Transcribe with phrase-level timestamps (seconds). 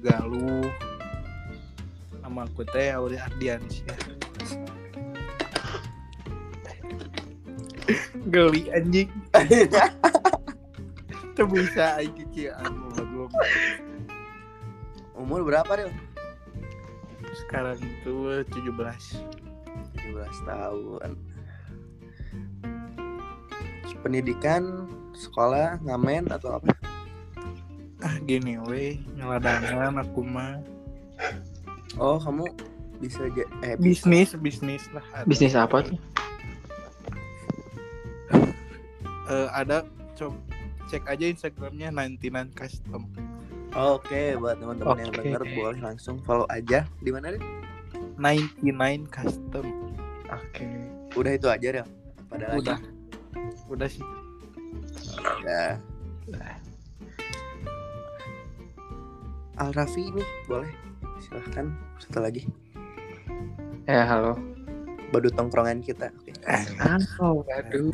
[0.00, 0.72] Galuh
[2.22, 3.98] nama aku teh Auri Ardiansyah
[8.32, 9.10] geli anjing
[11.32, 12.52] itu bisa aja
[13.12, 13.28] belum
[15.12, 15.92] Umur berapa deh?
[17.32, 21.12] sekarang itu 17 17 tahun.
[24.02, 26.81] Pendidikan, sekolah, ngamen atau apa?
[28.24, 30.58] Gini weh ngeladangan aku mah
[32.00, 32.48] Oh, kamu
[32.98, 35.98] bisa aja eh bisnis bisnis lah ada, Bisnis apa tuh?
[39.28, 39.84] Eh, ada
[40.16, 40.36] coba
[40.88, 43.08] cek aja instagramnya 99 custom
[43.72, 45.20] Oke, buat teman-teman yang Oke.
[45.24, 46.84] denger boleh langsung follow aja.
[47.00, 47.40] Di mana deh?
[48.20, 49.64] 99 custom
[50.28, 50.68] Oke.
[51.16, 51.86] Udah itu aja deh.
[52.28, 52.78] Pada udah
[53.68, 54.04] udah sih
[55.44, 55.76] Ya.
[59.60, 60.72] Al Rafi nih, boleh.
[61.20, 62.48] Silahkan satu lagi.
[63.84, 64.38] Ya halo.
[65.12, 66.08] Badut tongkrongan kita.
[66.22, 66.32] Oke.
[66.80, 67.44] Halo.
[67.52, 67.92] Aduh.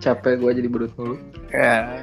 [0.00, 1.16] Capek gue jadi berut mulu.
[1.52, 2.00] ya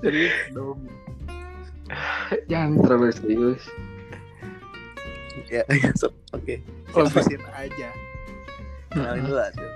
[0.00, 0.80] serius dong
[2.50, 3.62] Jangan terlalu serius.
[5.46, 6.10] Ya, ya, sob.
[6.34, 6.58] Oke.
[6.90, 7.90] lebisin aja
[8.90, 9.68] Kenalin dulu tuh.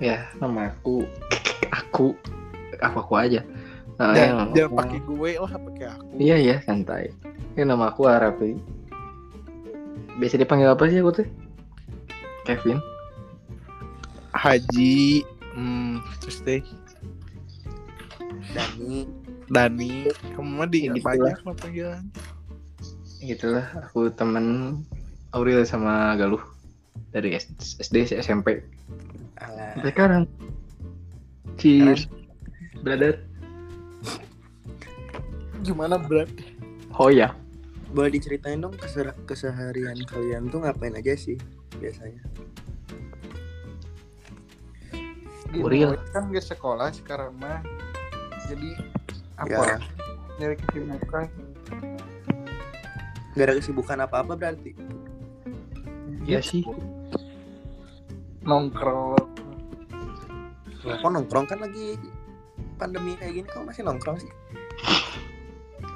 [0.00, 1.04] Ya, nama aku
[1.84, 2.16] aku
[2.80, 3.40] aku aku aja.
[3.96, 7.10] Nah, jangan, yang- jangan pakai gue lah pakai aku Iya ya santai.
[7.56, 8.52] Ini nama aku Arafi.
[10.16, 11.28] Biasa dipanggil apa sih aku tuh?
[12.44, 12.78] Kevin.
[14.36, 15.24] Haji
[15.56, 16.60] hmm, terus deh
[18.52, 19.08] Dani.
[19.48, 22.04] Dani kamu mah di gitu banyak lah panggilan
[23.22, 24.78] Gitulah aku temen
[25.32, 26.42] Aurel sama Galuh
[27.16, 28.60] dari SD SMP
[29.40, 29.72] Alah.
[29.76, 30.22] sampai sekarang.
[31.56, 32.08] Cheers.
[32.86, 33.18] Brother.
[35.66, 36.30] gimana berat
[36.94, 37.34] Oh ya.
[37.90, 41.34] Boleh diceritain dong keser- keseharian kalian tuh ngapain aja sih
[41.82, 42.22] biasanya?
[45.50, 45.82] Gue
[46.14, 47.58] kan ke sekolah sekarang mah
[48.46, 48.78] jadi
[49.34, 49.76] apa Ya.
[50.38, 51.26] nyari kesibukan
[53.34, 54.72] Gak ada kesibukan apa-apa berarti.
[56.22, 56.62] Iya sih.
[58.46, 59.18] nongkrong
[60.86, 61.98] Lah, kok nongkrong kan lagi
[62.76, 64.30] pandemi kayak gini kok masih nongkrong sih?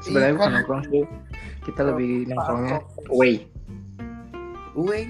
[0.00, 0.54] Sebenarnya Iya bukan kan?
[0.58, 1.04] nongkrong sih.
[1.60, 2.76] Kita lebih nongkrongnya
[3.12, 3.34] away.
[4.74, 5.02] Away.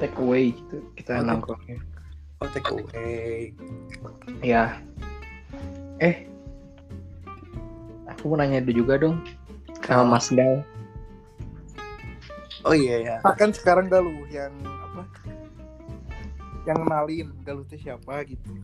[0.00, 0.76] Take away gitu.
[0.96, 1.76] Kita Oh, nongkrongnya.
[2.40, 3.52] Oh, take away.
[4.40, 4.80] Ya.
[6.00, 6.24] Eh.
[8.10, 9.20] Aku mau nanya dulu juga dong.
[9.84, 10.64] Sama Mas Gal.
[12.64, 13.16] Oh iya ya.
[13.36, 15.04] kan sekarang Galuh yang apa
[16.64, 18.56] yang kenalin Galuh itu siapa gitu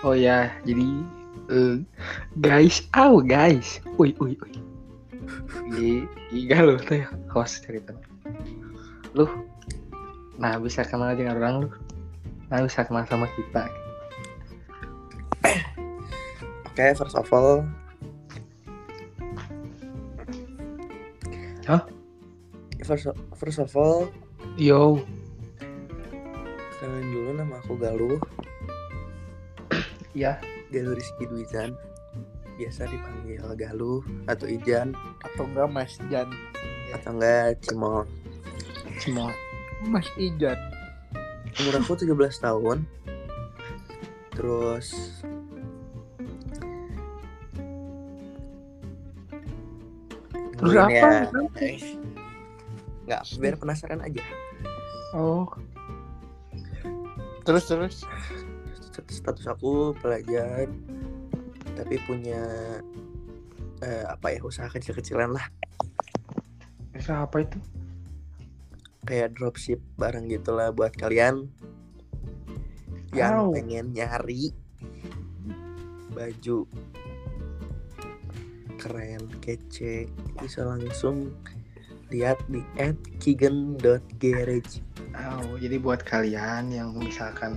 [0.00, 1.04] Oh ya, jadi
[1.50, 1.76] eh,
[2.40, 4.54] guys, oh guys, uy uy uy,
[5.74, 7.94] di Iga lu tuh ya, host cerita.
[9.14, 9.26] Lu,
[10.36, 11.70] nah bisa kenal dengan orang lu,
[12.50, 13.70] nah bisa kenal sama kita.
[16.66, 17.64] Oke, first of all.
[21.66, 21.82] Hah?
[22.86, 24.06] First, first of all,
[24.54, 25.02] Yo,
[26.78, 28.22] kenalin dulu nama aku Galuh.
[30.14, 30.38] ya,
[30.76, 31.72] Galuh Rizky Dwizan.
[32.60, 34.92] Biasa dipanggil Galuh atau Ijan
[35.24, 36.28] atau enggak Mas Jan
[36.92, 38.04] atau enggak Cimol.
[39.00, 39.32] semua.
[39.88, 40.56] Mas Ijan
[41.56, 42.12] Umur aku 17
[42.44, 42.84] tahun.
[44.36, 45.16] Terus
[50.56, 50.92] Terus apa?
[50.92, 51.08] ya,
[53.06, 54.24] Nggak, biar penasaran aja.
[55.16, 55.48] Oh,
[57.46, 57.96] terus terus
[59.26, 60.70] Status aku pelajar,
[61.74, 62.46] tapi punya
[63.82, 65.50] eh, apa ya usaha kecil-kecilan lah,
[66.94, 67.58] bisa apa itu?
[69.06, 71.46] kayak dropship barang gitulah buat kalian
[73.14, 74.50] yang pengen nyari
[76.10, 76.66] baju
[78.76, 80.10] keren kece
[80.42, 81.30] bisa langsung
[82.10, 82.60] lihat di
[83.22, 84.82] @kigen.garage
[85.16, 87.56] Oh, jadi buat kalian yang misalkan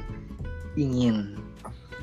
[0.80, 1.36] ingin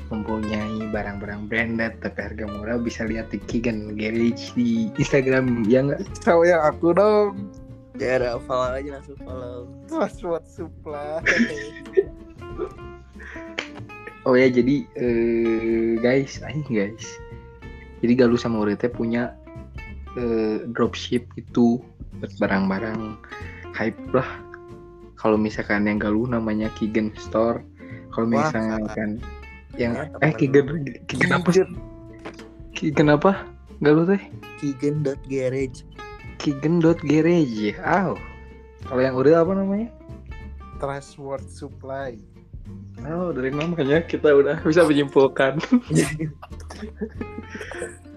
[0.09, 6.01] mempunyai barang-barang branded tapi harga murah bisa lihat di Kigen Garage di Instagram ya nggak?
[6.23, 7.51] tahu yang aku dong
[7.97, 9.67] ya udah follow aja langsung follow
[10.07, 11.19] Swat supply
[14.27, 17.07] Oh ya jadi eh, guys, ayo guys.
[18.03, 19.31] Jadi Galuh sama Urete punya
[20.19, 21.79] eh, dropship itu
[22.19, 23.15] buat barang-barang
[23.71, 24.27] hype lah.
[25.15, 27.63] Kalau misalkan yang Galuh namanya Kigen Store.
[28.11, 29.23] Kalau misalkan
[29.77, 30.33] yang Ya, eh.
[30.33, 30.65] Kigen
[31.05, 31.65] Kigen apa sih?
[32.73, 33.45] Kigen apa?
[33.79, 34.21] Gak lu teh?
[34.57, 35.85] Kigen.garage
[36.37, 37.77] Kigen.garage.
[37.77, 38.17] Aw.
[38.83, 39.89] Kalau yang udah apa namanya?
[40.77, 42.17] Trustworth Supply.
[43.05, 45.61] Oh, dari namanya kita udah bisa menyimpulkan.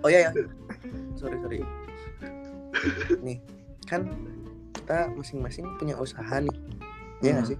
[0.01, 0.31] Oh iya ya.
[1.13, 1.61] Sorry sorry.
[3.21, 3.37] Nih,
[3.85, 4.09] kan
[4.73, 6.57] kita masing-masing punya usaha nih.
[7.21, 7.53] Iya nggak Hmm.
[7.53, 7.59] sih?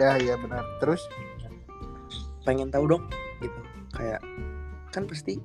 [0.00, 0.64] Ya ya benar.
[0.80, 1.04] Terus
[2.48, 3.04] Pengen tahu dong
[3.44, 3.60] gitu.
[3.92, 4.24] Kayak
[4.88, 5.36] kan pasti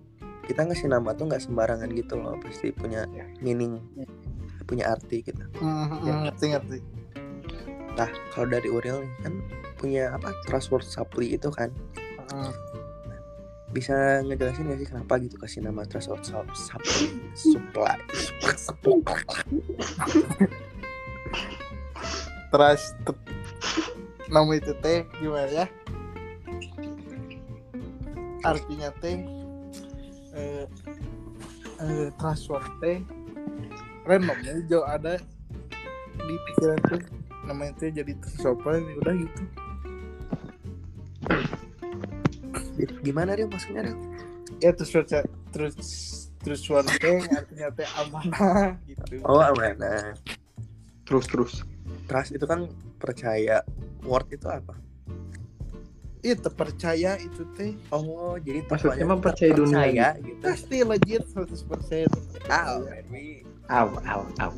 [0.48, 2.40] kita ngasih nama tuh nggak sembarangan gitu loh.
[2.40, 3.04] Pasti punya
[3.44, 3.84] meaning,
[4.64, 5.44] punya arti gitu.
[5.60, 6.14] mm, Ya.
[6.24, 6.78] ngerti ngerti.
[7.94, 9.34] Nah, kalau dari Uriel nih kan
[9.76, 10.32] punya apa?
[10.48, 11.76] Trustworth Supply itu kan.
[12.32, 12.56] Mm.
[13.74, 16.22] Bisa ngejelasin gak sih kenapa gitu kasih nama Sup-
[16.54, 17.10] Supply?
[17.34, 17.98] Supply.
[22.54, 22.94] Trust
[24.30, 25.66] nama itu teh gimana ya?
[28.44, 29.24] Artinya teh
[30.36, 30.66] eh,
[31.80, 33.00] eh, trustworth teh
[34.04, 35.16] randomnya jauh ada
[36.13, 37.01] di pikiran tuh
[37.48, 39.44] namanya teh jadi tersopan udah gitu.
[43.04, 43.98] Gimana dia maksudnya Rel?
[44.60, 44.92] Ya terus
[45.51, 45.75] terus
[46.44, 49.24] trustworth teh artinya teh amanah gitu.
[49.24, 50.16] Oh, amanah.
[51.04, 51.54] terus terus.
[52.07, 52.68] Trust itu kan
[53.00, 53.63] percaya.
[54.04, 54.75] Word itu apa?
[56.24, 60.40] Iya terpercaya itu teh Oh, jadi Maksudnya tepatnya mah percaya dunia terpercaya gitu.
[60.42, 62.08] pasti legit 100%
[62.48, 63.44] Ah, baby.
[63.68, 64.52] Aw, aw, aw.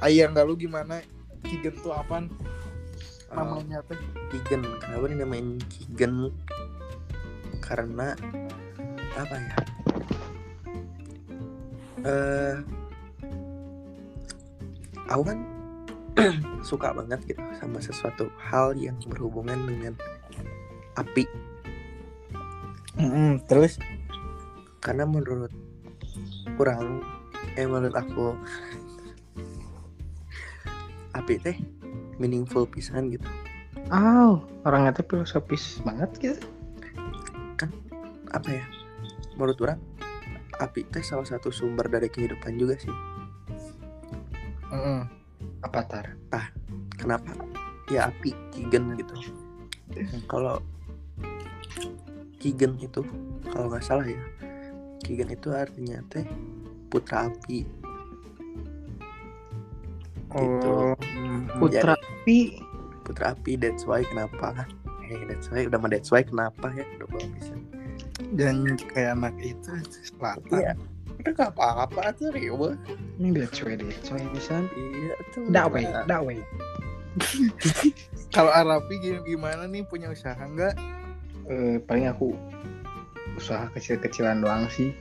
[0.00, 1.04] Ayah nggak lu gimana
[1.44, 2.32] Kigen tuh apaan
[3.32, 3.96] Oh, namanya teh
[4.28, 4.60] Kigen.
[4.76, 6.28] Kenapa dinamain Kigen?
[7.60, 8.12] Karena
[9.12, 9.56] apa ya?
[12.02, 12.54] Eh,
[15.06, 15.38] aku kan
[16.68, 19.94] suka banget gitu sama sesuatu hal yang berhubungan dengan
[20.98, 21.24] api.
[23.48, 23.80] terus
[24.82, 25.50] Karena menurut
[26.58, 27.06] kurang,
[27.56, 28.34] eh menurut aku
[31.18, 31.56] api teh
[32.18, 33.26] meaningful pisan gitu.
[33.90, 36.46] Aw, orangnya tuh filosofis banget gitu.
[38.32, 38.64] apa ya
[39.36, 39.80] menurut orang
[40.60, 42.92] api teh salah satu sumber dari kehidupan juga sih
[44.72, 45.21] Mm-mm.
[45.62, 46.06] Apa tar?
[46.98, 47.34] kenapa?
[47.90, 49.14] Ya api kigen gitu.
[50.30, 50.62] Kalau
[52.38, 53.02] kigen itu
[53.50, 54.18] kalau nggak salah ya
[55.02, 56.26] kigen itu artinya teh
[56.90, 57.62] putra api.
[60.32, 60.70] Gitu.
[60.72, 62.56] oh mm, Putra api.
[63.04, 64.64] putra api that's why kenapa?
[65.10, 67.54] Eh that's why udah mah that's why kenapa ya udah bisa
[68.32, 69.70] dan kayak anak itu
[70.16, 70.48] selatan.
[70.56, 70.72] Iya
[71.22, 72.74] udah nggak apa-apa tuh Rio
[73.16, 74.58] Ini dia cuy deh, cuy bisa.
[74.72, 76.42] iya tuh Dakway, Nah, dakway.
[78.34, 80.74] kalau Arapi gim- gimana nih punya usaha nggak
[81.44, 82.32] Eh, paling aku
[83.34, 84.94] usaha kecil-kecilan doang sih.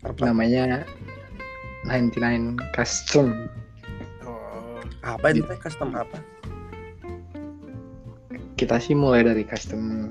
[0.00, 0.82] apa Namanya
[1.84, 3.46] 99 Custom.
[4.22, 6.18] oh apa itu custom apa
[8.52, 10.10] Kita sih mulai dari custom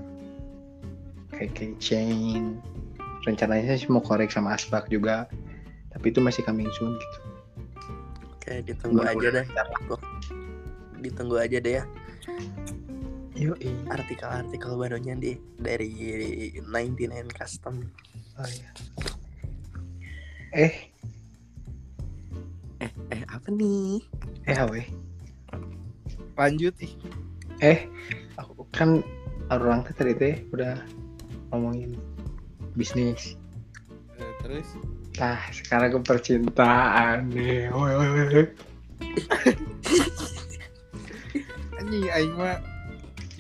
[1.32, 2.60] kayak keychain.
[3.24, 5.30] Rencananya sih mau korek sama asbak juga.
[5.92, 7.20] Tapi itu masih coming soon gitu.
[8.32, 9.46] Oke, ditunggu aja deh.
[11.02, 11.86] Ditunggu aja deh ya
[13.34, 13.58] Yo,
[13.90, 15.90] artikel-artikel barunya di dari
[16.54, 17.82] 99 Custom.
[18.38, 18.70] Oh, iya.
[20.54, 20.74] Eh,
[23.10, 24.02] Eh, apa nih?
[24.46, 24.82] eh awe.
[26.38, 26.94] lanjut ih
[27.62, 27.86] Eh,
[28.38, 29.06] aku kan
[29.50, 30.78] orang tadi teh udah
[31.50, 31.94] ngomongin
[32.76, 33.36] bisnis.
[34.18, 34.68] Eh, terus
[35.20, 37.68] Nah, sekarang ke percintaan nih.
[37.68, 38.44] Woi, woi, woi.
[41.82, 42.58] anjing aing mah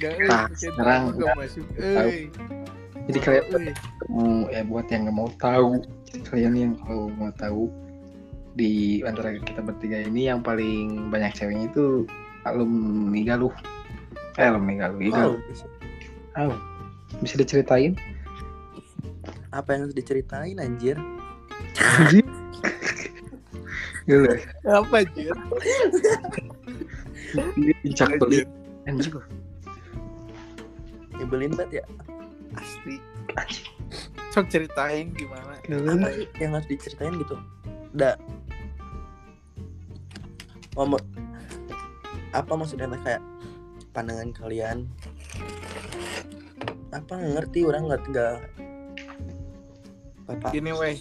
[0.01, 2.25] Nah, percintaan sekarang gak masuk euy
[3.05, 3.45] Jadi kalian
[4.09, 7.65] mau ya buat yang nggak mau tahu, jadi kalian yang kalau mau tahu
[8.53, 12.05] di antara kita bertiga ini yang paling banyak ceweknya itu
[12.45, 13.53] alumni Galuh.
[14.37, 15.01] Eh, alumni Galuh.
[15.01, 15.39] Oh, Galuh.
[16.37, 16.51] Tahu.
[17.25, 17.97] Bisa diceritain?
[19.51, 20.95] Apa yang harus diceritain anjir?
[24.07, 24.33] Gila.
[24.65, 25.35] apa anjir
[27.83, 28.43] Bincak beli.
[28.87, 29.13] Anjir.
[31.19, 31.85] Nyebelin banget ya.
[32.51, 32.99] asli
[34.31, 37.35] sok ceritain gimana Apa sih yang harus diceritain gitu?
[37.95, 38.15] Da.
[40.75, 40.99] Mau-
[42.31, 43.19] apa maksudnya kayak
[43.91, 44.87] pandangan kalian?
[46.95, 48.35] Apa ngerti orang nggak nggak
[50.29, 50.97] apa gini weh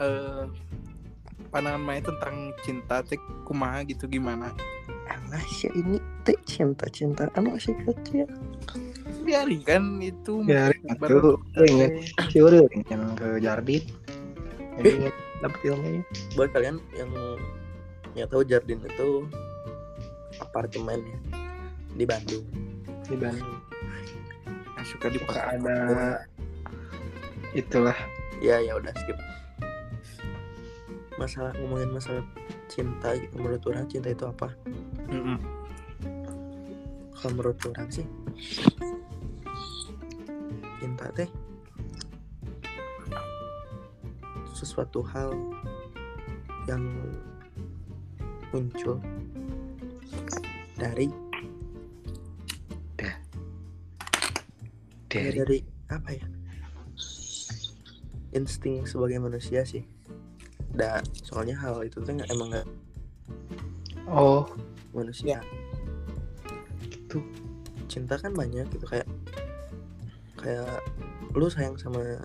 [0.00, 0.44] eh
[1.50, 4.54] pandangan main tentang cinta teh kumaha gitu gimana?
[5.50, 8.26] Sih ini teh cinta cintaan masih kecil.
[9.20, 10.42] biarin kan itu.
[10.42, 11.66] Biarin, baru- atuh.
[11.66, 11.90] Ingat.
[12.32, 13.82] si Uri ingin ke Jardin?
[14.80, 15.14] Jadi ingin
[15.44, 16.02] dapet ilmunya
[16.38, 17.10] buat kalian yang
[18.16, 19.26] yang tahu Jardin itu
[20.40, 21.18] apartemen ya
[21.94, 22.44] di Bandung.
[23.06, 23.60] Di Bandung.
[24.78, 25.76] Yang suka suka dipakai ada
[27.52, 27.96] itulah.
[28.40, 29.18] Ya ya udah skip.
[31.20, 32.24] Masalah ngomongin masalah
[32.70, 34.54] cinta gitu menurut orang cinta itu apa?
[35.10, 35.38] Mm-mm.
[37.18, 38.06] kalau menurut orang sih
[40.80, 41.28] cinta teh
[44.56, 45.34] sesuatu hal
[46.64, 46.80] yang
[48.54, 49.02] muncul
[50.78, 51.10] dari
[52.96, 53.12] ya
[55.10, 55.58] dari dari
[55.90, 56.26] apa ya
[58.32, 59.84] insting sebagai manusia sih.
[60.70, 62.68] Da soalnya hal itu tuh nggak- emang nggak
[64.06, 64.46] oh.
[64.94, 65.42] manusia.
[66.86, 67.22] Gitu.
[67.90, 69.06] Cinta kan banyak gitu kayak
[70.38, 70.80] kayak
[71.34, 72.18] lu sayang sama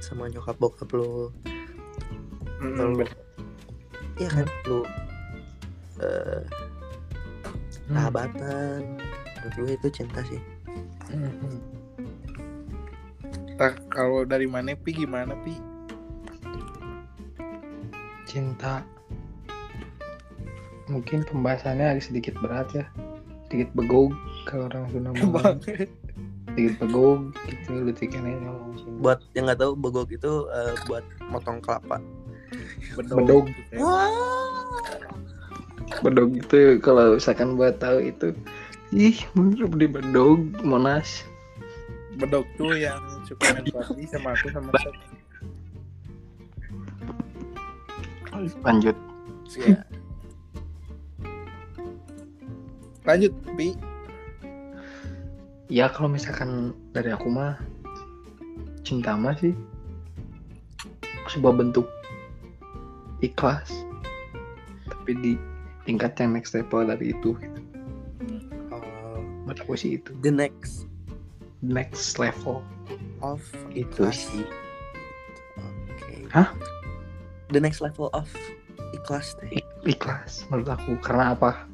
[0.00, 1.32] sama nyokap bokap lu.
[2.58, 3.06] Bener.
[4.18, 4.82] iya kan lu
[6.02, 6.42] eh
[7.88, 7.96] Hmm.
[7.96, 9.00] sahabatan.
[9.40, 10.40] Menurut gue itu cinta sih.
[11.08, 11.77] Mhm.
[13.58, 15.58] Nah, kalau dari mana pi gimana pi?
[18.24, 18.86] Cinta.
[20.86, 22.86] Mungkin pembahasannya agak sedikit berat ya.
[23.50, 24.14] Sedikit begog
[24.46, 25.60] kalau orang Sunda ngomong
[26.58, 31.62] sedikit begog gitu detiknya ngomong cinta buat yang nggak tahu begok itu eh, buat motong
[31.62, 32.02] kelapa.
[32.96, 33.46] Bedog.
[33.70, 33.78] Ya.
[36.02, 38.36] bedog itu kalau misalkan buat tahu itu
[38.92, 41.24] ih bener di bedog monas
[42.18, 44.98] bedog tuh yang suka main party sama aku sama Seth.
[48.62, 48.96] lanjut.
[49.58, 49.82] Ya
[53.08, 53.72] lanjut pi
[55.72, 57.56] ya kalau misalkan dari aku mah
[58.84, 59.56] cinta mah sih
[61.32, 61.88] sebuah bentuk
[63.24, 63.72] ikhlas
[64.92, 65.32] tapi di
[65.88, 67.60] tingkat yang next level dari itu gitu.
[68.68, 70.12] Oh, menurut aku sih itu.
[70.20, 70.87] The next
[71.60, 72.62] next level
[73.20, 74.30] of itu ikhlas.
[74.30, 74.46] sih
[75.58, 76.14] Oke.
[76.30, 76.48] Hah?
[77.50, 78.28] The next level of
[78.92, 79.58] ikhlas teh.
[79.58, 81.66] Ik- ikhlas menurut aku karena apa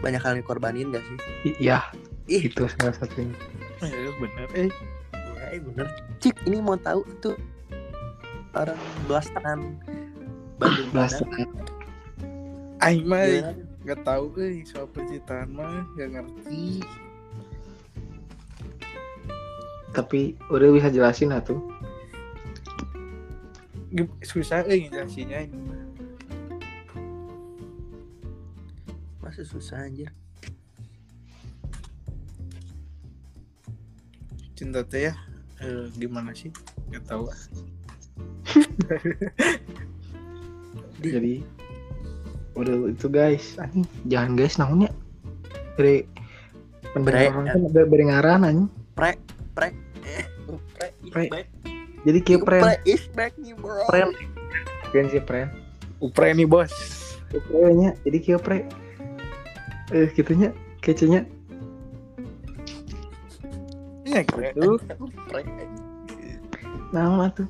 [0.00, 1.18] Banyak kali korbanin gak sih?
[1.52, 1.80] I- ya
[2.24, 3.34] Ih, itu salah satunya
[3.80, 4.68] ya bener eh
[5.10, 5.88] ya, eh, bener.
[6.20, 7.34] Cik, ini mau tahu tuh
[8.52, 9.80] orang belasan
[10.54, 11.24] Bandung Belasan.
[12.78, 13.52] Aing mah Gimana?
[13.80, 16.84] nggak tahu eh soal percintaan mah nggak ngerti
[19.90, 21.58] tapi udah bisa jelasin lah tuh
[24.22, 25.58] susah eh ngejelasinnya ini.
[29.18, 30.14] Masa susah anjir.
[34.60, 35.16] cinta teh ya
[35.64, 36.52] eh, gimana sih
[36.92, 37.40] nggak tahu ah.
[41.00, 41.34] Di- jadi
[42.52, 44.92] udah itu guys anjing jangan guys naonnya
[45.80, 46.04] dari
[46.92, 49.16] pendengar ada berengaran anjing Pre,
[49.60, 49.68] pre,
[50.08, 50.24] eh,
[50.74, 51.24] pre, is Pre.
[51.28, 51.46] back.
[52.08, 53.84] jadi kayak pren Pre is back nih bro.
[53.86, 54.08] pren
[54.90, 55.46] kan sih pren
[56.00, 56.72] upre nih bos.
[57.30, 58.58] Pokoknya jadi kayak pre.
[59.92, 60.50] Eh gitunya
[60.80, 61.28] kecenya
[64.02, 64.80] iya gitu
[65.30, 65.44] pre.
[66.90, 67.46] nama tuh.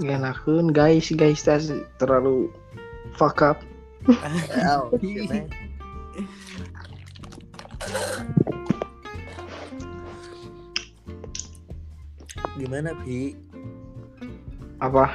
[0.00, 1.12] Ngenakeun guys.
[1.12, 1.68] Guys tas
[2.00, 2.48] terlalu
[3.18, 3.60] fuck up.
[4.64, 4.88] Oh,
[12.60, 13.32] Gimana, Pi?
[14.84, 15.08] apa?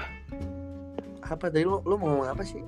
[1.21, 2.61] Apa tadi lu, lu mau ngomong apa sih?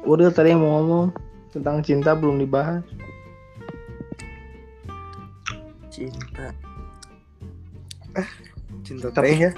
[0.00, 1.14] udah tadi mau ngomong
[1.54, 2.82] tentang cinta belum dibahas.
[5.86, 6.50] Cinta.
[8.82, 9.52] cinta Tapi- teh ya?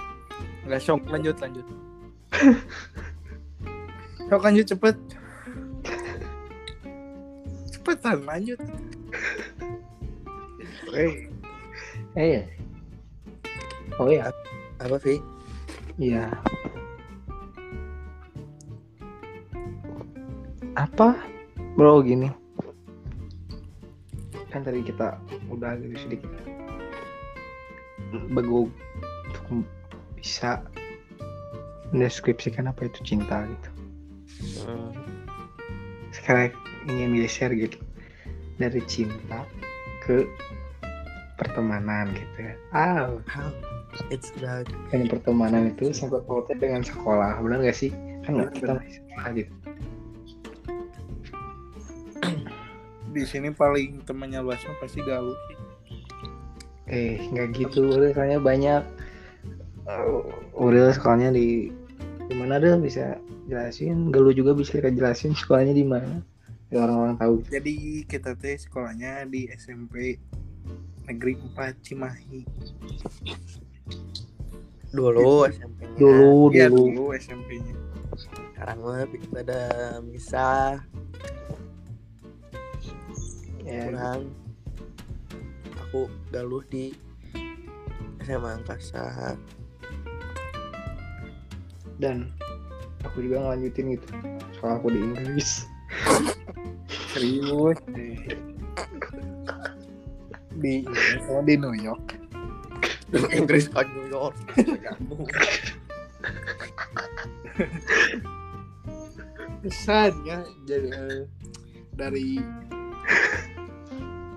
[0.68, 1.66] Nggak shock lanjut lanjut.
[4.28, 4.96] Shock lanjut cepet.
[7.68, 8.60] Cepetan lanjut.
[10.92, 11.28] Eh
[12.16, 12.42] eh ya
[14.00, 14.28] oh ya
[14.82, 15.22] Apa, Pi?
[16.00, 16.26] Iya.
[20.74, 21.14] Apa?
[21.76, 22.28] Bro gini.
[24.50, 25.16] Kan tadi kita
[25.48, 26.28] udah agak sedikit
[28.32, 28.68] beguk
[29.30, 29.64] untuk
[30.18, 30.60] bisa
[31.92, 33.70] mendeskripsikan apa itu cinta gitu.
[34.66, 34.92] Hmm,
[36.12, 36.52] Sekarang
[36.88, 37.78] ingin geser gitu
[38.60, 39.44] dari cinta
[40.04, 40.26] ke
[41.40, 42.54] pertemanan gitu ya.
[42.74, 43.48] Ah, how?
[44.08, 47.92] It's the kan pertemanan itu sampai pautnya dengan sekolah, benar gak sih?
[48.24, 49.52] Kan Benar, kita masih sekolah gitu.
[53.12, 55.36] di sini paling temannya luas mah pasti galuh.
[56.88, 57.92] Eh, nggak gitu.
[57.92, 58.82] Udah soalnya banyak.
[59.82, 60.24] Uh,
[60.56, 61.68] udah sekolahnya di
[62.28, 64.08] di mana deh bisa jelasin.
[64.08, 66.24] Galuh juga bisa jelasin sekolahnya di mana.
[66.72, 67.34] Ya orang-orang tahu.
[67.52, 70.16] Jadi kita teh sekolahnya di SMP
[71.04, 72.40] Negeri 4 Cimahi.
[74.92, 75.96] Dulu SMP-nya.
[75.96, 76.84] Dulu, Iya dulu.
[76.88, 77.74] dulu SMP-nya.
[78.52, 79.60] Sekarang mah pada
[80.04, 80.84] misah
[83.62, 84.28] Ya, kurang.
[85.88, 86.92] Aku galuh di
[88.22, 89.34] SMA Angkasa.
[91.96, 92.34] dan
[93.06, 94.06] aku juga ngelanjutin gitu.
[94.58, 95.70] Soal aku di Inggris.
[97.14, 98.18] Serius deh.
[100.58, 102.21] Di ini di New York.
[103.38, 104.36] Inggris ke New York.
[109.62, 111.22] Kesannya jadi eh,
[111.94, 112.40] dari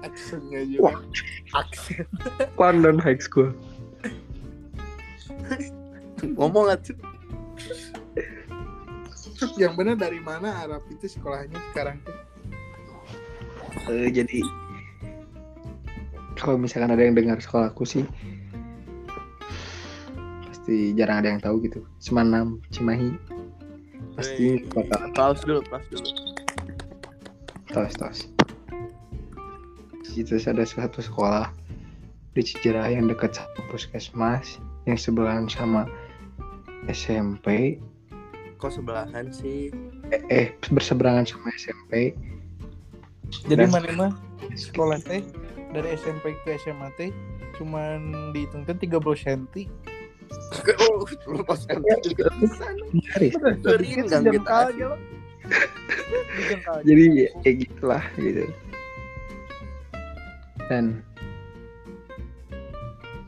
[0.04, 1.02] aksennya juga.
[1.56, 2.06] Aksen.
[2.60, 3.56] London High School.
[6.36, 6.98] Ngomong atuh.
[9.60, 12.16] Yang benar dari mana Arab itu sekolahnya sekarang tuh?
[13.92, 14.40] Eh, jadi
[16.40, 18.04] kalau misalkan ada yang dengar sekolahku sih
[20.66, 21.86] pasti jarang ada yang tahu gitu.
[22.02, 23.14] Semanam, Cimahi.
[24.18, 26.10] Pasti kota Aplaus dulu, aplaus dulu.
[27.70, 28.20] tos tos.
[30.18, 31.54] Itu ada suatu sekolah
[32.34, 34.58] di Cijerah yang dekat sama puskesmas
[34.90, 35.86] yang sebelahan sama
[36.90, 37.78] SMP
[38.58, 39.70] Kok sebelahan sih?
[40.10, 42.18] eh, eh berseberangan sama SMP
[43.46, 44.12] Jadi Dan- mana mah
[44.58, 45.22] sekolah teh
[45.78, 47.14] dari SMP ke SMA teh
[47.62, 49.70] cuman dihitungkan 30 cm.
[50.86, 51.06] Oh,
[54.34, 54.86] jengkal aja.
[54.90, 54.98] lo.
[56.50, 56.86] Jengkal aja.
[56.86, 58.44] jadi ya, kayak gitulah gitu.
[60.66, 61.06] Dan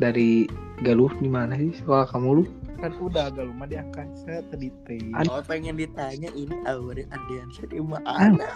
[0.01, 0.49] dari
[0.85, 1.73] Galuh di mana sih?
[1.73, 2.43] Sekolah kamu lu?
[2.77, 5.01] Kan udah agak lumah di angkasa tadi teh.
[5.25, 8.53] Oh pengen ditanya ini Aure Ardiansyah di mana?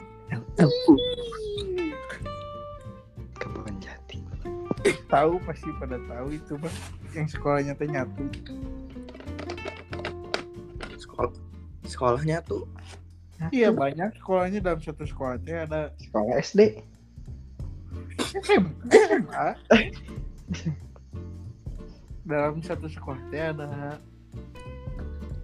[3.41, 4.21] Kebun Jati
[5.09, 6.73] Tahu pasti pada tahu itu mah
[7.15, 8.23] yang sekolahnya teh nyatu.
[10.95, 11.31] Sekolah
[11.87, 12.63] sekolahnya tuh?
[13.49, 14.15] Iya banyak.
[14.21, 16.79] Sekolahnya dalam satu sekolah teh ada sekolah SD
[18.31, 19.47] SMA.
[22.31, 23.97] dalam satu sekolah teh ada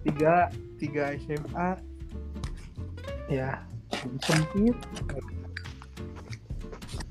[0.06, 1.68] tiga tiga SMA
[3.28, 3.60] ya
[4.22, 4.78] sempit.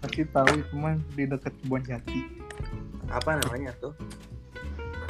[0.01, 2.21] Pasti tahu itu mah di dekat kebun jati
[3.11, 3.93] apa namanya tuh?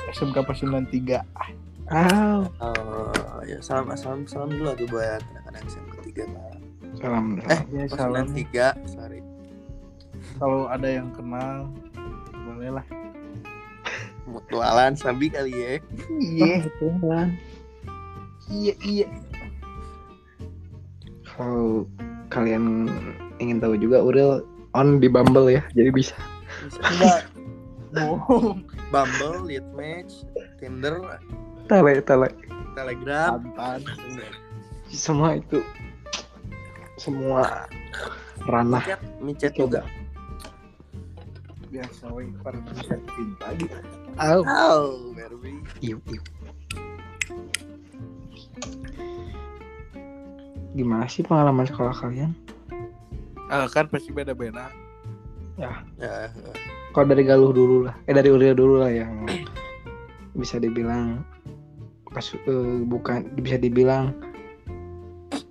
[0.09, 1.19] SMK Pasundan 3
[1.87, 3.11] ah Oh,
[3.43, 6.55] ya salam salam salam dulu tuh buat anak-anak yang ketiga Pak.
[6.97, 8.25] salam Eh, ya Pas salam.
[8.29, 9.19] tiga, sorry.
[10.35, 11.71] kalau ada yang kenal
[12.43, 12.85] boleh lah.
[14.25, 15.71] Mutualan Sabi kali ya.
[16.19, 16.67] iya.
[16.67, 17.27] Betulan
[18.49, 19.07] iya iya.
[21.23, 21.87] Kalau
[22.27, 22.91] kalian
[23.37, 24.43] ingin tahu juga Uril
[24.73, 26.15] on di Bumble ya jadi bisa.
[26.67, 26.83] Bisa.
[26.83, 27.21] enggak
[27.93, 30.23] bohong Bumble, Lead Match,
[30.59, 31.03] Tinder,
[31.67, 32.29] tele tele
[32.77, 33.41] Telegram.
[33.57, 33.83] tantan
[34.87, 35.59] semua itu
[36.95, 37.67] semua
[38.47, 39.81] ranah Micet, micet juga.
[41.67, 43.75] biasa woi para bisa cinta gitu
[44.23, 44.41] oh.
[44.47, 45.11] Oh.
[45.83, 46.21] Iu, iu.
[50.73, 52.31] Gimana sih pengalaman sekolah kalian?
[53.51, 54.71] ah, kan pasti beda beda
[55.57, 55.73] Ya,
[56.97, 59.21] Kalau dari Galuh dulu lah, eh dari Uril dulu lah yang
[60.33, 61.21] bisa dibilang
[62.07, 62.41] pas eh,
[62.81, 64.17] bukan bisa dibilang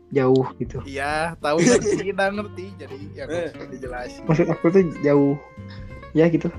[0.09, 0.83] jauh gitu.
[0.83, 3.51] iya tahu ngerti udah ngerti jadi yang Eh.
[3.69, 5.35] dijelasin Maksud aku tuh jauh
[6.13, 6.51] ya gitu.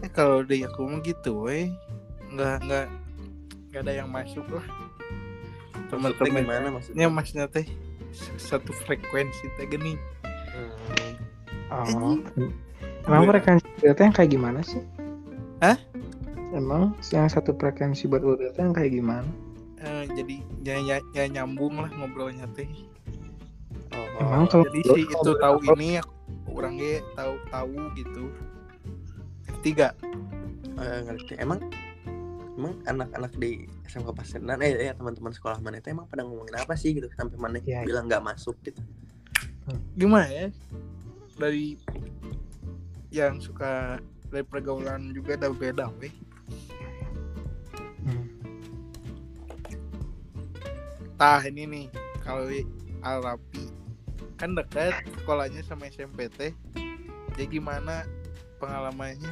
[0.00, 1.68] Eh, kalau di aku mah gitu weh
[2.30, 2.86] nggak nggak
[3.68, 4.64] nggak ada yang masuk lah
[5.88, 6.96] teman-teman gimana maksudnya?
[6.96, 7.66] ini maksudnya teh
[8.38, 10.00] satu frekuensi teh gini
[11.68, 11.92] Hmm.
[11.92, 12.16] Oh.
[13.08, 14.82] Emang frekuensi Uril yang kayak gimana sih?
[15.64, 15.80] Hah?
[16.52, 19.24] Emang yang satu frekuensi buat Uril yang kayak gimana?
[19.80, 22.68] Eh, jadi ya, ya, ya nyambung lah ngobrolnya teh
[23.96, 26.12] Oh, Emang kalau jadi si itu tahu ini aku
[26.52, 28.24] orangnya tahu tahu gitu
[29.64, 29.94] tiga
[30.76, 31.38] eh, ngerti.
[31.40, 31.62] Emang
[32.58, 36.74] emang anak-anak di SMK Pasenan eh, eh teman-teman sekolah mana itu emang pada ngomongin apa
[36.74, 38.82] sih gitu sampai mana Iya, bilang nggak masuk gitu.
[39.94, 40.48] gimana ya
[41.36, 41.76] dari
[43.08, 43.96] yang suka
[44.28, 46.12] dari pergaulan juga ada beda weh
[47.98, 48.24] Hmm.
[51.20, 51.86] tah ini nih
[52.24, 52.48] kalau
[53.04, 53.68] Al Rapi
[54.38, 56.54] kan dekat sekolahnya sama SMP teh
[57.36, 58.02] jadi gimana
[58.58, 59.30] pengalamannya?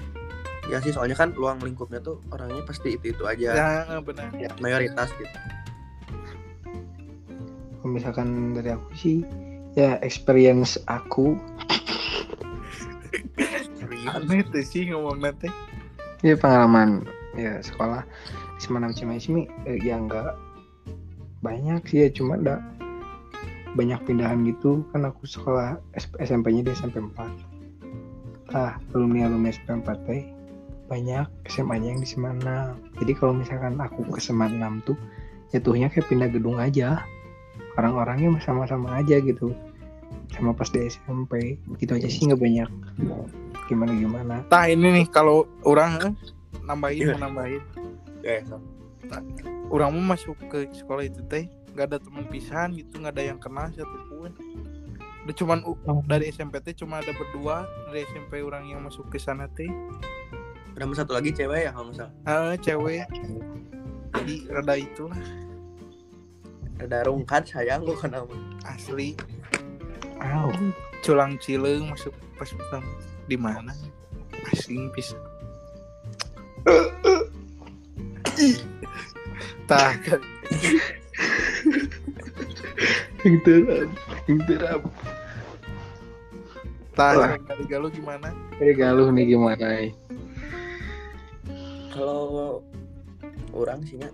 [0.71, 3.51] Ya sih soalnya kan luang lingkupnya tuh orangnya pasti itu itu aja.
[3.91, 4.31] Ya benar.
[4.63, 5.37] Mayoritas gitu.
[7.83, 9.27] Kalau misalkan dari aku sih
[9.75, 11.35] ya experience aku
[14.17, 15.53] aneh tuh sih ngomong nanti
[16.25, 17.05] ya pengalaman
[17.37, 18.01] ya sekolah
[18.57, 19.05] di Semanam sih
[19.69, 20.33] eh, ya enggak
[21.45, 22.65] banyak sih ya cuma ada
[23.77, 24.81] banyak pindahan gitu.
[24.91, 25.77] Kan aku sekolah
[26.17, 30.23] SMP-nya di SMP 4 ah alumni alumni SMP 4 teh
[30.87, 34.95] banyak SMA-nya yang di Semanam jadi kalau misalkan aku ke Semanam tuh
[35.53, 37.05] jatuhnya kayak pindah gedung aja.
[37.77, 39.53] Orang-orangnya sama-sama aja gitu
[40.35, 42.71] sama pas di SMP gitu aja sih nggak banyak.
[43.67, 44.35] Gimana gimana?
[44.51, 46.15] Tah ini nih kalau orang eh,
[46.67, 47.63] nambahin mau nambahin.
[48.27, 48.59] Ya, so.
[49.71, 53.39] orang mau masuk ke sekolah itu teh nggak ada teman pisahan gitu nggak ada yang
[53.39, 54.35] kenal satupun
[55.27, 56.03] udah cuman Oh.
[56.07, 59.67] dari SMP teh cuma ada berdua dari SMP orang yang masuk ke sana teh.
[60.79, 63.11] Ada satu lagi cewek ya kalau misal ah cewek.
[64.15, 65.19] Jadi rada itulah.
[66.79, 68.31] Ada rungkat sayang lu kenapa
[68.71, 69.19] asli
[70.23, 70.51] Au.
[71.05, 72.89] culang cileng masuk pas pertama
[73.27, 73.73] di mana
[74.53, 75.17] asing bisa
[79.67, 79.93] tah
[83.23, 83.91] pinteran.
[86.97, 87.37] tah Wah.
[87.37, 89.93] dari galuh gimana Ini galuh nih gimana nih?
[91.97, 92.61] kalau
[93.57, 94.13] orang sih nya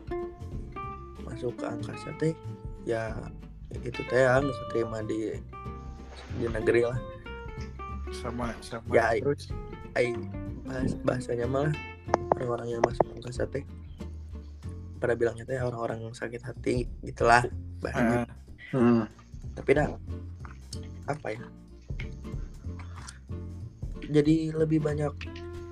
[1.27, 2.31] masuk ke angkasa teh
[2.87, 3.11] ya
[3.83, 5.35] itu teh ya nggak terima di
[6.33, 6.99] di negeri lah
[8.13, 9.49] sama sama Ya, terus
[9.93, 10.13] ai
[10.63, 11.73] bahas, bahasanya malah
[12.35, 13.65] orang-orang yang masuk angkasa teh
[14.97, 17.45] pada bilangnya teh orang-orang sakit hati gitulah
[17.89, 18.25] ah,
[18.71, 19.05] Hmm.
[19.53, 19.89] tapi dah
[21.05, 21.45] apa ya
[24.07, 25.13] jadi lebih banyak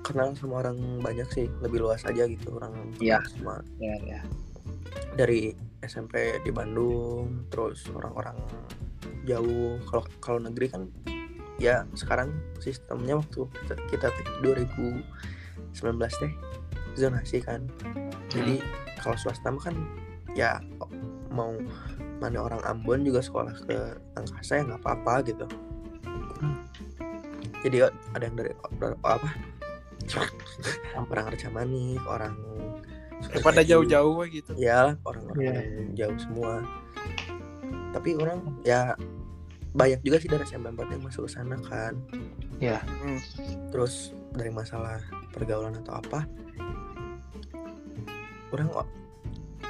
[0.01, 3.21] kenal sama orang banyak sih lebih luas aja gitu orang Iya.
[3.27, 4.19] sama Ya, ya.
[5.13, 8.37] dari SMP di Bandung terus orang-orang
[9.25, 9.79] jauh.
[9.87, 10.89] Kalau kalau negeri kan
[11.61, 15.01] ya sekarang sistemnya waktu kita, kita teh 2019
[15.97, 16.33] teh
[16.97, 17.69] zonasi kan.
[18.31, 18.61] Jadi
[19.01, 19.75] kalau swasta kan
[20.33, 20.63] ya
[21.31, 21.55] mau
[22.21, 23.77] mana orang Ambon juga sekolah ke
[24.17, 25.45] Angkasa ya nggak apa-apa gitu.
[27.61, 28.51] Jadi ada yang dari
[29.05, 29.29] apa?
[30.97, 32.33] Orang Arcamani orang
[33.45, 34.57] pada jauh-jauh gitu.
[34.57, 36.65] Ya orang-orang yang jauh semua
[37.91, 38.95] tapi orang ya
[39.71, 41.95] banyak juga sih dari SMP 4 yang masuk ke sana kan.
[43.01, 43.19] Hmm.
[43.73, 45.01] terus dari masalah
[45.33, 46.29] pergaulan atau apa
[48.51, 48.69] orang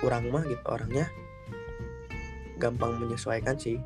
[0.01, 1.07] orang mah gitu orangnya
[2.57, 3.77] gampang menyesuaikan sih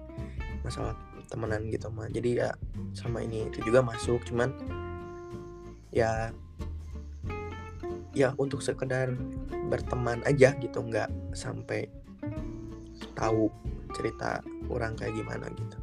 [0.63, 0.95] masalah
[1.27, 2.07] temenan gitu mah.
[2.09, 2.55] Jadi ya
[2.95, 4.51] sama ini itu juga masuk cuman
[5.91, 6.31] ya
[8.15, 9.11] ya untuk sekedar
[9.67, 11.91] berteman aja gitu nggak sampai
[13.15, 13.51] tahu
[13.95, 15.77] cerita orang kayak gimana gitu.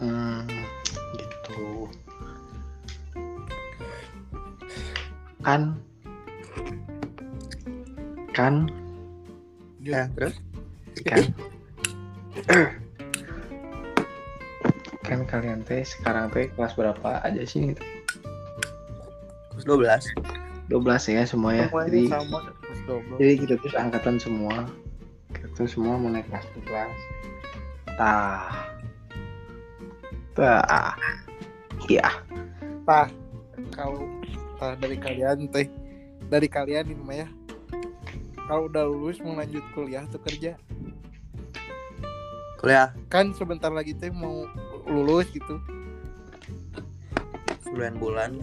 [0.00, 0.44] Hmm,
[1.20, 1.88] gitu.
[5.44, 5.76] Kan?
[8.32, 8.68] Kan?
[9.84, 10.40] Ya terus?
[11.04, 11.22] Kan?
[15.06, 17.76] Kan kalian teh sekarang teh kelas berapa aja sih?
[19.54, 21.70] Terus 12 12 ya semua ya.
[21.70, 22.80] Semuanya jadi sama terus
[23.16, 24.66] jadi kita tuh angkatan semua.
[25.30, 27.15] Kita semua mau naik kelas 12
[27.96, 28.70] tah.
[30.36, 30.94] Tah.
[31.88, 32.08] Iya.
[32.84, 33.08] Tah.
[33.72, 34.04] Kalau
[34.60, 35.68] tah dari kalian teh.
[36.26, 37.28] Dari kalian ini mah ya
[38.46, 40.54] kalau udah lulus mau lanjut kuliah atau kerja?
[42.62, 42.94] Kuliah.
[43.10, 44.46] Kan sebentar lagi teh mau
[44.86, 45.58] lulus gitu.
[47.66, 48.38] 9 bulan.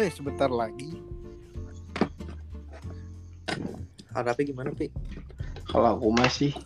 [0.00, 0.96] Eh sebentar lagi.
[4.16, 4.88] Harapi gimana pi?
[5.68, 6.56] Kalau aku masih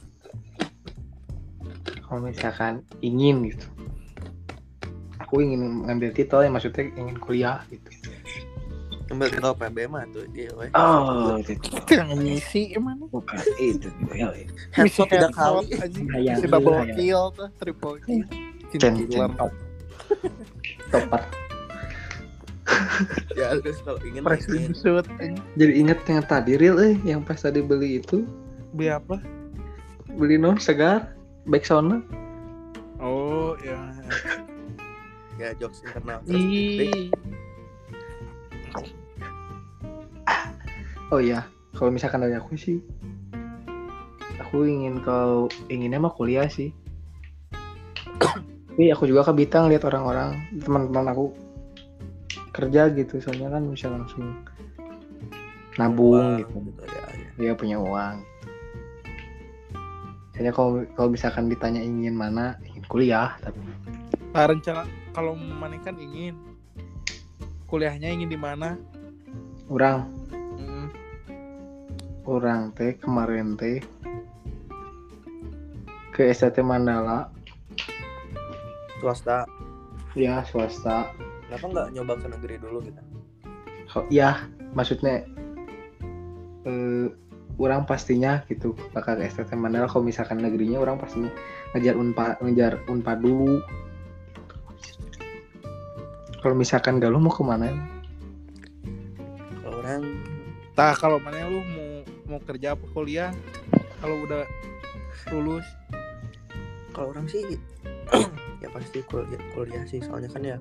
[2.08, 3.66] kalau misalkan ingin gitu.
[5.20, 7.88] Aku ingin ngambil titel ya maksudnya ingin kuliah gitu.
[9.08, 10.72] Ambil kita PB mah tuh dia weh.
[10.72, 11.52] Oh itu.
[11.92, 13.04] Yang ngisi emang.
[13.12, 14.32] Bukan itu ya
[14.72, 15.68] headshot tiga kali.
[16.16, 18.24] Hayang, si double kill tuh triple kill
[18.72, 19.28] killer.
[19.36, 19.52] top
[20.88, 21.22] topat
[23.36, 25.04] ya terus kalau ingin Presiden shoot
[25.56, 28.28] jadi inget yang tadi real eh yang pas tadi beli itu?
[28.76, 29.16] Beli apa?
[30.12, 31.16] Beli non segar
[31.48, 32.04] back sound
[33.00, 33.80] oh ya
[35.38, 35.54] ya.
[35.56, 36.20] Jokes internal.
[36.26, 36.44] Terus
[41.14, 41.46] oh iya.
[41.78, 42.82] Kalau misalkan dari aku sih
[44.42, 46.74] aku ingin kalau inginnya mah kuliah sih.
[48.18, 51.34] Tapi aku juga ke Bitang lihat orang-orang teman-teman aku
[52.54, 53.22] kerja gitu.
[53.22, 54.42] Soalnya kan bisa langsung
[55.78, 56.58] nabung Uang, gitu.
[56.74, 57.30] gitu ya, ya.
[57.38, 58.18] dia punya uang
[60.38, 63.58] Kayaknya kalau kalau misalkan ditanya ingin mana ingin kuliah tapi
[64.30, 66.38] Nah, rencana kalau mana kan ingin.
[67.66, 68.78] Kuliahnya ingin di mana?
[69.66, 70.06] orang
[70.56, 70.86] Hmm.
[72.22, 73.82] orang teh kemarin teh
[76.14, 77.34] ke STT Mandala.
[79.02, 79.42] Swasta.
[80.14, 81.10] Ya swasta.
[81.50, 83.00] Kenapa nggak nyoba ke negeri dulu gitu
[83.90, 85.26] Ho- ya maksudnya
[86.62, 87.06] eh,
[87.58, 89.90] orang pastinya gitu bakal ke STT Mandala.
[89.90, 91.28] Kalau misalkan negerinya orang pastinya
[91.74, 93.58] ngejar unpa ngejar unpa dulu.
[96.38, 97.74] Kalau misalkan galuh mau ke mana?
[99.58, 100.02] Kalau orang
[100.78, 101.90] Tah kalau mana lu mau
[102.30, 103.34] mau kerja apa kuliah?
[103.98, 104.46] Kalau udah
[105.34, 105.66] lulus.
[106.94, 107.42] Kalau orang sih
[108.62, 109.98] ya pasti kuliah, kuliah sih.
[109.98, 110.56] Soalnya kan ya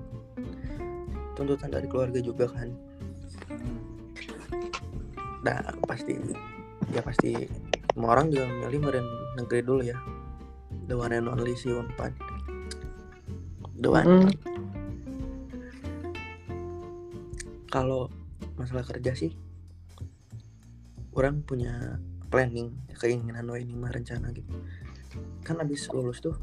[1.38, 2.74] tuntutan dari keluarga juga kan.
[5.46, 6.18] Nah pasti
[6.92, 7.34] ya pasti
[7.92, 9.98] semua orang juga milih meren negeri dulu ya.
[10.88, 12.14] The one and only si unpad
[13.78, 14.06] the one.
[14.06, 14.30] Mm.
[17.68, 18.08] kalau
[18.56, 19.36] masalah kerja sih
[21.12, 22.00] orang punya
[22.32, 24.48] planning keinginan ini mah rencana gitu.
[25.44, 26.36] Kan abis lulus tuh.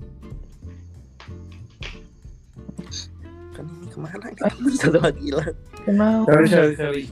[3.58, 5.58] Kan ini ke mana ini satu lagi hilang.
[5.82, 6.30] Kenapa?
[6.30, 7.04] Sorry sorry sorry.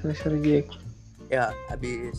[0.00, 0.89] Sorry sorry Jack
[1.30, 2.18] ya abis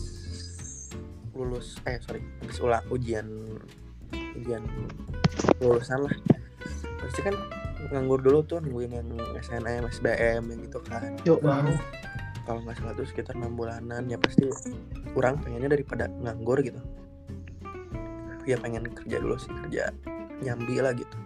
[1.36, 3.28] lulus eh sorry abis ulang ujian
[4.40, 4.64] ujian
[5.60, 6.14] lulusan lah.
[7.02, 7.36] Pasti kan
[7.92, 11.12] nganggur dulu tuh nungguin yang SNM, SBM yang gitu kan.
[11.28, 11.44] Yuk
[12.42, 14.50] kalau nggak salah tuh sekitar enam bulanan ya pasti
[15.14, 16.80] kurang pengennya daripada nganggur gitu.
[18.48, 19.94] Ya pengen kerja dulu sih kerja
[20.42, 21.16] nyambi lah gitu.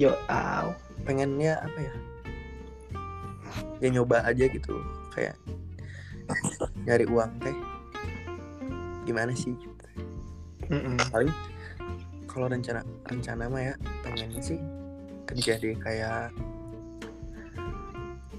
[0.00, 1.94] Yuk au pengennya apa ya?
[3.78, 4.74] Ya nyoba aja gitu
[5.14, 5.38] kayak
[6.84, 7.56] nyari uang teh
[9.04, 9.52] gimana sih?
[9.56, 9.84] Gitu.
[11.12, 11.32] Paling
[12.28, 14.58] kalau rencana rencana mah ya pengennya sih
[15.28, 16.32] kerja di kayak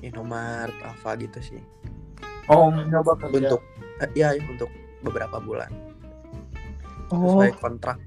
[0.01, 1.61] Indomaret Alfa gitu sih.
[2.49, 3.53] Oh nyoba kerja.
[3.53, 3.61] Untuk
[4.01, 4.69] eh, ya, ya untuk
[5.01, 5.69] beberapa bulan.
[7.13, 7.37] Oh.
[7.41, 7.97] Sesuai kontrak.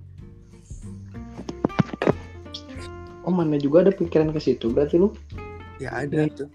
[3.27, 5.13] Oh mana juga ada pikiran ke situ berarti lu?
[5.79, 6.33] Ya ada Ya.
[6.33, 6.49] tuh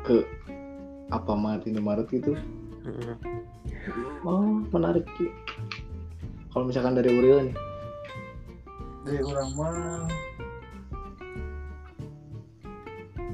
[0.00, 0.26] ke
[1.10, 2.38] apa Maret Indomaret gitu?
[4.22, 5.06] Oh menarik.
[5.18, 5.30] Ki.
[6.50, 7.56] kalau misalkan dari Uril nih.
[9.06, 10.06] Dari orang mah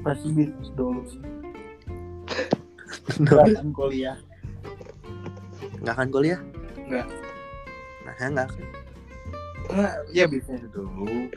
[0.05, 1.01] pasti bisnis dulu.
[1.05, 1.21] Sih
[3.21, 4.17] Nggak akan kuliah.
[5.81, 6.39] Nggak akan kuliah?
[6.87, 7.07] Nggak.
[8.05, 8.63] nah ya nggak akan.
[9.67, 11.27] Nggak, ya bisnis dulu.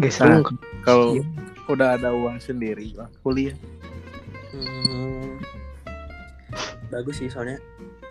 [0.00, 0.40] Geser
[0.86, 1.24] kalau Iya.
[1.70, 3.54] Udah ada uang sendiri lah kuliah.
[4.50, 5.38] Hmm,
[6.88, 7.58] bagus sih soalnya.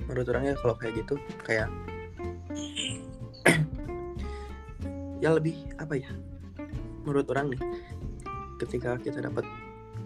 [0.07, 1.67] Menurut orangnya kalau kayak gitu kayak
[5.23, 6.09] ya lebih apa ya?
[7.03, 7.61] Menurut orang nih
[8.59, 9.43] ketika kita dapat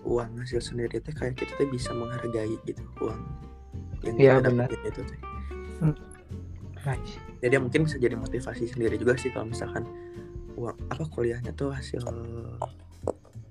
[0.04, 3.22] uang hasil sendiri teh kayak kita tuh bisa menghargai gitu uang
[4.04, 4.68] yang Iya, kita benar.
[4.68, 5.20] dapetin itu teh.
[6.84, 7.16] Nice.
[7.40, 9.88] jadi ya mungkin bisa jadi motivasi sendiri juga sih kalau misalkan
[10.60, 12.04] uang apa kuliahnya tuh hasil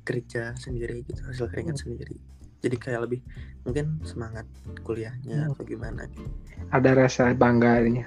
[0.03, 2.19] kerja sendiri gitu hasil keringat sendiri.
[2.59, 3.21] Jadi kayak lebih
[3.63, 4.47] mungkin semangat
[4.81, 5.53] kuliahnya Hmm.
[5.53, 6.27] atau gimana gitu.
[6.71, 8.07] ada rasa bangganya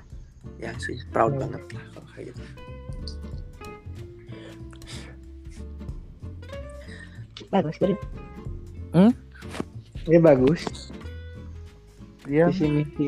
[0.58, 1.48] ya sih proud Hmm.
[1.48, 2.42] banget lah kalau kayak gitu.
[7.48, 7.96] Bagus beri
[8.92, 9.12] Hmm?
[10.08, 10.92] ya bagus.
[12.26, 12.48] Iya.
[12.50, 13.08] Visi misi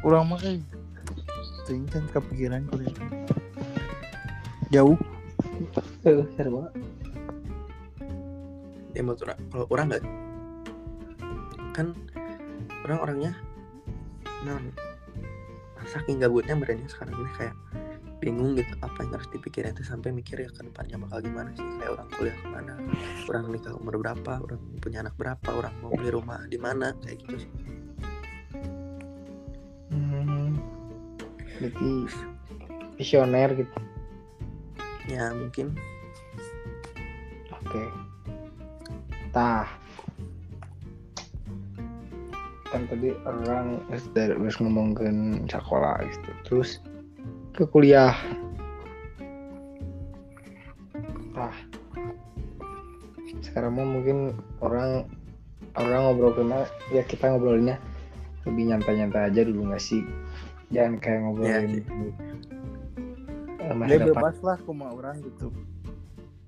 [0.00, 0.62] orang mah kayak
[1.66, 2.94] ting kan kepikiran kuliah.
[4.70, 4.94] Jauh
[6.04, 6.72] eh seru banget.
[8.94, 10.04] Ya menurut orang kalau orang nggak
[11.74, 11.86] kan
[12.86, 13.32] orang orangnya
[14.46, 14.60] nah
[15.88, 17.56] saking gabutnya berani sekarang ini kayak
[18.22, 21.66] bingung gitu apa yang harus dipikirin itu sampai mikir ya ke depannya bakal gimana sih?
[21.76, 22.72] Kayak orang kuliah ke mana?
[23.28, 24.32] Orang nikah umur berapa?
[24.40, 25.48] Orang punya anak berapa?
[25.52, 26.96] Orang mau beli rumah di mana?
[27.04, 27.52] Kayak gitu sih.
[29.92, 30.58] Hmm.
[31.54, 31.90] berarti
[32.98, 33.78] visioner gitu
[35.08, 35.76] ya mungkin.
[37.52, 37.82] Oke.
[39.34, 39.68] Tah.
[42.70, 43.82] Kan tadi orang
[44.16, 46.30] dari harus ngomongin sekolah gitu.
[46.46, 46.70] Terus
[47.54, 48.16] ke kuliah.
[51.34, 51.56] Tah.
[53.42, 55.06] Sekarang mau mungkin orang
[55.78, 57.78] orang ngobrolnya ya kita ngobrolinnya
[58.46, 60.02] lebih nyantai-nyantai aja dulu nggak sih?
[60.70, 61.84] Jangan kayak ngobrolin sih.
[63.72, 65.48] Masa depan bebas lah kuma orang gitu.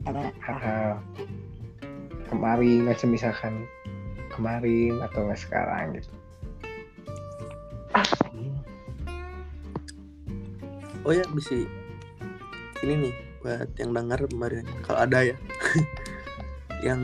[0.04, 1.00] Hal
[2.28, 3.54] kemarin macam misalkan
[4.28, 6.12] kemarin atau nggak sekarang gitu.
[11.06, 11.54] Oh ya bisa
[12.82, 14.66] ini nih buat yang dengar kemarin.
[14.82, 15.36] Kalau ada ya.
[16.84, 17.00] Yang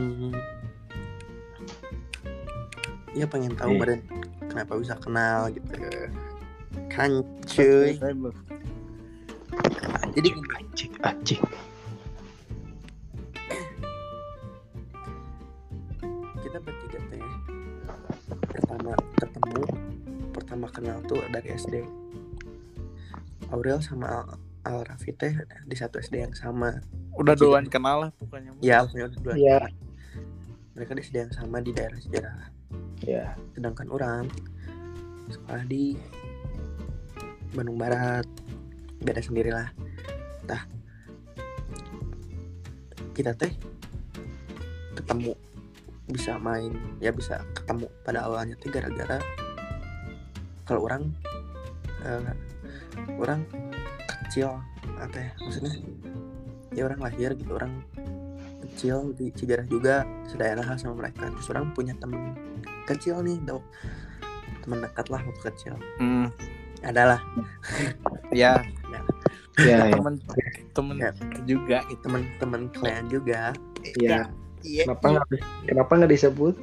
[3.17, 3.75] ya pengen tahu Eh.
[3.79, 3.99] kemarin
[4.47, 5.73] kenapa bisa kenal gitu.
[6.93, 7.97] Kan cuy.
[10.13, 11.43] Jadi anjing anjing
[16.43, 17.23] kita bertiga teh
[18.51, 19.61] pertama ketemu
[20.33, 21.81] pertama kenal tuh dari SD
[23.49, 24.21] Aurel sama Al,
[24.65, 25.33] Al Raffi teh
[25.69, 26.81] di satu SD yang sama.
[27.13, 28.49] Udah duluan kenal lah pokoknya.
[28.65, 29.69] Ya punya dua Iya.
[30.73, 32.49] mereka di SD yang sama di daerah sejarah.
[33.05, 34.25] Ya sedangkan orang
[35.29, 35.93] sekolah di
[37.53, 38.25] Bandung Barat.
[39.05, 39.69] Beda sendirilah
[40.45, 40.63] tah
[43.13, 43.53] kita teh
[44.97, 45.33] ketemu
[46.09, 49.17] bisa main ya bisa ketemu pada awalnya tuh gara-gara
[50.67, 51.09] kalau orang
[52.03, 52.35] eh,
[53.17, 53.47] orang
[54.05, 54.59] kecil
[54.99, 55.73] apa ya maksudnya
[56.73, 57.83] ya orang lahir gitu orang
[58.73, 61.29] kecil di Cijarah juga sedaerah sama mereka.
[61.29, 62.33] Terus orang punya temen
[62.89, 63.61] kecil nih dok
[64.65, 65.73] teman dekat lah waktu kecil.
[66.01, 66.33] Hmm,
[66.81, 67.21] adalah
[68.33, 68.57] ya.
[68.89, 68.99] Ya,
[69.59, 69.89] ya.
[69.89, 70.15] temen
[70.71, 71.11] temen Ya.
[71.45, 73.53] juga itu teman-teman kalian juga.
[73.97, 74.25] Ya.
[74.61, 74.83] iya.
[74.87, 75.27] Kenapa nggak
[75.67, 76.55] kenapa nggak disebut?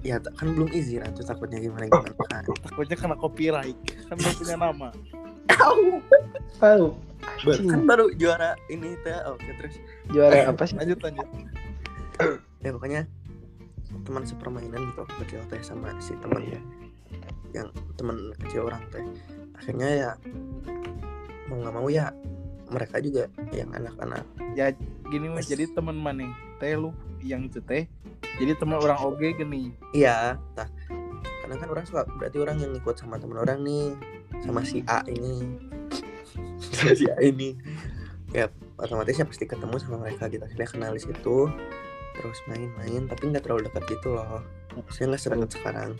[0.00, 2.16] Ya kan belum izin atau takutnya gimana gimana?
[2.26, 2.44] Kan.
[2.64, 3.76] Takutnya kena copyright.
[4.08, 4.88] Kan belum punya nama.
[6.56, 6.86] Tahu
[7.40, 9.76] Baru- kan baru juara ini teh oke terus.
[10.08, 10.76] Juara apa sih?
[10.76, 11.28] lanjut lanjut.
[12.60, 13.02] Ya pokoknya
[14.04, 16.60] teman sepermainan gitu waktu kecil teh sama si teman Iya.
[17.52, 19.04] yang teman kecil orang teh
[19.52, 20.10] akhirnya ya
[21.50, 22.14] mau nggak mau ya
[22.70, 24.24] mereka juga yang anak-anak.
[24.54, 24.70] Ya
[25.10, 25.50] gini mas.
[25.50, 26.30] Jadi teman mana
[26.62, 27.90] teh lu yang itu teh
[28.38, 29.74] jadi teman orang oge gini.
[29.90, 30.70] Iya tah.
[31.42, 33.98] Karena kan orang suka berarti orang yang ikut sama teman orang nih
[34.46, 35.58] sama si A ini.
[36.62, 37.58] Sama si A ini.
[38.30, 38.46] Ya
[38.78, 40.46] otomatis ya pasti ketemu sama mereka gitu.
[40.46, 41.50] Akhirnya kenal di situ
[42.10, 44.46] terus main-main tapi nggak terlalu dekat gitu loh.
[44.78, 45.90] Maksudnya nggak sedekat sekarang.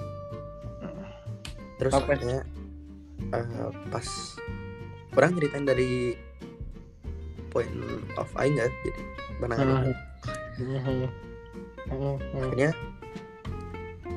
[1.82, 2.14] Terus Apa?
[2.14, 2.38] akhirnya
[3.34, 4.06] eh, pas
[5.16, 6.14] orang ceritain dari
[7.50, 7.70] point
[8.14, 8.90] of aing nggak jadi
[9.42, 9.58] benang
[12.36, 12.70] akhirnya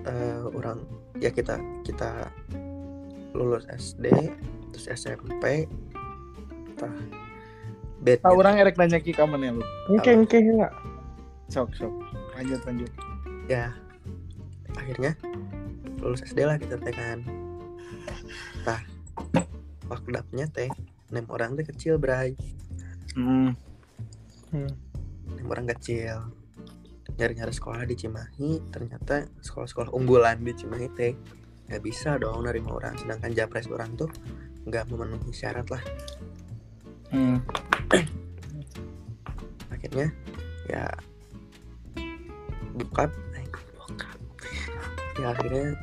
[0.05, 0.77] eh, orang
[1.17, 2.29] ya kita kita
[3.33, 4.11] lulus SD
[4.75, 5.65] terus SMP
[6.77, 6.93] tah
[8.03, 10.73] bed Tahu orang erek nanya ki kamu nih lu Engke engke enggak.
[11.47, 11.93] sok sok.
[12.35, 12.91] Lanjut lanjut.
[13.47, 13.71] Ya
[14.75, 15.15] akhirnya
[16.03, 17.23] lulus SD lah kita teh kan
[18.67, 18.81] tah
[19.93, 20.69] waktu dapetnya teh
[21.13, 22.33] nem orang teh kecil bray.
[23.13, 23.53] Hmm.
[25.33, 26.33] nem orang kecil.
[27.13, 31.13] Nyari-nyari sekolah di Cimahi ternyata sekolah-sekolah unggulan di Cimahi teh
[31.69, 32.97] nggak bisa dong nerima orang.
[32.97, 34.09] Sedangkan japres orang tuh
[34.65, 35.83] nggak memenuhi syarat lah.
[37.13, 37.37] Hmm.
[39.73, 40.09] akhirnya
[40.65, 40.89] ya
[42.73, 43.45] bokap eh,
[43.77, 44.17] bokap.
[45.21, 45.77] Ya akhirnya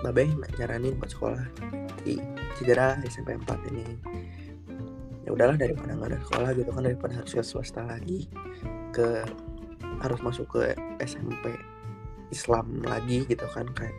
[0.00, 0.24] babe
[0.56, 1.44] nyaranin buat sekolah
[2.04, 2.16] di
[2.60, 3.84] Cijerah SMP 4 ini.
[5.24, 8.28] Ya udahlah daripada nggak ada sekolah gitu kan daripada harus ke swasta lagi
[8.92, 9.24] ke
[10.04, 11.56] harus masuk ke SMP
[12.28, 13.96] Islam lagi gitu kan kayak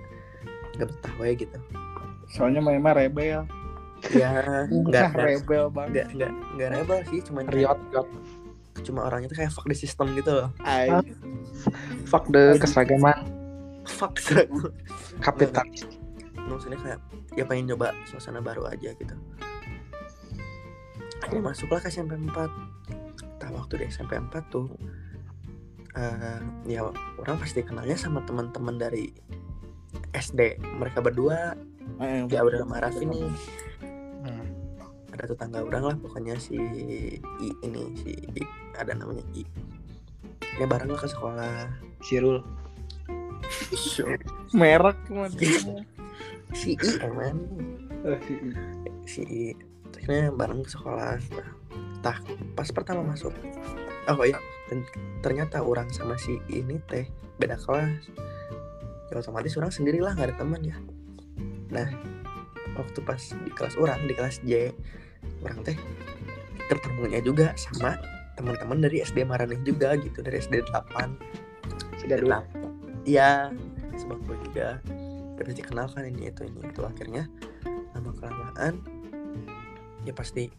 [0.77, 1.57] nggak betah we gitu.
[2.29, 3.49] Soalnya memang rebel.
[4.17, 5.93] Ya nggak rebel banget.
[5.93, 8.05] nggak nggak nggak rebel sih cuman kayak- Riot
[8.81, 10.49] cuma orangnya tuh kayak fuck the system gitu loh.
[12.09, 13.17] Fuck the keseragaman.
[13.85, 14.73] Fuck seragam.
[15.21, 15.85] kapitalis.
[16.51, 16.99] Maksudnya kayak
[17.33, 19.15] ya pengen coba suasana baru aja gitu.
[21.21, 22.33] Akhirnya masuklah ke SMP 4
[23.41, 24.69] nah waktu di SMP 4 tuh
[25.97, 26.85] eh, ya
[27.17, 29.09] orang pasti kenalnya sama teman-teman dari
[30.13, 31.57] SD mereka berdua
[31.99, 32.77] eh, ya udah sama.
[32.83, 33.25] Raffi nih
[34.21, 34.45] Hmm.
[35.09, 38.43] ada tetangga orang lah pokoknya si I ini si I
[38.77, 39.41] ada namanya I.
[40.61, 41.73] Ini bareng lah ke sekolah.
[42.05, 42.45] Sirul.
[44.53, 44.97] merek
[46.55, 47.37] si I emang.
[49.07, 49.43] Si I
[49.91, 51.19] akhirnya bareng ke sekolah.
[51.35, 51.49] Nah,
[52.01, 52.17] tah
[52.57, 53.33] pas pertama masuk.
[54.09, 54.39] Oh iya.
[54.71, 54.87] Dan
[55.21, 57.05] ternyata orang sama si I ini teh
[57.37, 58.09] beda kelas.
[59.11, 60.77] Ya otomatis orang sendirilah nggak ada teman ya.
[61.69, 61.87] Nah
[62.79, 64.71] waktu pas di kelas orang di kelas J
[65.43, 65.75] orang teh
[66.71, 67.99] ketemunya juga sama
[68.39, 70.23] teman-teman dari SD Maraneh juga gitu.
[70.23, 71.41] Dari SD 8
[72.01, 72.33] Sudah dulu.
[73.05, 73.53] Iya,
[73.93, 74.81] sebangku juga.
[75.45, 76.81] Udah dikenal kan ini itu ini itu.
[76.81, 77.25] Akhirnya
[77.97, 78.81] lama kelamaan
[80.01, 80.49] ya pasti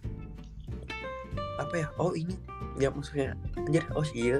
[1.59, 2.35] apa ya oh ini
[2.79, 4.39] ya maksudnya anjir oh si iya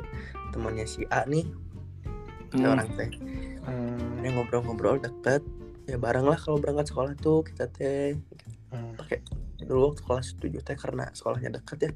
[0.55, 1.47] temannya si A nih
[2.53, 2.69] Hmm.
[2.69, 3.09] orang teh.
[3.65, 5.41] Hmm, yang ngobrol-ngobrol deket
[5.89, 8.13] ya bareng lah kalau berangkat sekolah tuh kita teh.
[8.69, 8.93] Hmm.
[8.93, 9.25] pakai
[9.65, 11.91] dulu waktu kelas 7 teh karena sekolahnya deket ya.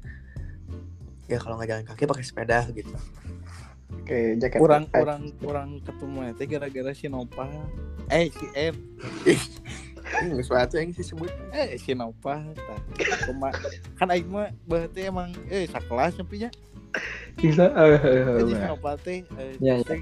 [1.29, 2.89] Ya kalau nggak jalan kaki pakai sepeda gitu
[4.07, 7.51] Oke, jaket kurang eh, kurang kurang ketemu ya teh gara-gara si Nopal
[8.07, 8.75] eh si M
[10.23, 12.79] ini sesuatu yang sih sebut eh si Nopal tah.
[13.27, 13.51] Kema-
[13.99, 16.47] kan aing mah berarti emang eh sakelas nyepinya
[17.35, 18.69] bisa eh, eh, eh, jadi si eh.
[18.71, 19.83] Nopal teh eh, Ya, ya.
[19.83, 19.99] teh,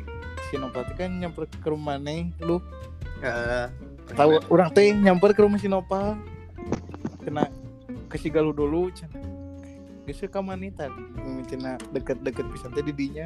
[0.48, 2.62] si Nopal teh kan nyamper ke rumah neng lu.
[3.26, 3.74] Ya,
[4.14, 6.14] tahu orang teh nyamper ke rumah si Nopal
[7.26, 7.50] kena
[8.06, 9.10] ke si Galuh dulu can
[10.06, 10.86] geus ka manita
[11.18, 13.26] mimitina deket-deket pisan teh didinya.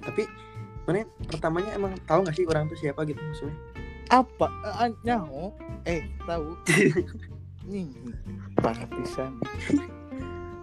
[0.00, 0.24] Tapi
[0.84, 3.56] mana pertamanya emang tahu nggak sih orang tuh siapa gitu maksudnya?
[4.08, 4.46] Apa?
[4.80, 5.52] Eh, nyaho?
[5.84, 6.56] Eh tahu.
[7.70, 7.88] Nih
[8.56, 9.40] parah pisan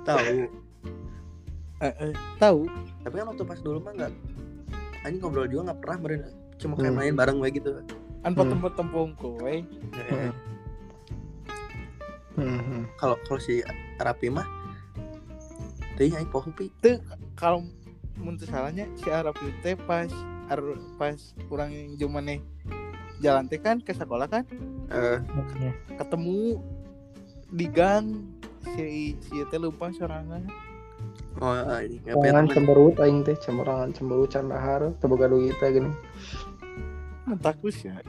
[0.01, 0.45] tahu.
[1.82, 2.70] Eh, eh, tahu.
[3.01, 4.12] Tapi kan waktu pas dulu mah nggak
[5.01, 6.22] anjing ngobrol juga nggak pernah meren
[6.62, 6.99] cuma kayak Hmm.
[7.01, 7.70] main bareng gue gitu.
[8.22, 8.38] An Hmm.
[8.38, 9.49] potong-potong kowe.
[9.49, 9.66] Eh,
[10.14, 10.34] Hmm.
[12.32, 12.84] Hmm, hmm.
[12.95, 13.59] kalau kalau si
[13.97, 14.45] Rapi mah
[16.02, 16.74] dia aing poho pi
[17.38, 17.62] kalau
[18.18, 20.10] muntah salahnya si Arab itu teh pas
[20.49, 21.14] ar- pas
[21.54, 22.41] orang yang nih
[23.22, 24.41] jalan teh kan ke sekolah kan?
[24.89, 25.22] Eh,
[25.93, 26.58] ketemu
[27.54, 28.26] di gang
[28.74, 30.41] si si teh lupa sorangan.
[31.39, 35.70] Oh ini ngapain Omongan temen cemberut aing teh cemberangan cemberut candahar teu boga duit teh
[35.70, 35.93] gini.
[37.30, 38.02] mentakus ya.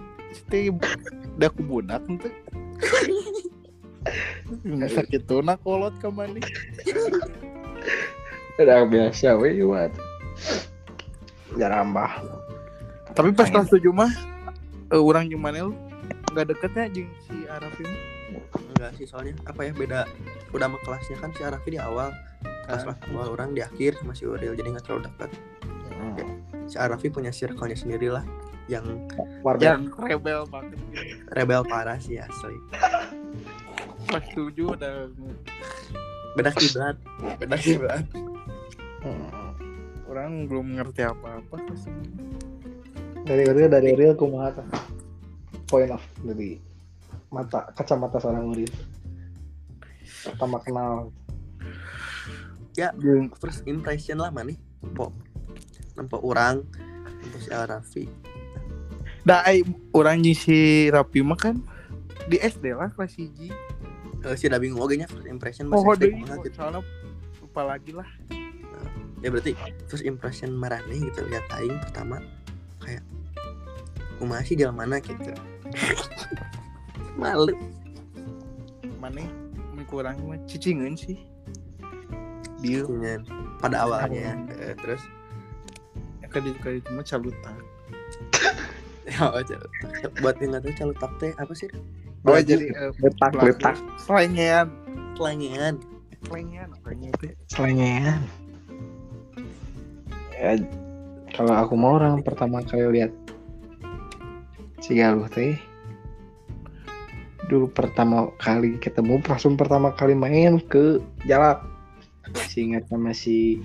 [0.48, 2.32] Teh udah aku budak ente
[4.96, 6.42] sakit tuh nak kolot ke mana
[8.60, 9.92] Udah biasa we buat.
[11.56, 12.12] Jarambah.
[13.12, 14.08] tapi pas kelas tujuh mah
[14.88, 15.76] eh, orang gimana lu
[16.32, 17.92] nggak deketnya jeung si Araf ini
[18.72, 20.00] enggak sih soalnya apa ya beda.
[20.56, 22.08] Udah sama kelasnya kan si Arafi di awal.
[22.64, 25.30] Kelas kelas awal orang di akhir sama si Uril jadi nggak terlalu dekat
[26.66, 28.24] si Arafi punya circle-nya sendiri lah
[28.70, 28.84] yang
[29.44, 29.76] Warga.
[29.76, 30.78] yang rebel banget.
[31.34, 32.56] Rebel parah sih asli.
[34.08, 35.10] Pas tujuh udah
[36.38, 36.96] beda kiblat.
[37.36, 38.04] Beda kiblat
[39.02, 39.50] Hmm.
[40.06, 41.58] orang belum ngerti apa-apa
[43.22, 44.62] Dari Uril dari Uril kumaha?
[45.66, 46.58] Point of dari
[47.30, 48.70] mata kacamata seorang Uril.
[50.22, 51.10] Pertama kenal.
[52.72, 55.12] Jeung first impression lah mana nih nempo
[55.92, 56.64] nempo orang
[57.20, 58.04] nempo si Arafi
[59.22, 59.60] da ai
[59.92, 61.60] orang jeung si Rapi mah kan
[62.26, 63.72] di SD lah kelas 1
[64.22, 66.54] Eh, si Dabing oge nya first impression Oh, masih deui kumaha gitu.
[66.54, 66.80] soalnya
[67.42, 68.06] lupa lagi lah.
[69.22, 69.54] Ya berarti
[69.86, 72.18] first impression marane gitu lihat aing pertama
[72.82, 73.02] kayak
[74.18, 75.32] kumaha sih di mana gitu
[77.20, 77.54] malu
[79.02, 79.26] Mana
[79.90, 81.18] kurang mah cicingeun sih.
[82.62, 82.86] Dia
[83.58, 85.02] pada awalnya eh, terus
[86.30, 87.52] kali kali cuma calutan.
[89.04, 91.68] ya oh, cal- buat yang nggak tahu calutak teh apa sih
[92.22, 94.70] Oh jadi eh, Letak letak selengean,
[95.18, 95.74] selengean
[96.24, 96.70] selengean
[97.18, 97.26] itu?
[97.50, 98.22] selengean.
[100.38, 100.58] Ya,
[101.32, 103.12] kalau aku mau orang pertama kali lihat
[104.82, 105.56] si Galuh teh
[107.50, 111.60] dulu pertama kali ketemu langsung pertama kali main ke Jalak.
[112.48, 113.60] Si ingat sama si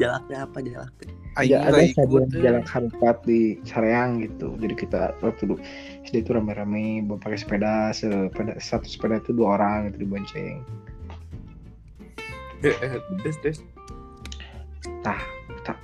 [0.00, 0.92] jalaknya apa jalak
[1.40, 1.92] ya, ada eh.
[2.44, 4.52] Jalak Harupat di Sareang gitu.
[4.60, 5.56] Jadi kita waktu dulu
[6.04, 10.60] SD itu rame-rame bawa pakai sepeda sepeda satu sepeda itu dua orang gitu dibonceng
[14.82, 15.78] terus terus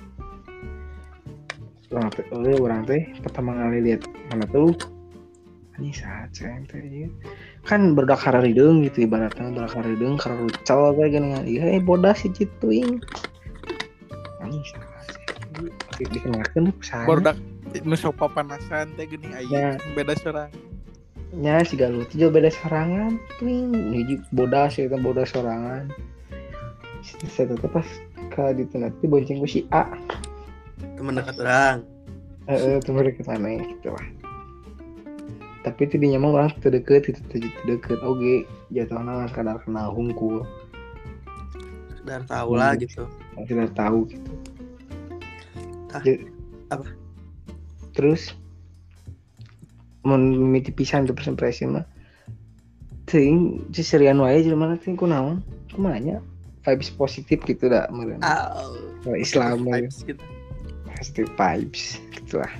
[1.95, 4.75] orang teh oh, orang teh pertama kali lihat mana tuh.
[5.79, 7.07] Ini saat teh
[7.63, 12.29] kan berdak hararideng gitu ibaratnya berdak hararideng karena rucal kayak gini iya eh bodas si
[12.35, 12.99] cituing.
[14.43, 14.89] Ini saat
[15.99, 17.07] di dikenalkan pesan.
[17.07, 17.37] Barudak
[17.85, 19.39] nu sok papanasan teh geuning Ya.
[19.41, 20.51] aya beda serang.
[21.29, 25.93] nya si galuh teh juga beda sorangan tuing hiji bodas ya bodas sorangan.
[27.05, 27.87] Saya tetep pas
[28.29, 29.89] ke di tengah itu bonceng si A.
[30.95, 31.77] Teman dekat orang.
[32.47, 34.07] Eh itu mereka mana gitu lah.
[35.59, 40.47] Tapi itu dinya mah orang tuh deket itu tuh deket oke jatuhnya kadar kenal hungkul
[41.99, 42.81] sudah tahu lah Hmm.
[42.81, 43.03] gitu.
[43.43, 44.31] Kita tahu gitu.
[45.91, 46.25] Ah, Ja-
[46.69, 46.87] apa?
[47.91, 48.31] terus
[50.01, 51.85] mimiti pisan itu first impression mah.
[53.03, 56.21] Ting si serian wae jadi mana ting kunaon kumanya
[56.69, 58.77] vibes positif gitu dah meureun Au.
[59.01, 60.21] Kalau Islam Vibes gitu.
[60.93, 62.53] positive vibes gitu lah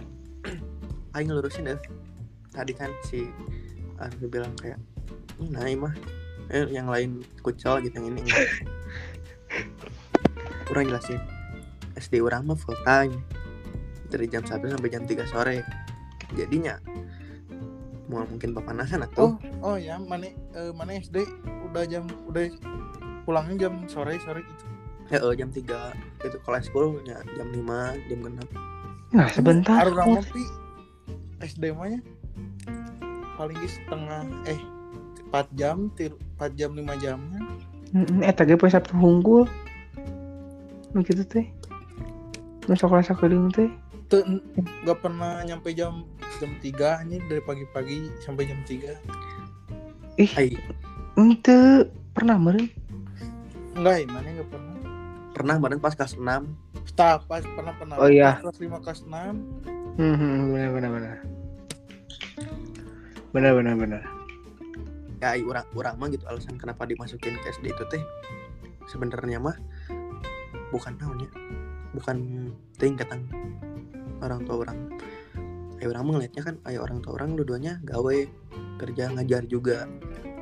[1.15, 1.79] aing lurusin deh
[2.49, 3.29] tadi kan si
[3.99, 4.79] Arfi bilang kayak
[5.39, 5.93] ini nah mah.
[6.49, 8.21] Eh, yang lain kucel gitu yang ini.
[8.25, 8.49] Enggak
[10.65, 11.17] kurang jelasin
[11.97, 13.13] SD orang mah full time.
[14.09, 15.61] Dari jam 1 sampai jam 3 sore.
[16.33, 16.81] Jadinya
[18.09, 19.37] mau mungkin papanasan atau?
[19.61, 21.25] Oh, oh ya, mana eh, mana SD
[21.69, 22.49] udah jam udah
[23.29, 24.63] pulangnya jam sore sore gitu.
[25.13, 28.41] ya eh, jam 3 itu kalau sekolah ya jam 5 jam 6
[29.09, 29.85] Nah sebentar.
[29.85, 30.43] Harus ngopi
[31.41, 32.01] SD nya
[33.37, 34.61] paling setengah eh
[35.29, 37.43] 4 jam, tir- 4 jam 5 jam kan.
[37.89, 39.45] Mm, Eh tadi pas Sabtu hunggul.
[40.93, 41.45] Nu gitu teh.
[42.65, 43.69] Nu sekolah sakeling teh.
[44.09, 44.21] Tuh
[44.85, 46.05] nggak pernah nyampe jam
[46.37, 48.93] jam 3 ini dari pagi-pagi sampai jam 3.
[50.21, 50.53] Ih,
[51.17, 52.69] ente pernah meren?
[53.79, 54.75] Enggak, ya, mana enggak pernah.
[55.29, 56.27] pernah kemarin pas kelas 6
[56.83, 57.95] Staf pas pernah pernah.
[57.95, 58.35] Oh, iya.
[58.43, 59.39] Kelas 5 kelas 6.
[59.95, 61.17] Hmm, hmm, benar benar benar.
[63.31, 64.03] Benar benar benar.
[65.19, 67.99] ya orang orang mah gitu alasan kenapa dimasukin ke SD itu teh
[68.87, 69.51] sebenarnya mah
[70.71, 71.27] bukan naonnya
[71.91, 72.47] bukan
[72.79, 73.27] tingkatan
[74.23, 74.79] orang tua orang
[75.83, 78.17] ayo orang mah ngeliatnya kan ayo orang tua orang dua-duanya gawe
[78.79, 79.91] kerja ngajar juga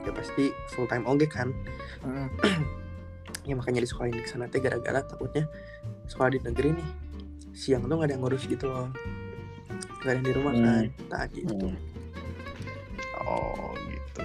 [0.06, 1.50] ya pasti full time oke kan
[2.06, 2.30] Heeh.
[3.48, 5.48] ya makanya di sekolah ini ke sana teh gara-gara takutnya
[6.06, 6.90] sekolah di negeri nih
[7.56, 8.92] siang tuh nggak ada yang ngurus gitu loh
[10.04, 10.64] nggak ada yang di rumah Hmm.
[10.64, 11.68] kan nah gitu
[13.28, 14.24] Oh gitu.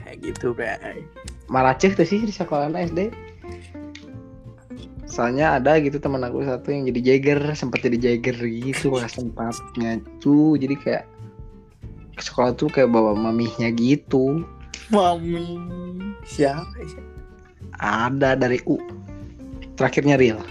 [0.00, 1.04] kayak gitu bray
[1.48, 3.12] Malah cek tuh sih di sekolah SD.
[5.04, 10.00] Soalnya ada gitu teman aku satu yang jadi jagger, sempat jadi jagger gitu pas tempatnya
[10.20, 10.56] tuh.
[10.56, 11.04] Jadi kayak
[12.16, 14.44] ke sekolah tuh kayak bawa mamihnya gitu.
[14.88, 15.60] Mami.
[16.24, 17.00] siapa sih
[17.78, 18.78] Ada dari U.
[19.78, 20.42] Terakhirnya real.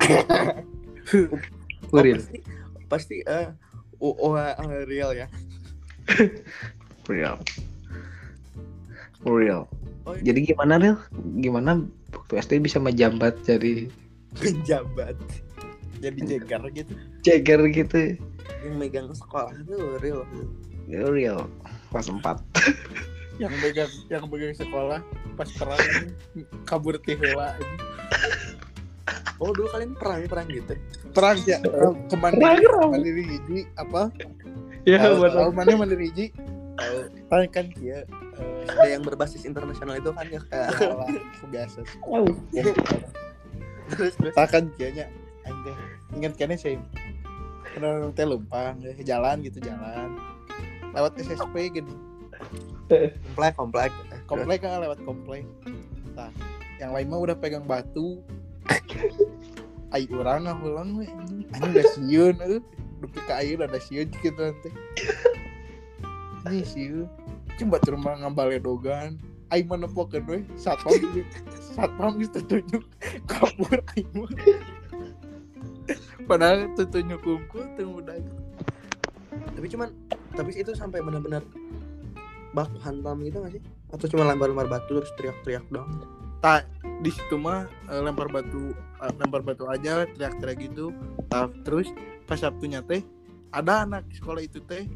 [1.32, 1.36] U
[1.94, 2.18] Oh, real.
[2.18, 2.42] pasti
[2.90, 3.16] pasti
[4.02, 5.26] oh, oh, eh, real ya
[7.10, 7.38] Real.
[9.22, 9.70] Real.
[10.06, 10.98] oh ini Jadi gimana real?
[11.38, 13.86] Gimana waktu SD bisa menjabat jadi
[14.42, 15.14] penjabat
[16.02, 16.92] Jadi jegar gitu.
[17.22, 18.18] jagger gitu?
[18.66, 20.26] yang megang sekolah tuh real
[20.90, 21.40] real.
[21.94, 22.18] Kelas 4.
[23.36, 25.00] Yang pegang yang pegang sekolah
[25.36, 27.52] pas perang ini, kabur aja.
[29.36, 30.72] oh dulu kalian perang perang gitu
[31.12, 34.08] Perang ya eh, ke Mandiri, hiji apa?
[34.88, 36.32] Ya, tahu mana Mandiri hiji?
[37.28, 37.44] Tahu.
[37.52, 38.04] Kan dia
[38.68, 41.08] ada yang berbasis internasional itu kan ya kayak salah
[41.48, 41.78] biasa.
[43.86, 45.06] terus terus Takan kianya
[45.46, 45.78] anjing.
[46.20, 46.76] Ingat kene sih.
[47.72, 50.16] Kenal teh lumpang eh, jalan gitu jalan.
[50.92, 51.94] Lewat SSP gini.
[52.86, 53.90] Komplek komplek
[54.26, 55.46] Komplek kan lewat komplek.
[56.18, 56.30] Nah,
[56.82, 58.22] yang lain mah udah pegang batu.
[59.94, 61.06] Ai urang ngahulang we.
[61.54, 62.58] Anjing udah sieun euy.
[62.98, 64.70] Dupi ka ayeuna ada sieun gitu nanti.
[66.50, 67.06] Ini sieun.
[67.54, 69.14] Coba tuh rumah ngambale dogan.
[69.54, 70.38] Ai mah nempokeun we.
[70.58, 70.98] Satpam
[71.78, 72.82] satpam geus tunjuk
[73.30, 73.78] kabur
[74.18, 74.30] mah.
[76.26, 78.18] Padahal tuh tunjuk kumpul tuh udah
[79.56, 79.88] tapi cuman
[80.36, 81.40] tapi itu sampai benar-benar
[82.56, 83.62] baku hantam gitu gak sih?
[83.92, 85.92] Atau cuma lempar-lempar batu terus teriak-teriak doang?
[86.40, 86.64] Tak
[87.04, 90.88] di situ mah eh, lempar batu eh, lempar batu aja teriak-teriak gitu.
[91.28, 91.92] Tah, terus
[92.24, 93.04] pas sabtunya teh
[93.52, 94.88] ada anak sekolah itu teh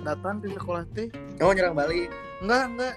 [0.00, 1.10] datang ke sekolah teh.
[1.42, 2.06] Oh nyerang balik
[2.40, 2.94] enggak enggak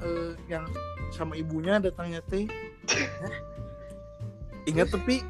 [0.00, 0.64] eh, yang
[1.08, 2.44] sama ibunya datangnya teh.
[4.68, 5.24] Ingat tapi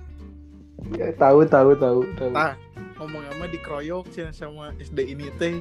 [0.94, 2.30] Ya, tahu tahu tahu tahu.
[2.30, 2.54] tah
[2.96, 5.58] ngomong sama dikeroyok sih sama SD ini teh.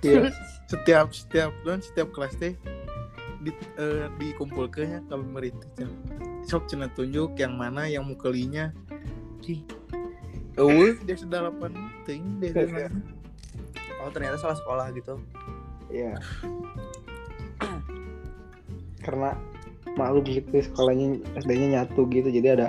[0.00, 0.30] Iya.
[0.68, 2.52] Setiap setiap dan setiap kelas teh
[3.40, 5.88] di eh, dikumpulkannya kami merintah Cen.
[6.44, 8.72] sok cina tunjuk yang mana yang mukelinya
[9.40, 9.64] Cih.
[10.54, 11.70] Eueuh, dia sudah delapan
[12.02, 12.90] ting dia sudah
[13.98, 15.16] oh ternyata salah sekolah gitu
[15.88, 16.18] Iya.
[19.04, 19.32] Karena
[19.94, 21.06] maklum gitu sekolahnya
[21.38, 22.68] SD-nya nyatu gitu jadi ada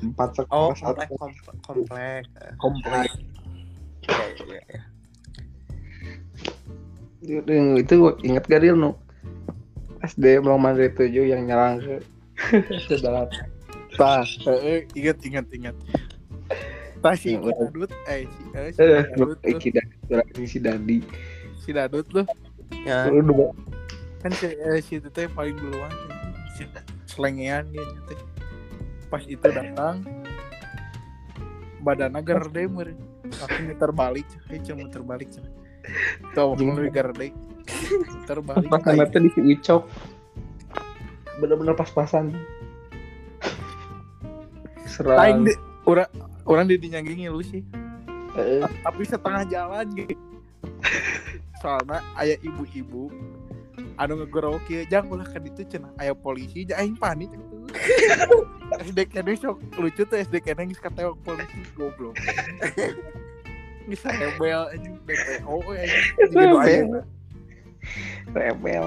[0.00, 3.08] empat oh sekolah komplek satu komplek komplek Eh, komplek.
[4.02, 4.80] iya, iya, iya.
[7.20, 7.94] Itu, itu
[8.24, 8.96] ingat gak nu?
[10.00, 12.00] SD Bang Mandiri 7 yang nyerang ke
[12.88, 13.28] ke dalam.
[14.00, 14.24] Tah
[14.64, 15.76] eh, ingat ingat ingat.
[17.04, 20.98] Tah si Yang Dadut eh si eh, si eh Dadut si Dadi si Dadi.
[21.60, 22.24] Si Dadut tuh.
[22.88, 23.12] Ya.
[24.24, 25.92] Kan si, eh, si itu teh paling duluan
[26.56, 26.64] si
[27.08, 28.20] selengean dia teh
[29.10, 30.06] pas itu datang
[31.82, 32.94] badannya gerde mer
[33.42, 35.28] aku muter balik hei cuma muter balik
[36.34, 36.72] tuh Jing.
[36.72, 37.30] mau gerde
[38.30, 39.82] muter balik pas Ay, anaknya di si Ucok?
[41.42, 42.34] Bener-bener pas-pasan.
[42.34, 42.40] Aing
[44.86, 45.52] serang di,
[45.88, 46.08] orang
[46.44, 47.64] orang di dinyanggingi lu sih.
[48.30, 48.62] Heeh.
[48.86, 50.14] tapi setengah jalan gitu
[51.58, 53.10] soalnya ayah ibu-ibu
[53.98, 57.28] anu ngegorok kieu jang ulah ka ditu cenah aya polisi jang aing panik.
[58.86, 62.14] SD kene sok lucu tuh SD kene geus kateok polisi goblok
[63.90, 66.04] geus rebel anjing DPO anjing.
[66.16, 66.52] Jadi Rebel.
[66.54, 66.86] doain.
[68.30, 68.84] rebel.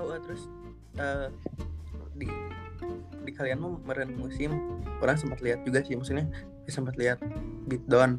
[0.00, 0.42] Oh eh, terus
[0.96, 1.28] eh,
[2.16, 2.26] di
[3.28, 4.56] di kalian mau meren musim
[5.04, 6.24] orang sempat lihat juga sih maksudnya
[6.68, 7.20] sempat lihat
[7.68, 8.16] beatdown.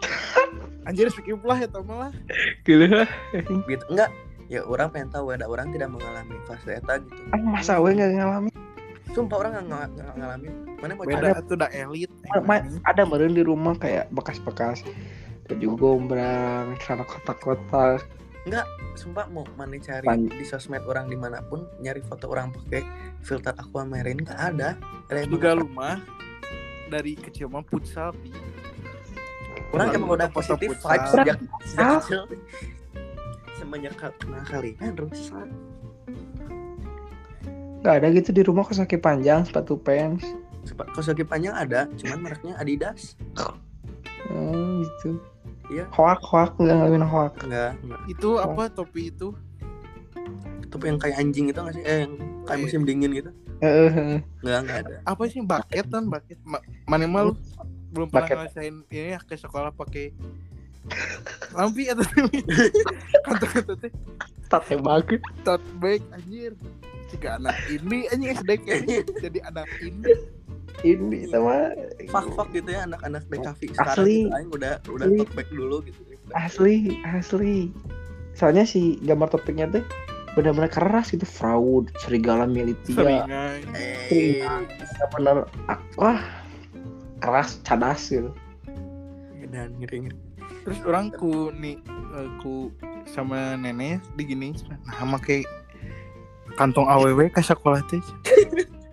[0.88, 2.12] Anjir skip lah ya teman lah.
[2.64, 3.04] Gila
[3.64, 4.12] beat enggak.
[4.50, 7.22] Ya orang pengen tahu ada orang tidak mengalami fase eta gitu.
[7.30, 8.50] Ah masa we nggak ngalamin
[9.12, 10.52] sumpah orang nggak nggak ngalamin.
[10.80, 12.10] Mana mau beda tuh udah elit
[12.86, 14.82] ada meren di rumah kayak bekas-bekas
[15.50, 18.06] baju gombrang celana kotak-kotak.
[18.98, 22.82] Sumpah mau mana cari Pan- di sosmed orang di mana pun nyari foto orang pakai
[23.22, 24.74] filter aquamarine nggak ada.
[25.12, 26.00] Ada yang juga rumah
[26.90, 28.10] dari kecil mah futsal
[29.70, 32.22] orang emang udah positif vibes sejak sejak kecil.
[33.54, 35.46] Semenjak kenal kalian rusak
[37.80, 40.24] nggak ada gitu di rumah kos kaki panjang sepatu pants.
[40.92, 43.16] Kaos kaki panjang ada cuman mereknya Adidas.
[44.28, 45.16] Hmm, gitu.
[45.70, 45.86] Iya.
[45.94, 47.32] hoak hoak nggak ngalamin hoak.
[47.46, 49.30] Enggak enggak itu apa topi itu?
[50.66, 51.84] Tapi yang kayak anjing itu nggak sih?
[51.86, 52.12] Eh yang
[52.42, 53.30] kayak musim dingin gitu.
[53.62, 54.96] Heeh, enggak enggak ada.
[55.06, 56.38] Apa sih bucket kan bucket.
[56.42, 57.32] Ma- mana mah lu
[57.94, 60.10] belum pernah ngerasain ini ya ke sekolah pakai
[61.54, 62.02] lampi atau
[63.30, 63.92] kata-kata teh.
[64.50, 66.58] Tate banget tote bag anjir
[67.10, 70.12] jika anak ini anjing SD kayaknya jadi anak ini.
[70.80, 71.76] Ini sama
[72.08, 74.16] fak fak gitu ya anak-anak DKV sekarang Asli.
[74.24, 74.32] gitu.
[74.32, 75.18] Aing udah udah Asli.
[75.20, 76.00] tote bag dulu gitu.
[76.32, 77.56] Asli asli.
[78.38, 79.84] Soalnya si gambar topiknya tuh
[80.38, 81.26] benar-benar keras gitu.
[81.26, 82.96] Fraud serigala militia.
[82.96, 83.60] Seringan
[84.08, 84.46] eh
[85.12, 85.50] benar
[86.00, 86.22] wah
[87.20, 88.32] keras cadas gitu.
[89.50, 90.30] Dan ngiri ngiri
[90.64, 91.80] terus orang ku nih
[92.16, 92.68] eh, ku
[93.08, 94.52] sama nenek digini
[94.84, 95.44] nah make
[96.60, 98.04] kantong aww ke sekolah teh.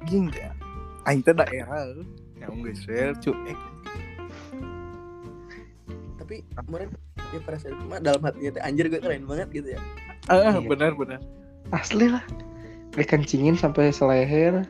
[0.07, 0.55] Gini ya.
[1.03, 1.91] Aing teh daerah
[2.39, 3.59] yang geus fair cuek
[6.27, 6.91] tapi kemarin
[7.31, 9.81] ya pada saat itu mah dalam hatinya teh anjir gue keren banget gitu ya.
[10.27, 10.59] Ah Iya.
[10.59, 11.23] benar benar.
[11.71, 12.23] Asli lah.
[12.99, 14.67] Dikencingin sampai seleher.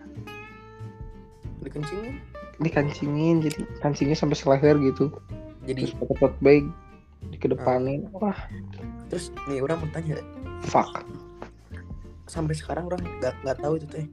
[1.66, 2.22] Dikencingin?
[2.62, 5.10] Dikancingin jadi kancingnya sampai seleher gitu.
[5.66, 6.64] Jadi terus pakai tote bag
[7.34, 8.06] dikedepanin.
[8.14, 8.38] Wah.
[9.10, 10.22] Terus nih orang mau tanya.
[10.62, 11.02] Fuck
[12.28, 14.08] sampai sekarang orang nggak nggak tahu itu teh.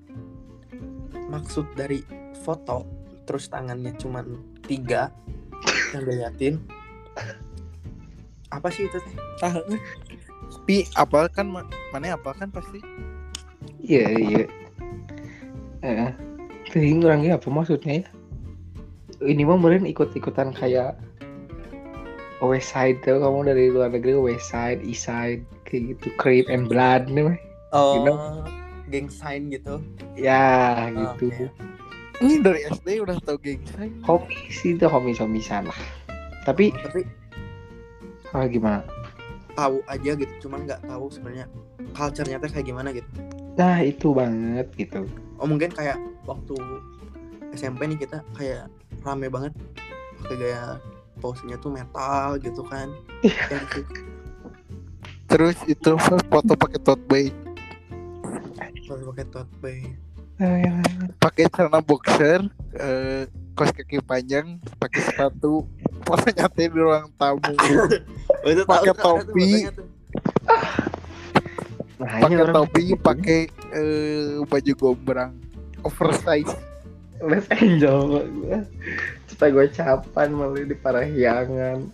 [1.29, 2.07] Maksud dari
[2.47, 2.87] foto
[3.27, 5.11] terus tangannya cuman tiga
[5.93, 6.55] yang diliatin
[8.55, 9.15] apa sih itu teh?
[9.43, 9.83] Ah eh.
[10.65, 12.79] pi apa kan ma- mana apa kan pasti?
[13.83, 14.45] Iya iya.
[15.83, 16.13] Eh
[16.75, 18.09] tapi orangnya apa maksudnya ya?
[19.23, 20.99] Ini mah kemarin ikut-ikutan kayak
[22.43, 26.67] West Side tuh kamu dari luar negeri West Side, East Side kayak gitu Creep and
[26.67, 27.39] Blood nih
[27.75, 28.47] oh Gimana?
[28.87, 29.83] geng sign gitu.
[30.15, 31.29] Ya Oh, gitu.
[31.29, 31.47] oke.
[32.23, 35.79] ini dari SD udah tau geng saya homies itu homies homisan lah.
[36.47, 37.03] Tapi tapi
[38.31, 38.87] ah, gimana?
[39.55, 41.47] Tahu aja gitu cuman nggak tahu sebenarnya
[41.93, 43.07] culture-nya teh kayak gimana gitu.
[43.55, 45.07] Nah itu banget gitu.
[45.39, 46.55] Oh mungkin kayak waktu
[47.53, 48.67] SMP nih kita kayak
[49.03, 49.55] rame banget
[50.23, 50.65] pakai gaya
[51.19, 52.91] pose-nya tuh metal gitu kan.
[53.23, 54.03] Ya gitu.
[55.25, 55.97] terus itu
[56.31, 57.35] foto pakai tote bag
[58.85, 59.83] Pakai pakai tote bag.
[60.35, 60.67] Eh,
[61.23, 62.43] pakai celana boxer
[62.75, 65.63] eh, kos kaki panjang pakai sepatu
[66.03, 67.41] foto nyate di ruang tamu.
[68.45, 69.49] Oh, itu Pakai tuh topi.
[69.73, 69.89] tuh.
[71.97, 73.41] nah pakai topi pakai
[73.73, 75.33] eh, baju gombrang.
[75.81, 76.53] Oversize.
[77.25, 78.21] Let's Angel
[79.25, 81.89] supaya gue capan malah di parahyangan.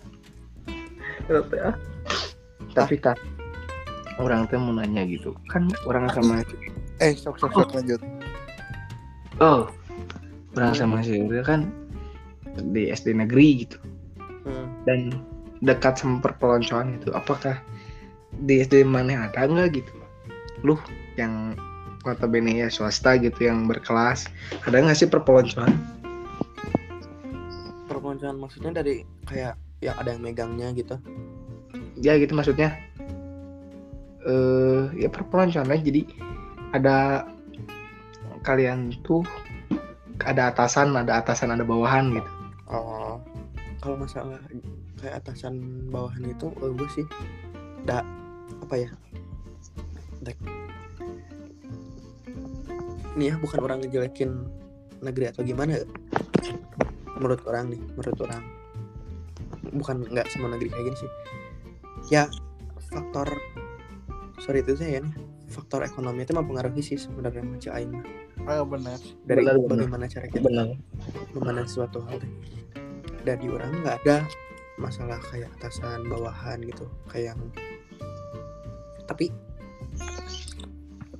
[1.31, 1.75] Ah.
[2.75, 3.15] tapi kan
[4.19, 5.31] orang tuh mau nanya gitu.
[5.47, 6.43] Kan orang sama
[7.01, 8.01] eh sok sok sok lanjut.
[9.41, 9.67] Oh
[10.55, 11.71] orang sama si Uriel kan
[12.75, 13.77] di SD negeri gitu.
[14.41, 14.65] Hmm.
[14.89, 15.13] dan
[15.61, 17.61] dekat sama perpeloncoan itu apakah
[18.41, 19.93] di SD mana ada nggak gitu?
[20.65, 20.81] Lu
[21.13, 21.53] yang
[22.01, 24.25] notabene ya swasta gitu yang berkelas
[24.65, 25.69] ada nggak sih perpeloncoan?
[27.85, 29.53] Perpeloncoan maksudnya dari kayak
[29.85, 30.97] yang ada yang megangnya gitu?
[32.01, 32.81] Ya gitu maksudnya.
[34.25, 36.01] Eh ya perpeloncoannya jadi
[36.71, 37.27] ada
[38.41, 39.23] kalian tuh
[40.23, 42.31] ada atasan ada atasan ada bawahan gitu.
[42.71, 43.19] Oh
[43.81, 44.37] kalau masalah
[45.01, 45.57] kayak atasan
[45.89, 47.05] bawahan itu oh, gue sih
[47.83, 48.05] da
[48.61, 48.89] apa ya?
[50.21, 50.37] Dek.
[53.17, 54.47] ini ya bukan orang ngejelekin
[55.01, 55.83] negeri atau gimana ya.
[57.17, 58.43] menurut orang nih menurut orang.
[59.73, 61.11] Bukan nggak semua negeri kayak gini sih.
[62.13, 62.29] Ya
[62.93, 63.29] faktor
[64.41, 68.05] sorry itu saya ya nih faktor ekonomi itu mempengaruhi sih sebenarnya macam aing mah.
[68.49, 68.97] ah benar
[69.27, 69.69] dari Benar, benar.
[69.85, 70.67] bagaimana cara kita benar
[71.35, 72.17] memandang suatu hal
[73.21, 74.25] di orang nggak ada
[74.81, 77.41] masalah kayak atasan bawahan gitu kayak yang
[79.05, 79.29] tapi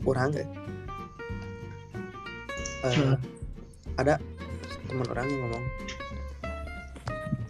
[0.01, 0.47] orang nggak
[2.82, 3.13] eh, Hmm.
[4.01, 4.17] ada
[4.89, 5.63] teman orang yang ngomong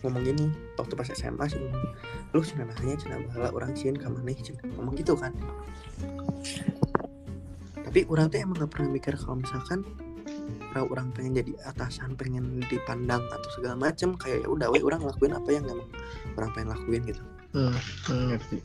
[0.04, 1.62] ngomong gini waktu pas SMA sih
[2.32, 5.36] lu cina nanya cina bahala orang sieun ka maneh cina ngomong gitu kan.
[7.84, 9.84] Tapi orang tuh emang gak pernah mikir kalau misalkan
[10.72, 15.04] kalau orang pengen jadi atasan pengen dipandang atau segala macem kayak ya udah we orang
[15.04, 15.88] lakuin apa yang emang
[16.40, 17.22] orang pengen lakuin gitu.
[17.52, 17.76] Hmm,
[18.08, 18.56] hmm, ngerti.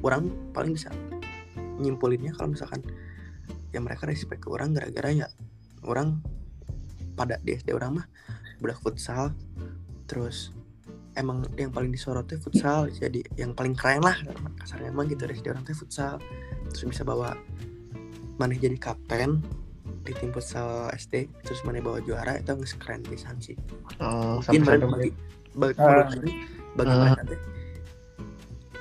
[0.00, 0.88] Orang paling bisa
[1.76, 2.80] nyimpulinnya kalau misalkan
[3.72, 5.28] ya mereka respect ke orang gara-gara ya
[5.84, 6.20] orang
[7.12, 8.06] pada di SD orang mah
[8.60, 9.36] budak futsal
[10.08, 10.54] terus
[11.14, 14.16] emang yang paling disorotnya futsal jadi yang paling keren lah.
[14.58, 16.16] Kasarnya emang gitu dari orang teh futsal.
[16.70, 17.36] Terus bisa bawa
[18.40, 19.44] mana jadi kapten
[20.02, 23.54] di tim futsal SD terus mana bawa juara itu nggak keren pisan sih.
[24.02, 25.10] Oh, mungkin sampai bagi
[25.52, 26.08] bagi, Ah.
[26.08, 26.32] bagi,
[26.74, 27.40] bagi mereka teh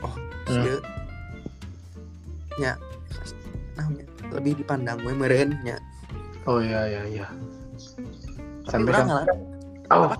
[0.01, 0.15] oh
[0.47, 0.75] dia
[2.57, 2.71] nya
[3.77, 5.77] namanya lebih dipandang gue meren nya.
[6.49, 7.27] Oh iya iya iya.
[8.65, 9.27] Sampai- ngalah
[9.91, 10.15] oh.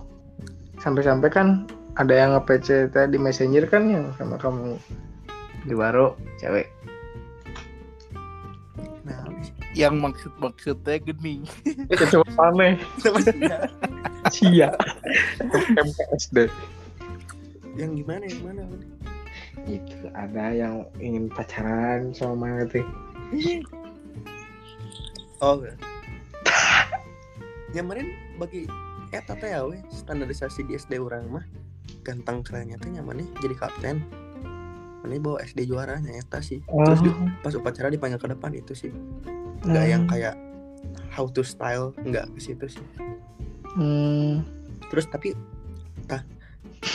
[0.78, 1.48] Sampai-sampai kan
[2.00, 4.80] ada yang nge-PC tadi di messenger kan yang sama kamu.
[5.68, 6.68] Di baro cewek.
[9.08, 9.26] Nah
[9.76, 11.44] yang maksud maksudnya gini
[12.12, 12.76] coba aneh.
[13.02, 13.72] Maksudnya,
[14.30, 14.70] sia
[15.72, 16.52] MKSD
[17.80, 18.64] yang gimana yang mana
[19.66, 22.86] itu ada yang ingin pacaran sama mana tuh
[25.40, 25.64] oh
[27.72, 28.68] kemarin bagi
[29.12, 31.46] eta teh ya we standarisasi di SD orang mah
[32.02, 33.98] ganteng kerennya teh nyamannya jadi kapten.
[35.02, 36.62] Mana bawa SD juaranya eta sih.
[36.62, 38.92] Terus di- pas upacara dipanggil ke depan itu sih.
[39.62, 40.36] Nggak yang kayak
[41.10, 42.86] how to style nggak ke situ sih.
[43.72, 44.44] Hmm.
[44.92, 45.32] terus tapi
[46.04, 46.20] tah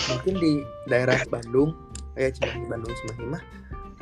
[0.07, 1.73] mungkin di daerah Bandung
[2.13, 3.43] kayak Cimahi Bandung Cimahi mah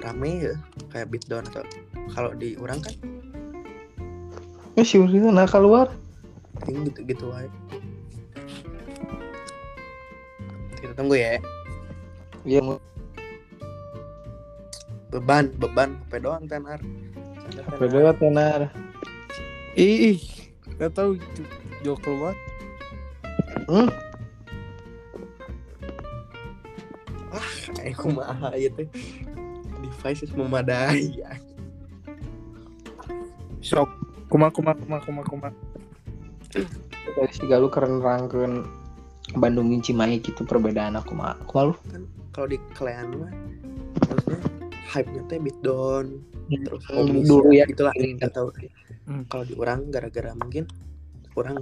[0.01, 0.55] rame ya
[0.91, 1.63] kayak beatdown atau
[2.11, 2.91] kalau di orang kan
[4.75, 5.87] Eh, si Uri tuh nah keluar?
[6.67, 7.47] Ini gitu gitu aja
[10.85, 11.41] kita tunggu ya.
[12.45, 12.61] Dia
[15.09, 16.79] beban beban apa doang tenar.
[17.49, 17.77] Tenar.
[17.81, 18.61] beda tenar.
[19.81, 20.21] Ih
[20.75, 21.43] nggak tahu itu
[21.87, 22.35] jauh keluar
[23.71, 23.87] hmm?
[27.79, 28.89] kayak kumaha ya teh
[29.85, 31.15] devices memadai.
[31.15, 31.31] Ya.
[33.63, 33.89] sok
[34.27, 35.49] kuma kuma kuma kuma kuma.
[36.51, 38.67] Dari si Galuh keren rangkeun
[39.35, 41.53] Bandungin Cimahi gitu perbedaan aku mah aku.
[41.55, 41.75] Malu
[42.31, 43.33] kalau di kalian mah
[44.11, 44.39] maksudnya
[44.91, 46.23] hype nya teh beatdown
[46.63, 47.65] terus Hmm, homies dulu ya.
[47.67, 48.49] itulah ini nggak tahu
[49.05, 49.25] Hmm.
[49.29, 50.65] kalau di orang gara-gara mungkin
[51.37, 51.61] orang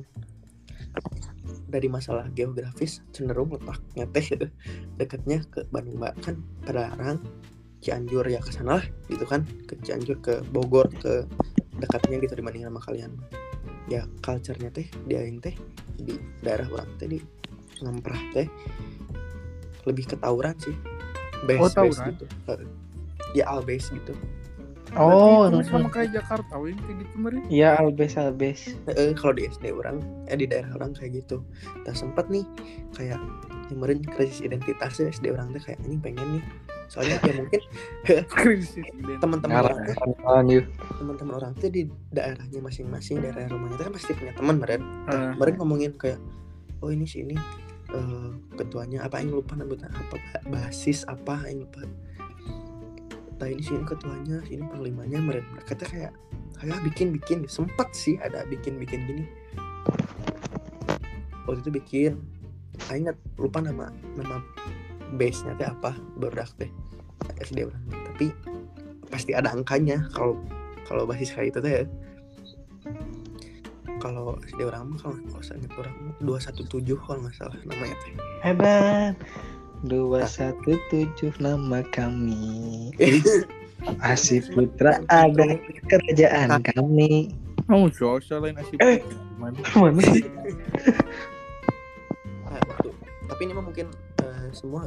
[1.66, 4.46] dari masalah geografis cenderung letaknya teh gitu,
[5.00, 7.18] dekatnya ke Bandung Mbak kan Padalarang
[7.82, 9.42] Cianjur ya ke sana lah gitu kan.
[9.66, 11.26] Ke Cianjur ke Bogor ke
[11.82, 13.10] dekatnya gitu dibanding sama kalian.
[13.90, 15.56] Ya culture-nya teh di aing teh
[15.98, 16.14] di
[16.46, 17.18] daerah orang teh di
[17.82, 18.46] ngemprah teh
[19.82, 20.74] lebih ke tawuran sih
[21.44, 22.06] base Oh, base tawuran?
[22.14, 22.24] gitu
[23.32, 24.14] ya al base gitu
[24.92, 29.32] oh Berarti itu sama kayak Jakarta win kayak gitu meren iya albes albes Eh, kalau
[29.32, 31.40] di SD orang, eh di daerah orang kayak gitu.
[31.88, 32.44] Tak sempat nih
[32.92, 33.16] kayak
[33.72, 36.44] kemarin krisis identitasnya SD orang tuh kayak ini pengen nih.
[36.92, 37.62] Soalnya ya mungkin
[38.36, 39.96] krisis identitas teman-teman orang tuh,
[41.00, 44.82] teman-teman orang tuh di daerahnya masing-masing, daerah rumahnya tuh kan pasti punya teman, meren.
[45.08, 45.32] Ah.
[45.32, 46.20] Kemarin ngomongin kayak,
[46.84, 47.24] oh ini sih
[47.92, 51.84] eh, ketuanya apa yang lupa namanya apa Ba- basis apa yang lupa.
[53.42, 55.18] Nah ini sih ini ketuanya, ini panglimanya.
[55.18, 56.14] Mereka tuh kayak
[56.62, 59.26] kayak bikin bikin sempat sih ada bikin bikin gini
[61.42, 62.12] waktu itu bikin
[62.86, 64.38] saya ingat lupa nama nama
[65.18, 66.70] base nya teh apa berdak teh
[67.42, 67.82] SD orang
[68.14, 68.30] tapi
[69.10, 70.38] pasti ada angkanya kalau
[70.86, 71.84] kalau basis kayak itu teh ya.
[74.02, 77.54] Kalau SD orang mah kalau kalau saya ingat orang dua satu tujuh kalau nggak salah
[77.62, 77.94] namanya.
[78.02, 79.14] Teh hebat.
[79.86, 82.90] dua satu tujuh nama kami.
[84.02, 87.30] Asih Putra ada kerajaan kami.
[87.70, 88.98] Oh sosial lain asik Eh.
[89.38, 90.02] gimana mana?
[90.02, 90.22] Sih?
[92.46, 92.88] Nah, waktu
[93.26, 93.86] tapi ini mah mungkin
[94.22, 94.86] eh, semua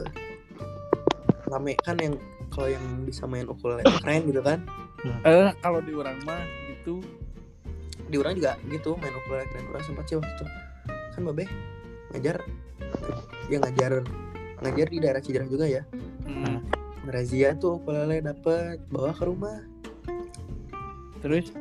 [1.47, 2.15] rame kan yang
[2.47, 4.59] kalau yang bisa main ukulele keren gitu kan?
[5.23, 6.39] Eh kalau di orang mah
[6.71, 7.03] gitu
[8.15, 10.45] di orang juga gitu main ukulele keren orang sempat sih waktu itu
[10.87, 11.43] kan babe
[12.15, 12.35] ngajar
[13.51, 13.91] yang ngajar
[14.63, 15.83] ngajar di daerah Cijerah juga ya
[16.25, 16.65] Hmm.
[17.05, 19.61] razia tuh ukulele dapet bawa ke rumah
[21.21, 21.53] terus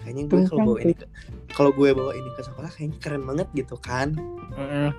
[0.00, 0.94] kayaknya gue kalau bawa ini
[1.52, 4.16] kalau gue bawa ini ke sekolah kayaknya keren banget gitu kan
[4.56, 4.90] Heeh.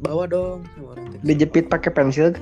[0.00, 1.12] bawa dong sama orang.
[1.20, 2.32] Dijepit pakai pensil.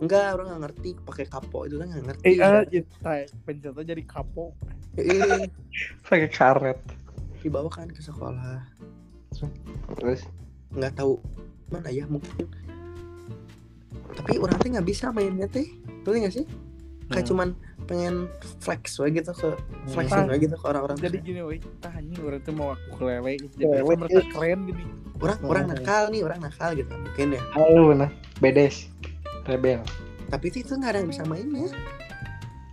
[0.00, 2.24] Enggak orang nggak ngerti pakai kapo itu kan nggak ngerti.
[2.24, 3.10] Eh ah kita
[3.44, 4.56] pencetan jadi kapo.
[4.96, 5.46] Eh,
[6.08, 6.80] Pakai karet.
[7.38, 8.60] dibawa kan ke sekolah.
[9.96, 10.24] Terus?
[10.70, 11.16] Nggak tahu
[11.68, 12.44] mana ya mungkin.
[14.10, 15.64] Tapi orang teh nggak bisa mainnya teh.
[16.02, 16.44] Tuh nggak sih?
[17.08, 17.30] Kayak Hmm.
[17.32, 17.48] cuman
[17.84, 18.14] pengen
[18.60, 19.48] flex we gitu ke
[19.88, 20.28] flex Hmm.
[20.28, 20.96] we gitu ke orang-orang.
[20.96, 23.82] Jadi gini woi tah anjing orang tuh mau aku kelele jadi Kelele.
[23.82, 24.82] orang merasa keren gini.
[25.16, 25.72] Orang orang Hmm.
[25.74, 27.42] nakal nih orang nakal gitu mungkin ya.
[27.52, 28.88] Halo nah bedes
[29.46, 29.80] rebel.
[30.30, 31.66] tapi itu itu nggak ada yang bisa mainnya.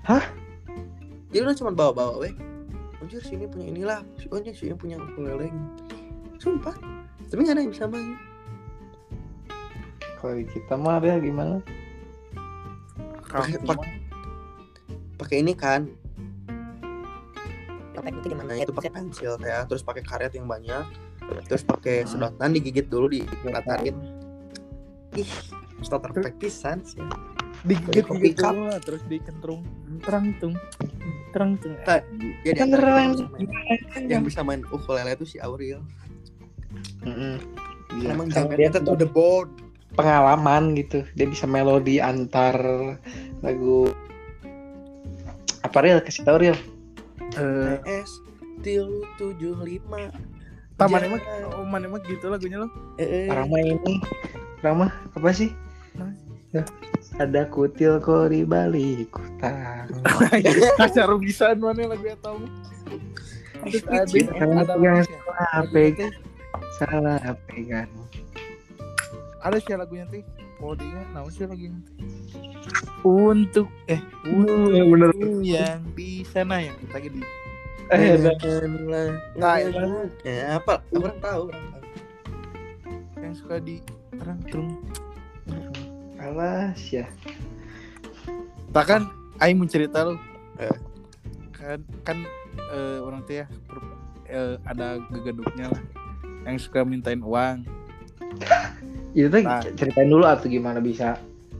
[0.05, 0.23] Hah?
[1.33, 2.33] jadi udah cuma bawa-bawa weh.
[3.01, 3.99] Anjir sini punya inilah.
[4.29, 5.49] Anjir sini punya ukulele.
[6.37, 6.77] Sumpah.
[7.27, 8.15] Tapi nggak ada yang bisa main.
[10.21, 11.59] Kalau kita mah ya gimana?
[13.27, 13.59] Pakai-
[15.17, 15.89] pakai ini kan.
[17.97, 19.65] Itu gimana ya itu pakai pensil ya.
[19.65, 20.85] Terus pakai karet yang banyak.
[21.49, 24.17] Terus pakai sedotan digigit dulu diratakin
[25.17, 25.31] ih
[25.81, 27.01] starter pack pisan sih.
[27.65, 28.53] Digigit Kopi gigit cup.
[28.85, 29.65] terus dikentrung.
[30.05, 30.55] Terang tung.
[31.33, 31.73] Terang tung.
[31.83, 32.05] Tak.
[32.45, 35.81] jadi Kan yang, main, yang bisa main ukulele itu si Aurel.
[37.03, 38.13] Iya.
[38.13, 39.49] emang Kan jangan dia to the board
[39.97, 41.01] pengalaman gitu.
[41.17, 42.55] Dia bisa melodi antar
[43.41, 43.89] lagu.
[45.65, 46.55] Apa real kasih tau real
[47.35, 48.11] eh TS
[48.63, 50.13] tilu tujuh lima.
[50.77, 51.21] Taman emang
[51.57, 52.69] oh mana emang gitu lagunya lo?
[53.01, 53.93] Eh, orang mah ini.
[54.61, 55.49] Orang mah apa sih.
[55.49, 55.66] Ya.
[57.17, 59.89] Ada kutil kok di balik hutang
[60.79, 62.39] kasar bisa mana lagu yang tahu?
[63.67, 64.05] Terus ada
[64.63, 65.03] lagunya.
[65.03, 66.13] salah pegang
[66.77, 67.89] salah pegang.
[69.41, 70.23] Ada sih lagunya teh
[70.57, 71.77] kodenya naon sih lagunya
[73.05, 75.09] untuk eh Iya, bener.
[75.13, 77.21] untuk yang di sana yang kita di
[77.93, 78.17] eh
[79.37, 80.57] Nah, Nah, ya.
[80.59, 80.81] Apa?
[80.91, 81.43] Orang tahu.
[81.53, 81.85] Orang tahu
[83.21, 83.81] yang suka di
[84.15, 84.69] terang tung
[86.19, 87.05] alas ya.
[88.69, 89.01] Tak kan
[89.37, 90.17] Aing mau cerita lo
[90.57, 90.73] Eh.
[91.53, 92.17] kan kan
[92.67, 95.83] eh, orang teh ya per- eh, ada gegeduknya lah.
[96.43, 97.61] Yang suka mintain uang.
[99.17, 99.61] Itu tuh Nah.
[99.73, 101.17] ceritain dulu atau gimana bisa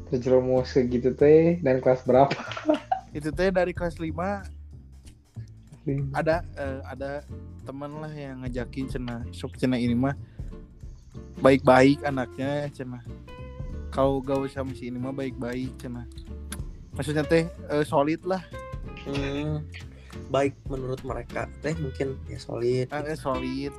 [0.08, 2.34] terjerumus ke gitu teh dan kelas berapa?
[3.18, 4.58] Itu teh dari kelas 5
[6.12, 7.24] ada eh, ada
[7.64, 10.18] teman lah yang ngajakin cena sok cena ini mah.
[11.38, 12.99] Baik-baik anaknya cena
[13.97, 16.05] kau gaul sama si ini mah baik-baik cena
[16.97, 18.41] maksudnya teh eh, solid lah.
[19.05, 19.63] Hmm,
[20.33, 21.45] baik menurut mereka.
[21.61, 22.89] Teh mungkin ya solid.
[22.89, 23.71] Eh, solid.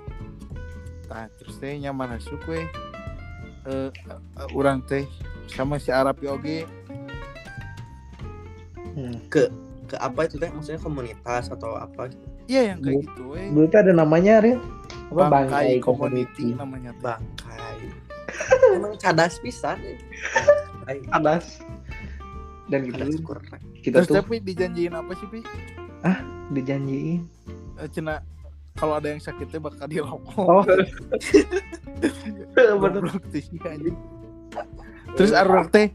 [1.11, 2.63] Nah terus teh nyaman masuk we
[3.67, 5.05] eh, eh, orang teh
[5.51, 6.59] sama si Arapi oge
[8.95, 9.27] hmm.
[9.29, 9.51] ke
[9.99, 10.49] apa itu teh?
[10.49, 12.09] Maksudnya komunitas atau apa?
[12.09, 14.63] Gitu iya yang kayak gitu we dulu ada namanya real
[15.13, 15.29] apa?
[15.29, 16.57] Bangkai community.
[16.57, 17.05] namanya teh.
[17.05, 17.68] bangkai
[18.77, 19.79] emang cadas pisan.
[19.81, 19.97] Ya.
[20.89, 21.61] Ay, adas
[22.69, 23.45] dan cadas gitu kurang.
[23.81, 25.41] Kita terus tuh tapi dijanjiin apa sih pi?
[26.53, 27.23] Dijanjiin.
[27.81, 28.21] Eh, cina
[28.79, 30.63] kalau ada yang sakitnya bakal dilokok oh.
[32.83, 33.03] Bener.
[33.67, 33.97] Anjing.
[35.19, 35.91] Terus arurang teh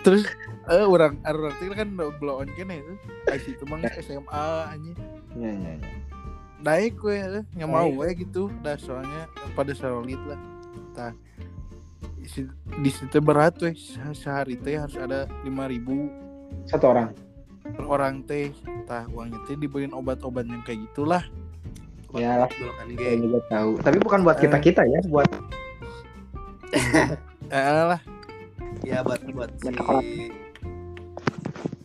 [0.00, 0.22] terus
[0.70, 2.94] eh orang arurang teh kan blow on kene itu.
[3.28, 4.96] Ai situ mah geus SMA anjing.
[5.36, 5.90] ya ya ya
[6.56, 8.48] Naik we eh, nya mau we gitu.
[8.64, 10.40] Dah soalnya pada solid lah.
[10.96, 11.12] Tah
[12.82, 16.26] di situ berat Se- sehari teh harus ada 5000
[16.66, 17.08] satu orang?
[17.66, 18.54] Per orang teh.
[18.86, 21.22] Tah uangnya teh dibeliin obat-obat yang kayak gitulah.
[22.14, 22.48] Ya lah.
[22.48, 22.86] kan
[23.18, 23.70] juga tahu.
[23.82, 25.28] Tapi bukan buat kita kita ya buat
[27.52, 28.00] eh lah.
[28.86, 29.74] Ya buat buat si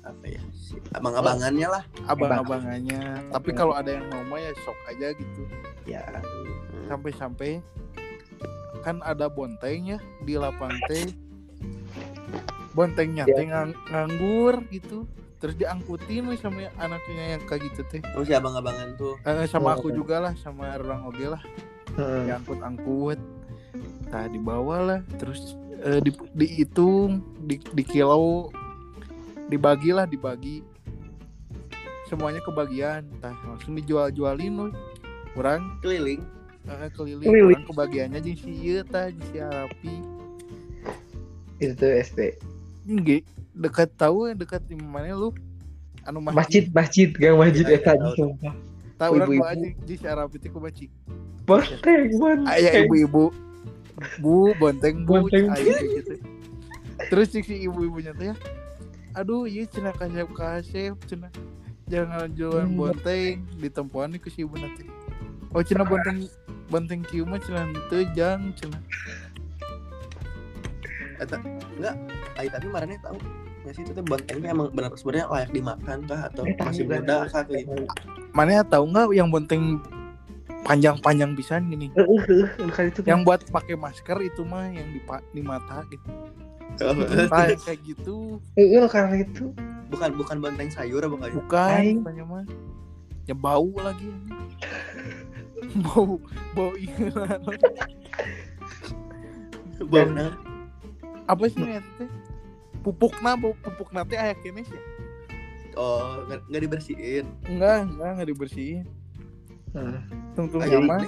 [0.02, 0.42] apa ya?
[0.54, 1.84] Si abang-abangannya lah.
[2.06, 3.28] Abang-abangannya.
[3.34, 5.42] Tapi kalau ada yang mau mah ya sok aja gitu.
[5.90, 6.06] Ya.
[6.88, 7.60] Sampai-sampai
[8.82, 11.10] kan ada bonteng ya di lapang teh.
[12.72, 13.36] Bontengnya Ya.
[13.36, 15.06] teh ngang- nganggur gitu.
[15.38, 18.00] Terus diangkutin we sama anaknya yang kayak gitu teh.
[18.00, 19.18] Terus si abang-abangan tuh.
[19.22, 19.98] Eh, sama Oh, aku oke.
[19.98, 21.42] juga lah sama orang oge lah.
[21.92, 22.24] Hmm.
[22.24, 23.20] diangkut-angkut.
[24.08, 25.00] Nah dibawa lah.
[25.18, 28.48] Terus eh, di, dihitung di, di kilo
[29.46, 30.64] dibagi lah dibagi.
[32.06, 33.04] Semuanya kebagian.
[33.20, 34.72] Nah langsung dijual-jualin loh
[35.34, 36.24] orang keliling
[36.68, 39.94] eh, keliling, orang kebagiannya jeung si ieu tah jeung si Arapi.
[41.58, 42.20] Itu tuh SD
[42.82, 43.22] Nggih,
[43.54, 45.30] dekat tahu dekat di mana lu?
[46.02, 46.66] Anu masjid.
[46.74, 48.02] Masjid gang masjid Ya, eta tahu.
[48.02, 48.54] aja sumpah.
[48.98, 50.90] Tahu orang aja di si Arapi teh ku bacik
[51.42, 53.30] Banteng man aya ibu-ibu.
[54.18, 55.26] Bu bonteng bu.
[55.26, 56.16] Bonteng, aing kayak gitu.
[57.10, 58.36] Terus si ibu-ibunya teh ya
[59.12, 61.28] aduh iya cina kasep kasep cina
[61.86, 62.78] jangan jualan Hmm.
[62.78, 63.46] bonteng.
[63.62, 64.90] Ditempuan ke si ibu nanti.
[65.54, 66.26] Oh cina bonteng
[66.72, 68.80] bonteng kieu mah cina teu jang cina
[71.22, 71.38] Eta,
[71.78, 71.96] enggak.
[72.34, 73.18] Ai tapi marane tahu
[73.62, 76.84] nggak sih itu tuh bontengnya emang benar sebenarnya layak dimakan kah atau Eh, tahu masih
[76.90, 77.84] muda kah kayak gitu?
[78.34, 79.78] Mana tahu nggak yang bonteng
[80.66, 81.94] panjang-panjang pisan gini?
[81.94, 86.10] Heeh, heeh, kali itu yang buat pakai masker itu mah yang di di mata gitu.
[87.30, 88.42] Nah, yang kayak gitu.
[88.58, 89.54] Heeh, karena itu.
[89.92, 92.44] bukan bukan bonteng sayur apa kayak bukan katanya mah.
[93.30, 94.10] Ya bau lagi
[95.86, 96.18] bau
[96.54, 97.10] bau ikan
[99.82, 100.14] Bau-
[101.26, 102.10] apa sih nih teh
[102.82, 104.82] pupuk na bau pupuk nanti ayak kene sih
[105.80, 107.26] oh nggak nggak dibersihin.
[107.48, 108.86] Enggak enggak enggak dibersihin.
[109.72, 110.02] Heeh.
[110.36, 111.08] tungtung Ah, jadi nyaman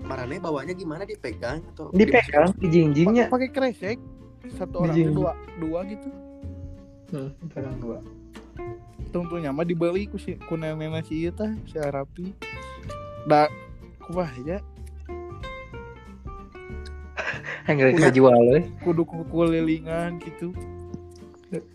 [0.00, 1.04] marane bawanya gimana?
[1.04, 3.28] Dipegang atau Dipegang di jinjingnya.
[3.28, 4.00] pakai kresek.
[4.56, 5.12] Satu orang Dijing.
[5.12, 6.08] dua dua gitu.
[7.12, 8.00] Hmm, pegang dua.
[9.10, 12.32] tungtung nyaman dibeli ku si ku nenek si ieu tah si Arapi.
[13.28, 13.50] Da
[14.10, 14.58] kumaha aja
[17.70, 18.66] Enggak kita jual euy.
[18.82, 20.50] kudu ku kulilingan gitu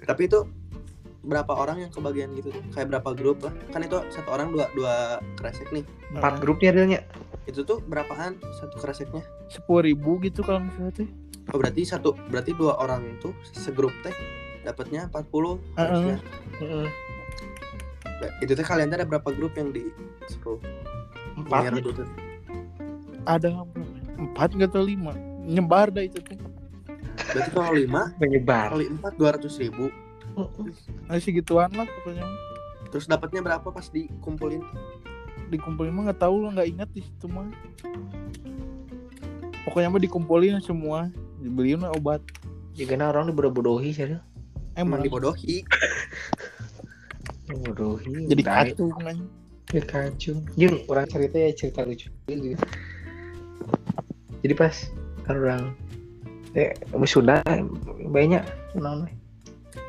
[0.03, 0.43] tapi itu
[1.25, 2.63] berapa orang yang kebagian gitu tuh?
[2.69, 4.93] kayak berapa grup lah kan itu satu orang dua dua
[5.39, 6.99] kresek nih Empat grupnya adanya.
[7.45, 11.09] itu tuh berapaan satu kreseknya sepuluh ribu gitu kalau misalnya teh
[11.47, 14.11] oh berarti satu berarti dua orang itu segrup teh
[14.65, 16.17] dapatnya 40 harusnya.
[16.57, 16.87] Heeh.
[18.01, 19.93] Nah, itu teh kalian ada berapa grup yang di
[20.25, 20.57] seru
[21.37, 21.69] Empat.
[21.69, 22.01] Gitu.
[23.25, 23.65] Ada
[24.15, 25.13] empat nggak tahu lima?
[25.45, 26.55] Nyebar dah itu tuh
[27.35, 28.01] berarti kalau lima?
[28.19, 28.71] Menyebar.
[28.75, 29.91] kali empat dua ratus ribu.
[31.07, 32.25] Masih gituan lah pokoknya.
[32.91, 34.63] Terus dapatnya berapa pas dikumpulin?
[35.51, 37.47] Dikumpulin mah nggak tahu lah nggak ingat di situ mah.
[39.67, 41.11] Pokoknya mah dikumpulin semua.
[41.39, 42.23] Dibeliin lah obat.
[42.75, 44.03] Jika orang dibodoh-bodohi sih.
[44.03, 44.23] emang.
[44.75, 45.63] Emang dibodohi.
[47.45, 48.25] Bodohi.
[48.25, 49.17] jadi kacung kan
[49.73, 50.45] Ya kacung.
[50.57, 52.09] Jeung orang cerita ya cerita lucu.
[52.27, 52.57] gitu.
[54.45, 54.75] Jadi pas
[55.25, 55.73] orang
[56.53, 56.69] eh
[57.01, 57.41] sudah
[58.13, 58.45] banyak
[58.77, 59.09] non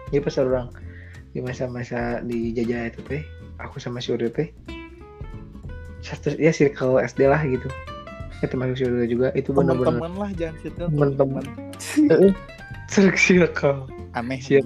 [0.08, 0.72] Jadi pas orang
[1.36, 3.20] di masa-masa di jajah itu teh,
[3.60, 4.48] aku sama si Uri teh
[6.00, 7.68] satu ya circle SD lah gitu.
[8.40, 11.44] Ya termasuk si Uri juga itu benar-benar teman-teman lah jangan circle Teman-teman.
[12.88, 13.78] teman circle.
[14.16, 14.64] aneh Siap.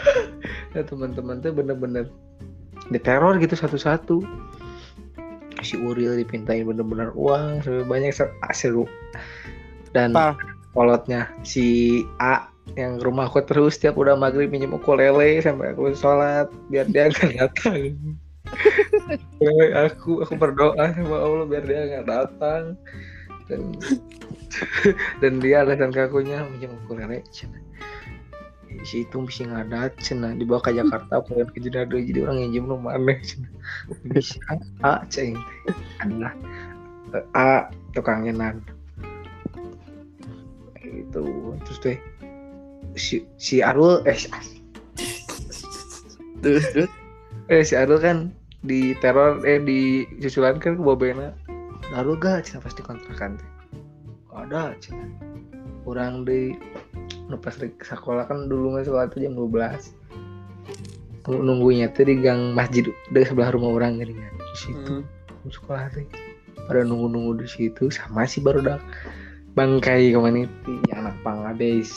[0.72, 2.08] ya teman-teman tuh bener-bener
[2.88, 4.24] diteror gitu satu-satu
[5.62, 8.84] si Uril dipintain bener-bener uang seru- banyak ser- ah, seru.
[9.94, 10.12] Dan
[10.72, 12.48] kolotnya si A
[12.78, 17.10] yang ke rumah aku terus tiap udah maghrib minjem ukulele sampai aku sholat biar dia
[17.10, 17.94] nggak datang.
[19.86, 22.74] Aku aku berdoa sama Allah biar dia nggak datang.
[23.46, 23.60] Dan
[25.22, 27.61] dan dia alasan kakunya minjem ukulele Cina.
[28.82, 30.32] Si itu bisa ngadat cina.
[30.32, 33.48] Dibawa ke Jakarta pengen ke Jeddah jadi orang yang jem rumah aneh cina.
[34.18, 35.36] Si A, A cing
[36.00, 36.32] adalah
[37.36, 38.64] A tukang nyenan
[40.92, 41.24] itu
[41.64, 41.98] terus deh
[42.96, 44.16] si si Arul eh
[46.44, 46.90] terus terus.
[47.50, 51.34] Eh si Arul kan di teror eh di susulan kan ke Bobena
[51.92, 53.36] Arul gak cina pasti kontrakan.
[53.36, 53.50] Teh
[54.32, 55.04] ada cina
[55.82, 56.54] kurang di
[57.26, 59.94] lepas dari sekolah kan dulu nggak sekolah tuh jam 12
[61.22, 64.94] Tunggu- nunggunya tuh di gang masjid dari sebelah rumah orang gitu kan di situ.
[65.02, 65.50] Hmm.
[65.50, 66.06] sekolah teh
[66.66, 68.78] pada nunggu-nunggu di situ sama si baru dak
[69.54, 71.90] bangkai community anak Bangladesh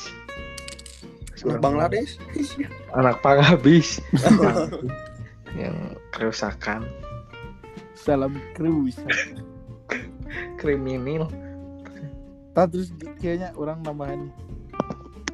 [1.45, 2.17] anak Bangladesh
[2.97, 4.01] anak panghabis
[5.59, 5.77] yang
[6.11, 6.83] kerusakan.
[7.95, 8.99] Salam krus
[10.59, 11.29] kriminal
[12.55, 12.89] Tah terus
[13.19, 14.31] kayaknya orang nambahan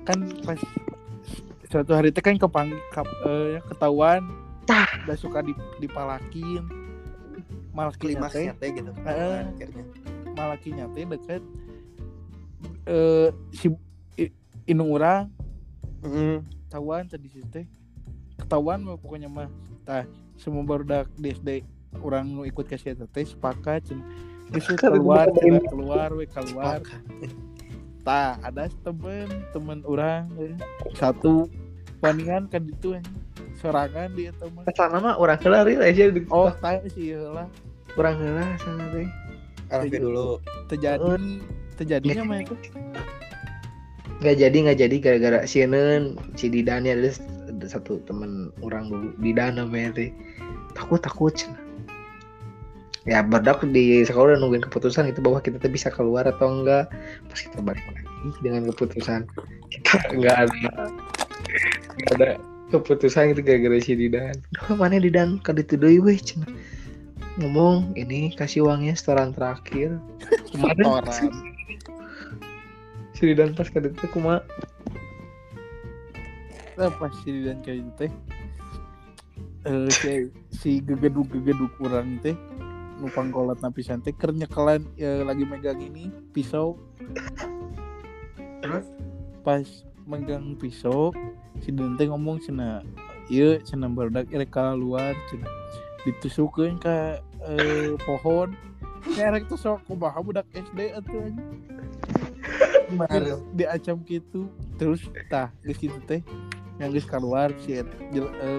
[0.02, 0.58] kan pas
[1.70, 4.26] suatu hari itu kan kepang kap, eh, ketahuan
[4.66, 4.90] Tah.
[5.06, 6.66] udah suka dip, dipalakin
[7.72, 9.46] teh klimaksnya teh gitu Eh.
[9.48, 9.84] akhirnya
[10.34, 11.42] malakinya teh deket
[12.84, 13.70] eh si
[14.18, 14.34] i-
[14.66, 15.30] indung orang
[16.02, 16.42] Hmm.
[16.66, 17.66] ketahuan tadi situ teh
[18.36, 19.48] ketahuan mah pokoknya mah
[19.82, 20.04] tah
[20.36, 21.50] semua baru dak di SD
[22.02, 24.04] orang nu ikut ke situ teh sepakat cenah.
[24.52, 26.84] Sepakat, keluar cenah, keluar we keluar
[28.02, 30.26] tah ada temen temen orang
[30.98, 31.46] satu
[32.02, 33.04] paningan kan itu eh.
[33.62, 37.48] serangan dia teman sana mah orang kelar aja di oh tah sih lah.
[37.96, 39.08] Orang kelar sana teh
[39.72, 40.42] Alfi dulu.
[40.68, 41.40] terjadi
[41.78, 42.56] terjadinya mah itu
[44.22, 47.14] nggak jadi nggak jadi gara-gara si Enen si Didan ada,
[47.48, 50.10] ada satu teman orang dulu Didan namanya teh
[50.74, 51.61] takut takut cenah
[53.10, 56.90] ya berdak di sekolah udah nungguin keputusan itu bahwa kita tuh bisa keluar atau enggak.
[57.28, 59.26] Pas kita balik lagi dengan keputusan
[59.74, 60.72] kita enggak ada
[61.98, 62.30] enggak ada
[62.72, 64.36] keputusan itu gara-gara si Didan.
[64.56, 65.42] Duh, mana Didan?
[65.44, 66.48] Kada itu deui weh cenah
[67.40, 69.98] ngomong ini kasih uangnya setoran terakhir.
[70.52, 71.32] Kemarin Orang.
[73.16, 74.44] si Didan pas kada itu kuma.
[76.78, 78.12] Pas si dan kayak gitu teh
[79.70, 80.12] eh si,
[80.50, 82.34] si gegeduk gegeduk kurang teh
[83.02, 86.78] numpang kolot napisan teh keur nyekelan ya, lagi megang ini pisau
[88.62, 88.86] Terus?
[89.42, 89.66] pas
[90.06, 91.10] megang pisau
[91.66, 92.86] si dan teh ngomong cina
[93.28, 95.50] iya cina barudak erek luar cina
[96.06, 98.54] ditusukkeun ke eh, pohon
[99.18, 101.36] erek tuh sok kumaha budak SD anjing.
[102.92, 103.40] Baru.
[103.56, 105.00] diacam gitu terus
[105.32, 106.22] tah di situ teh
[106.78, 107.86] yang keluar si eh,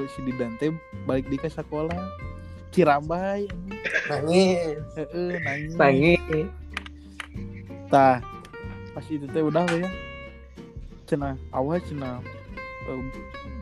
[0.09, 0.73] si Didan teh
[1.05, 2.32] balik di ke sekolah
[2.73, 3.45] Cirambai
[4.09, 4.57] anjing.
[4.57, 4.81] Nangis.
[4.97, 5.77] Heeh, nangis.
[5.77, 6.49] nangis
[7.93, 8.25] Tah,
[8.97, 9.89] pas itu teh udah ya.
[11.05, 12.25] Cenah awal cenah
[12.89, 13.01] eh,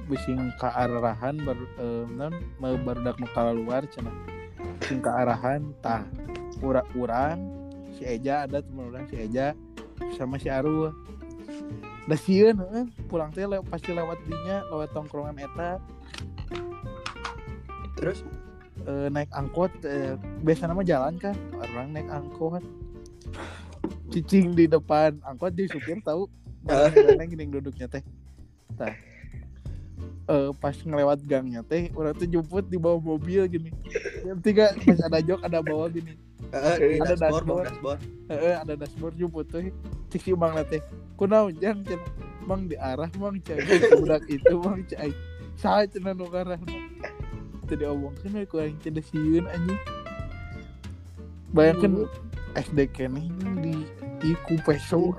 [0.06, 3.26] bising ke arahan baru eh, non mau barudak nu
[3.66, 4.14] luar cenah.
[4.78, 6.06] Bising ke arahan tah
[6.62, 7.42] urang-urang
[7.98, 9.58] si Eja ada teman orang si Eja
[10.14, 10.94] sama si Arul.
[12.06, 15.82] Da sieun heeh, pulang teh lew- pasti lewat dinya, lewat tongkrongan eta
[17.98, 18.24] Terus
[18.86, 20.14] eh, naik angkot eh,
[20.44, 21.36] biasa nama jalan kan?
[21.56, 22.62] Orang naik angkot.
[24.10, 26.26] Cicing di depan angkot di supir tahu
[26.66, 28.02] barang gini duduknya teh.
[28.74, 28.92] Tah.
[30.30, 33.70] Eh, pas ngelewat gangnya teh orang tuh jemput di bawah mobil gini.
[34.26, 36.14] Yang tiga pas ada jok ada bawah gini.
[36.50, 38.00] Di Ada dashboard, bawa dashboard.
[38.00, 38.00] dashboard.
[38.30, 39.70] Heeh, ada dashboard jemput teh.
[40.10, 40.82] Cik si bang teh
[41.14, 42.00] kunaon jang cen
[42.46, 43.58] bang di arah bang cai.
[43.94, 45.10] Budak itu bang cai.
[45.54, 46.26] Saya cenah nu
[47.70, 49.78] karah tadi omongkeun we ku aing teh da sieun anjing
[51.54, 52.10] bayangkeun
[52.58, 53.30] SD keneh
[53.62, 53.86] di
[54.18, 55.14] di kupeso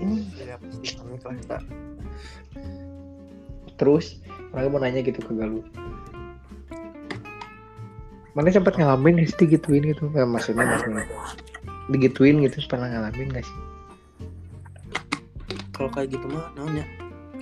[0.00, 1.62] Ini ya pasti lah tak.
[3.80, 4.20] terus
[4.52, 5.64] orang mau nanya gitu ke Galuh
[8.36, 11.04] mana sempat ngalamin gak sih digituin gitu Nggak, maksudnya maksudnya
[11.88, 13.58] digituin gitu pernah ngalamin gak sih
[15.72, 16.84] Kalau kayak gitu mah namanya.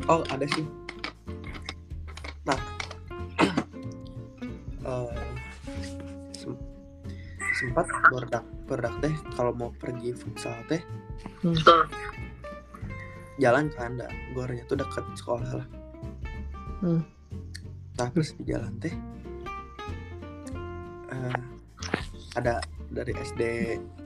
[0.07, 0.63] Oh, ada sih.
[2.47, 2.78] Nah.
[4.89, 5.35] Eh,
[6.33, 6.63] sem-
[7.55, 10.81] sempat berdak berdak teh kalau mau pergi futsal teh
[11.39, 11.55] Hmm.
[13.37, 15.69] jalan kan anda gornya tuh dekat sekolah lah.
[16.79, 17.03] Hmm.
[17.95, 18.95] nah terus di jalan teh
[21.09, 21.39] eh,
[22.35, 23.43] ada dari SD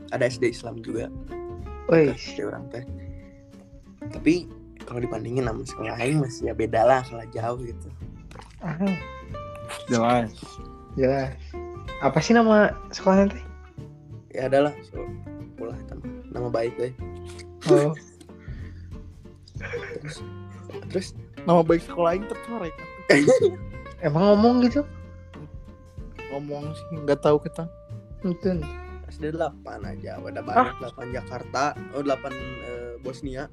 [0.08, 1.08] ada SD Islam juga.
[1.86, 2.84] Wih, SD orang teh.
[4.02, 4.44] Tapi
[4.82, 7.88] kalau dibandingin sama sekolah lain masih ya beda lah kalau jauh gitu.
[8.60, 8.76] Ah,
[9.88, 10.32] jelas
[10.98, 11.34] jelas.
[12.02, 13.44] Apa sih nama sekolahnya teh?
[14.32, 15.04] ya adalah so
[15.60, 16.92] ulah nama, nama baik deh
[17.70, 17.94] Oh,
[20.02, 20.16] terus?
[20.90, 21.08] Terus
[21.46, 22.74] nama baik sekolah aing tercorek
[24.06, 24.82] emang ngomong gitu?
[26.32, 27.68] ngomong sih nggak tahu kita.
[28.24, 28.64] Betul.
[29.12, 30.16] SD 8 aja.
[30.16, 31.76] Udah banyak 8 Jakarta.
[31.92, 33.52] Oh 8 eh, Bosnia.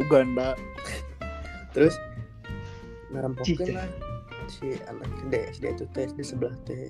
[0.00, 0.56] Uganda.
[1.76, 2.00] Terus?
[3.12, 3.76] Ngerempokin Cice.
[3.76, 3.84] lah
[4.46, 6.86] si anak gede SD itu teh SD sebelah teh.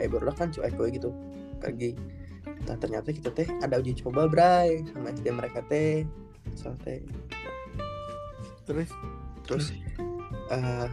[0.00, 1.12] Eh baru kan cuek gue gitu
[1.60, 1.92] pergi.
[2.64, 6.08] Nah, ternyata kita teh ada uji coba bray sama SD mereka teh.
[6.56, 7.04] Soal teh.
[8.64, 8.90] Terus?
[9.44, 9.66] Terus
[10.48, 10.88] eh,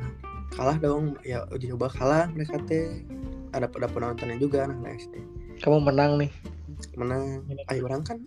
[0.54, 1.16] kalah dong.
[1.24, 3.04] Ya uji coba kalah mereka teh.
[3.56, 5.24] Ada pada penontonnya juga anak SD
[5.64, 6.32] Kamu menang nih.
[7.00, 7.48] menang.
[7.72, 8.20] Ayo orang kan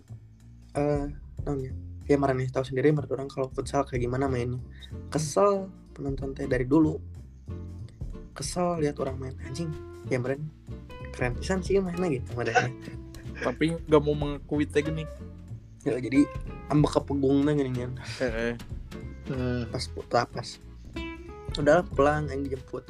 [0.71, 1.07] eh
[1.43, 1.71] namanya
[2.07, 4.59] ya marah nih tahu sendiri menurut orang kalau futsal kayak gimana mainnya.
[5.13, 6.99] Kesel penonton teh dari dulu
[8.33, 9.35] kesel lihat orang main.
[9.45, 9.69] Anjing
[10.09, 10.49] ya meren
[11.13, 12.71] keren pisan sih mainnya gitu modalnya
[13.45, 15.03] tapi nggak mau mengakui teh gini
[15.83, 16.23] ya, jadi
[16.71, 17.91] ambek kepegungnya gini kan
[18.23, 18.55] eh,
[19.31, 19.63] Hmm.
[19.69, 20.59] pas putra pas.
[21.55, 22.83] Udah pulang yang dijemput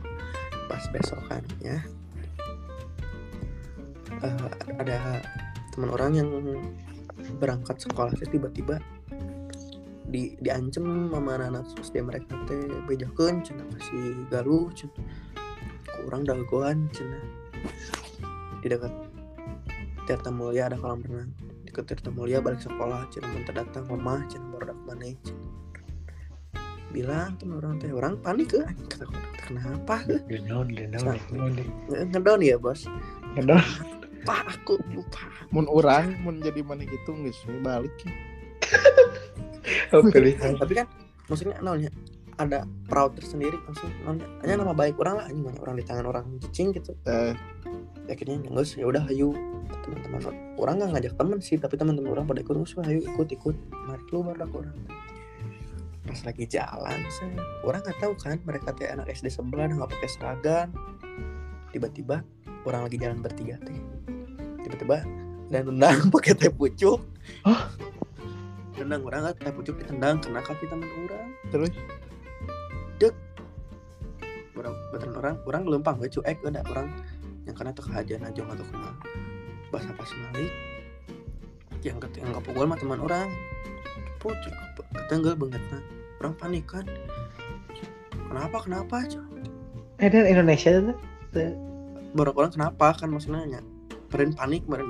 [0.70, 1.82] pas besokannya
[4.22, 4.48] eh,
[4.78, 5.20] ada
[5.74, 6.28] teman orang yang
[7.42, 8.78] berangkat sekolah teh tiba-tiba
[10.08, 15.04] di diancem sama anak-anak SD mereka teh bejakeun cenah kasih galuh cenah
[16.04, 17.20] kurang dagoan cenah
[18.64, 18.92] di dekat
[20.08, 21.28] Tirta Mulia ada kolam renang
[21.60, 25.12] di dekat Tirta Mulia balik sekolah cenah mun teu datang omah cenah baru dak cenah
[26.88, 29.04] bilang tuh orang teh orang panik ke kata
[29.44, 31.52] kenapa Genon, genon, genon.
[31.92, 32.88] Nge- ngedon ya bos
[33.36, 33.60] Genon.
[34.24, 38.12] pak aku lupa mun orang mun jadi mana gitu nggak sih balik ya.
[39.90, 40.52] Pilihan.
[40.56, 40.86] tapi kan
[41.28, 41.90] maksudnya namanya
[42.38, 46.06] ada proud tersendiri maksudnya non- hanya nama baik orang lah anjing banyak orang di tangan
[46.06, 46.94] orang cicing gitu.
[47.04, 47.34] Eh,
[48.06, 49.34] akhirnya nggak ya udah ayo.
[49.82, 50.20] Teman-teman
[50.56, 53.56] orang nggak ngajak temen sih tapi teman-teman orang pada ikut "Wah, ayo ikut ikut.
[53.90, 54.76] Mari keluar lah orang.
[56.08, 57.36] Pas lagi jalan saya
[57.66, 60.68] orang nggak tahu kan mereka teh anak SD sebelah nggak pakai seragam.
[61.74, 62.22] Tiba-tiba
[62.64, 63.76] orang lagi jalan bertiga teh.
[64.62, 65.02] Tiba-tiba
[65.50, 67.02] dan tendang pakai teh pucuk.
[67.42, 67.66] Hah?
[68.78, 71.28] Tendang orang teh pucuk ditendang kena kaki teman orang.
[71.50, 71.74] Terus?
[74.58, 76.88] Orang beneran orang orang lempang gue cuek udah orang.
[77.46, 78.90] Yang kena tuh kehajian aja atau kena.
[79.74, 80.52] Bahasa pas malik?
[81.82, 83.28] Yang kata yang pukul mah teman orang.
[84.22, 84.54] Pucuk
[84.94, 85.82] ketenggel banget nah.
[86.22, 86.86] Orang panik kan.
[88.28, 89.24] Kenapa kenapa aja
[89.98, 90.94] Eh dan Indonesia tuh
[92.14, 93.60] baru orang kenapa kan maksudnya nanya.
[94.08, 94.86] Kemarin panik kemarin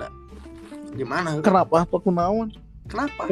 [0.96, 1.40] gimana?
[1.40, 3.22] Kenapa apa kunaon kenapa?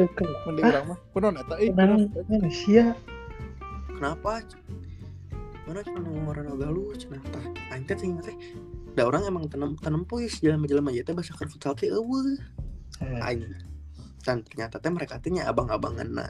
[0.45, 1.97] Mending orang mah kunaon eta eh Kenapa?
[1.97, 2.01] kunaon?
[2.29, 2.83] Indonesia
[3.89, 4.31] kenapa?
[5.67, 7.43] Mana cuma ngomong orang galuh cenah tah
[7.73, 8.35] aing teh teh teh
[8.95, 11.01] da orang emang tanam tanam puis jalan jalan aja.
[11.03, 12.37] Teh bahasa futsal teh eueuh
[12.97, 13.45] Eh, aing.
[14.23, 16.25] Dan ternyata teh mereka teh nya abang-abangan na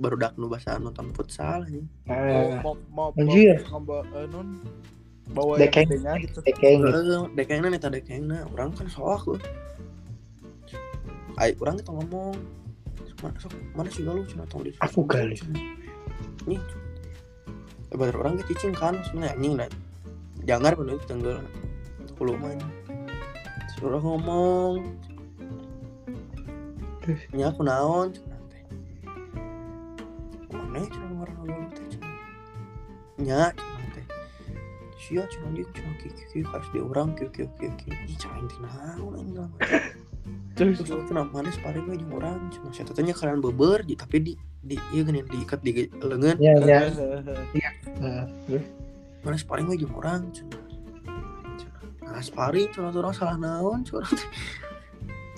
[0.00, 1.84] baru dak nu bahasa nonton futsal anjing.
[2.06, 4.62] Eh, mau mau mau eh, non
[5.32, 5.88] bawa Dekeng.
[6.20, 6.38] gitu.
[6.44, 6.80] Dekeng.
[6.86, 8.44] Heeh, dekengna nih tadi dekengna.
[8.52, 9.38] Orang kan soak gua
[11.38, 12.36] ai orang kita ngomong.
[13.22, 15.38] Mana sok mana sih galuh cenah tong di Aku galuh.
[16.50, 16.58] nih.
[17.94, 19.70] Baru orang ke cicing kan sebenarnya anjing nah
[20.42, 21.38] jangan penuh tenggel
[22.18, 22.58] puluh man
[23.78, 24.82] suruh ngomong.
[27.30, 28.10] Nya aku naon
[30.50, 32.14] mana cenah orang orang teh cenah
[33.22, 34.06] nya cenah teh.
[34.98, 39.14] Sia cenah dia cenah kiki kiki kas dia orang kiki kiki kiki cenah teh naon
[39.14, 39.50] anjing lah
[40.54, 43.96] terus terus aku cenah mana separing we jeung urang cenah saya tanya kalian beber di
[43.96, 44.32] tapi di
[44.62, 46.80] di iya gini diikat di lengan Ya ya.
[48.52, 48.62] Eh,
[49.26, 50.28] mana sparring gue jeung orang
[52.02, 54.06] nah sparring cenah tuh orang salah naon cenah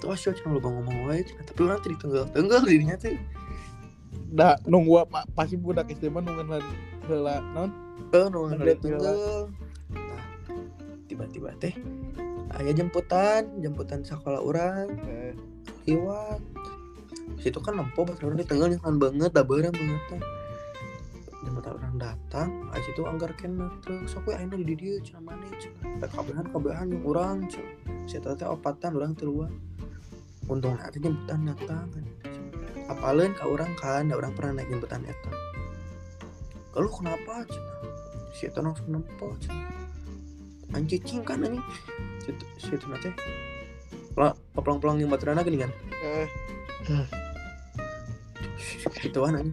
[0.02, 3.16] tuh asyo cenah lu ngomong wae tapi orang tadi tenggal tenggal dirinya tuh.
[4.34, 5.22] Da nunggu apa?
[5.30, 6.58] Pasti budak mah nungguan
[7.06, 7.70] heula non
[8.10, 8.50] eh Tenggeul.
[8.82, 9.18] tenggal
[9.94, 10.22] nah
[11.06, 11.74] tiba-tiba teh
[12.60, 14.86] aya jemputan jemputan sekolah orang.
[15.10, 15.32] Eh,
[17.40, 20.22] situ kan nempo pas orang di tengah nyaman banget dah bareng banget.
[21.44, 26.08] Jemputan orang datang ah situ anggar kena terus aku akhirnya di dia cina mana cina
[26.08, 27.36] kabehan kabehan yang orang
[28.08, 29.50] saya teh opatan orang keluar.
[30.48, 31.88] Untung nanti jemputan datang
[32.84, 35.32] apalin ke orang kan da orang pernah naik jemputan eta.
[36.76, 37.74] Lalu kenapa cina?
[38.32, 39.83] Si eta langsung nempo cina
[40.72, 41.60] anjing cing kan ini?
[42.24, 43.12] Situ situ nanti.
[44.16, 45.70] Lah pelang-pelang yang baturan gini kan?
[46.00, 46.28] Eh.
[49.04, 49.52] Gituan aja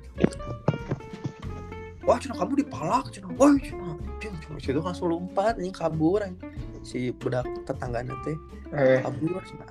[2.11, 3.31] wah cina kamu dipalak cina.
[3.39, 3.95] Wah cina.
[4.19, 6.51] Cina cina situ langsung lompat ini kabur anjing.
[6.81, 8.33] si budak tetangga nanti
[8.75, 9.63] eh, kabur cina.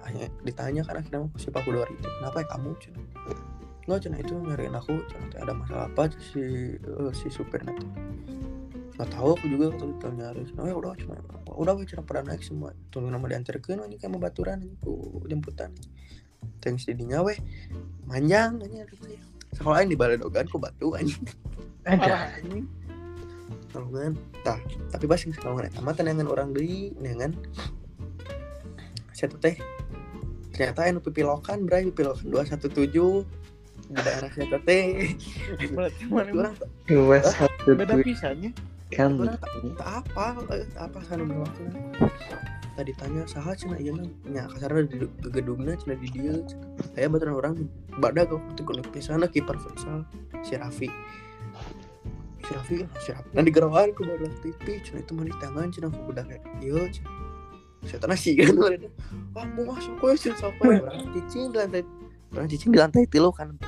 [0.46, 3.00] Ditanya kan akhirnya si Pak Kudor itu kenapa ya kamu cina?
[3.84, 6.08] Nggak cina itu nyariin aku cina "Teh, ada masalah apa?
[6.16, 6.40] Si
[6.80, 7.84] eh, si supir nanti
[9.00, 11.16] nggak tahu aku juga waktu itu nyari cina ya udah cina
[11.56, 12.76] udah we cina pada naik semua.
[12.92, 15.72] Tunggu nama diantarkan ini kayak mau baturan ini ku jemputan.
[16.60, 17.40] Thanks didinya weh.
[18.04, 19.20] Manjang nanya gitu ya
[19.56, 21.24] sekolah di baladogan ku batu anjing.
[21.88, 21.96] Ada.
[21.96, 22.66] parah anjing.
[23.72, 24.12] Kalungan
[24.44, 24.60] tah
[24.92, 27.32] tapi pas yang kalungan eta mah tenangan orang deui dengan
[29.16, 29.56] saya teh?
[30.52, 32.68] Ternyata anu pipilokan bray pipilokan 217
[33.90, 35.16] di daerah saya teh?
[35.72, 36.54] Berarti mana orang
[36.84, 38.52] Dua satu beda tujuh pisannya
[38.92, 39.10] kan.
[39.78, 41.62] tak apa eh, tak apa sana berlaku
[42.80, 44.08] tadi tanya saha cina iya mah?
[44.24, 46.32] Nya kasarnya di di gedungnya cina di dia.
[46.96, 47.54] Saya baturan orang
[48.00, 50.08] badak kok tuh kulit pisana kiper futsal
[50.40, 50.88] si Raffi.
[52.40, 53.30] Si Raffi si Raffi.
[53.36, 56.40] Nah di gerawan ku baru TV cina itu mah di tangan cina aku budak kayak
[56.64, 57.10] iya cina.
[57.84, 58.88] Saya tanah sih kan mereka
[59.36, 61.82] wah mau masuk kue cina sok kue orang cicing di lantai
[62.32, 63.52] orang cicing di lantai tilu kan.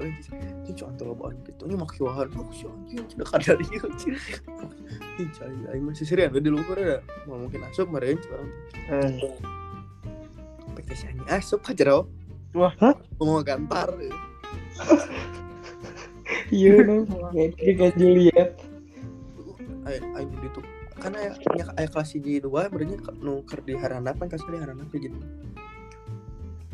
[0.00, 3.82] Orang cicing ini antara bahan gitu ini maki wahan aku sih anjing cina kada dia
[5.18, 8.50] ini cai aing masih serius di luar ada mau mungkin asup kemarin orang
[8.90, 9.30] Eh,
[10.78, 11.98] pakai si anjing asup aja jero
[12.50, 12.74] Wah.
[13.22, 13.94] Mau gantar
[16.50, 17.06] Iya, no.
[17.30, 18.50] Jadi kayak Juliet.
[19.86, 20.60] ayo ayo itu
[21.00, 22.94] kan aya nya aya kelas di dua berarti
[23.24, 25.24] nu keur di harana kan kasih di harana jadi mau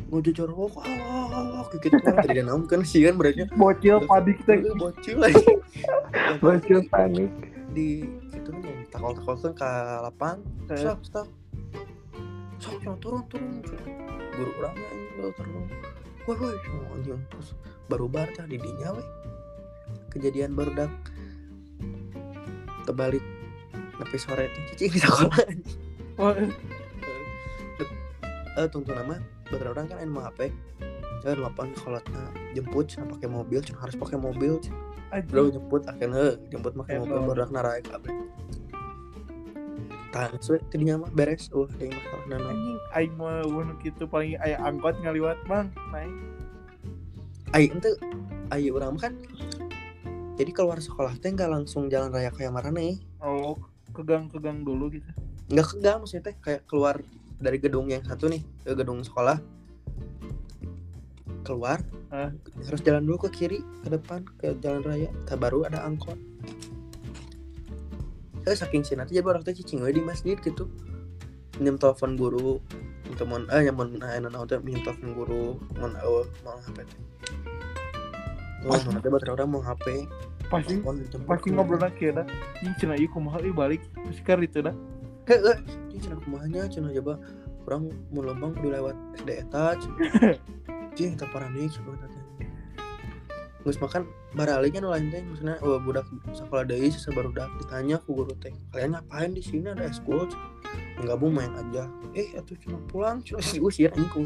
[0.07, 0.85] jujur wah wah
[1.27, 5.43] wah wah gitu kan tadi naon kan sih kan berarti bocil padik teh bocil lagi.
[6.39, 7.31] Bocil panik.
[7.75, 9.69] di itu yang takol takol kan ke
[10.01, 10.37] lapang
[10.71, 10.79] Eh.
[10.79, 11.27] stop stop.
[12.57, 13.61] Sok cuma turun turun.
[14.33, 15.67] Guru orangnya ini lo turun
[16.27, 17.55] woi woi cuma anjing terus
[17.87, 19.07] baru bar tah di dinya weh.
[20.11, 20.91] Kejadian baru dak
[22.87, 23.23] terbalik
[23.99, 25.35] tapi sore cicing di sekolah.
[26.17, 26.49] Oh, eh.
[28.57, 29.19] eh tunggu nama
[29.49, 30.51] beberapa orang kan mau HP
[31.23, 31.99] saya lapan kalau
[32.53, 34.61] jemput cuma pakai mobil cuma harus pakai mobil.
[35.31, 37.27] Bro jemput akhirnya jemput pakai mobil Emang.
[37.31, 38.27] baru narai kabel
[40.17, 41.51] tahan suwe tadinya mah beres.
[41.51, 42.25] Uh ada yang masalah.
[42.25, 45.67] Nana anjing aing mah mun kitu paling aya angkot ngaliwat bang.
[45.93, 46.13] Naik.
[47.55, 47.91] Ayo ente
[48.51, 49.13] ayo orang kan
[50.37, 53.57] jadi keluar sekolah teh nggak langsung jalan raya kayak marane oh
[53.93, 55.07] kegang kegang dulu gitu.
[55.51, 56.99] Nggak kegang maksudnya teh kayak keluar
[57.37, 59.37] dari gedung yang satu nih ke gedung sekolah.
[61.45, 62.31] Keluar Ah.
[62.63, 65.09] harus jalan dulu ke kiri ke depan ke jalan raya.
[65.27, 66.15] Tak baru ada angkot.
[68.47, 70.71] Saya saking nanti jadi orang teh cicing di masjid gitu.
[71.59, 72.59] Minjem telepon guru
[73.25, 75.43] mon eh nyamun nah enak teh minjem telepon guru
[75.79, 76.99] mon oh, mau HP teh
[78.67, 78.83] Oh, Ah.
[78.83, 80.09] ada beberapa orang mau HP,
[80.49, 80.81] pasti
[81.29, 82.25] pasti ngobrol lagi dah.
[82.65, 83.79] Ini cina ieu kumaha ieu balik.
[83.93, 84.59] Pasti kar itu
[85.27, 85.59] Heeh,
[85.91, 87.19] ini cina kumahnya cina coba
[87.67, 89.95] orang mau lembang kudu lewat SD eta cing
[91.19, 92.23] kita paranik coba tanya
[93.67, 97.99] Ngus makan baralinya nu lain teh maksudnya oh, budak sekolah deui sisa baru dak ditanya
[97.99, 99.67] ku guru teh kalian ngapain di sini?
[99.67, 100.31] Ada eskul
[101.03, 101.91] gabung main aja.
[102.15, 104.23] Eh atuh cuma pulang cuma diusir anjing ku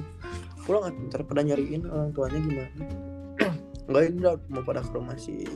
[0.69, 2.69] pulang atuh ntar pada nyariin orang tuanya gimana.
[3.89, 5.49] Enggak ini udah mau pada ke rumah si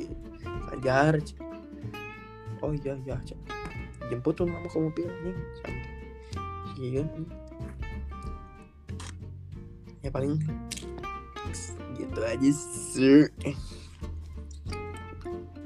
[0.66, 1.22] Fajar
[2.66, 3.55] oh iya iya Cik.
[4.12, 5.36] Jemput tuh mama ke mobil nih
[6.80, 7.04] iya.
[10.04, 10.38] Ya paling
[11.96, 13.26] gitu aja sih.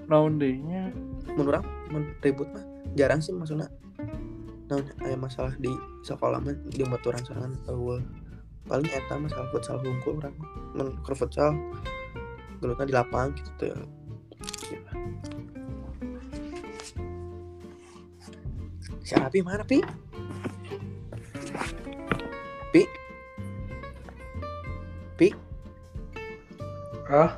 [0.05, 0.93] Naon deui nya
[1.33, 2.63] menurut mun ribut mah
[2.93, 3.67] jarang sih maksudnya.
[4.69, 5.73] Nah ada masalah di
[6.05, 8.01] sekolah mah di baturan sorangan eueuh
[8.69, 9.97] paling eta masalah futsal mah
[10.77, 11.57] mun keur futsal
[12.61, 13.98] gelutna di lapang gitu tuh
[19.09, 19.81] si Api mana Pi?
[22.69, 22.85] Pi?
[25.17, 25.33] Pi?
[27.09, 27.33] ah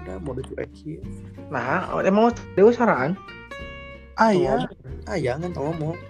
[0.00, 1.04] Udah mau dicuekin
[1.52, 3.12] nah emang dewa saraan
[4.16, 4.64] aya
[5.04, 5.36] Ayah.
[5.36, 6.00] Kan ngomong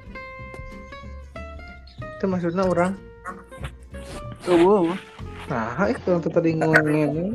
[1.98, 2.94] itu maksudnya orang?
[4.46, 4.94] Eueuh
[5.50, 7.34] nah itu yang tadi ngomongin.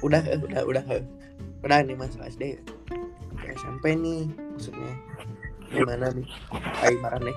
[0.00, 0.84] Udah eh, udah udah.
[0.88, 1.04] Eh.
[1.60, 2.56] udah nih masalah SD
[3.52, 5.11] SMP nih maksudnya
[5.72, 6.28] gimana nih?
[6.84, 7.36] Ayo marah nih.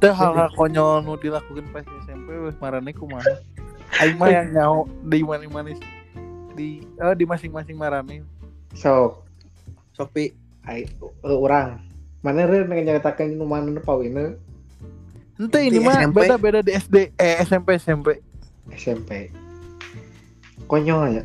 [0.00, 3.40] Teh hal-hal konyol nu dilakukan pas SMP wes marane kumaha?
[4.00, 5.76] Aing mah yang nyaho di mana-mana
[6.56, 8.24] di oh, di masing-masing marane
[8.76, 9.24] so
[9.96, 10.32] Sopi.
[10.64, 11.80] Ai uh, orang
[12.20, 14.36] mana re nyaritakeun nu mana nu pawina?
[15.40, 18.20] Ente ini mah beda-beda di SD eh SMP SMP
[18.72, 19.32] SMP
[20.68, 21.24] konyol ya.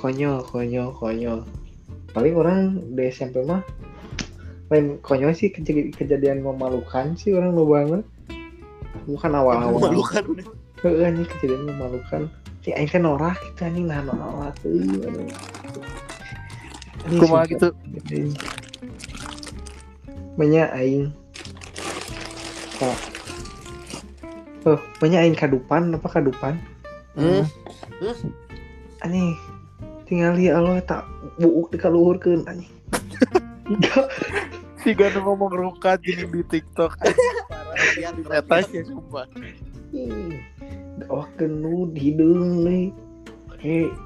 [0.00, 1.40] Konyol konyol konyol.
[2.12, 2.60] Paling orang
[2.92, 3.64] di SMP mah
[4.74, 8.02] lain konyol sih kejadi- kejadian memalukan sih orang lo banget
[9.06, 9.78] bukan awal-awal.
[9.78, 10.46] Memalukan udah.
[10.84, 12.22] Ini kejadian memalukan.
[12.60, 14.52] Si aing kan norak gitu anjing nah norak.
[14.60, 14.74] Tuh.
[17.08, 17.70] Ini kumaha gitu?
[20.34, 21.14] banyak aing.
[22.82, 23.14] Tak
[24.64, 26.56] oh banyak aing kadupan apa kadupan?
[27.14, 27.46] Hmm.
[29.06, 29.38] aneh
[30.08, 31.06] tinggal lihat Allah tak
[31.38, 32.66] buuk di kaluhurkeun aneh
[33.70, 34.10] Enggak,
[34.84, 36.92] si gak ngomong rukat gini di TikTok.
[38.38, 39.24] Eta sih sumpah.
[41.08, 42.92] Oh kenu hidung nih.
[43.58, 43.96] Kayak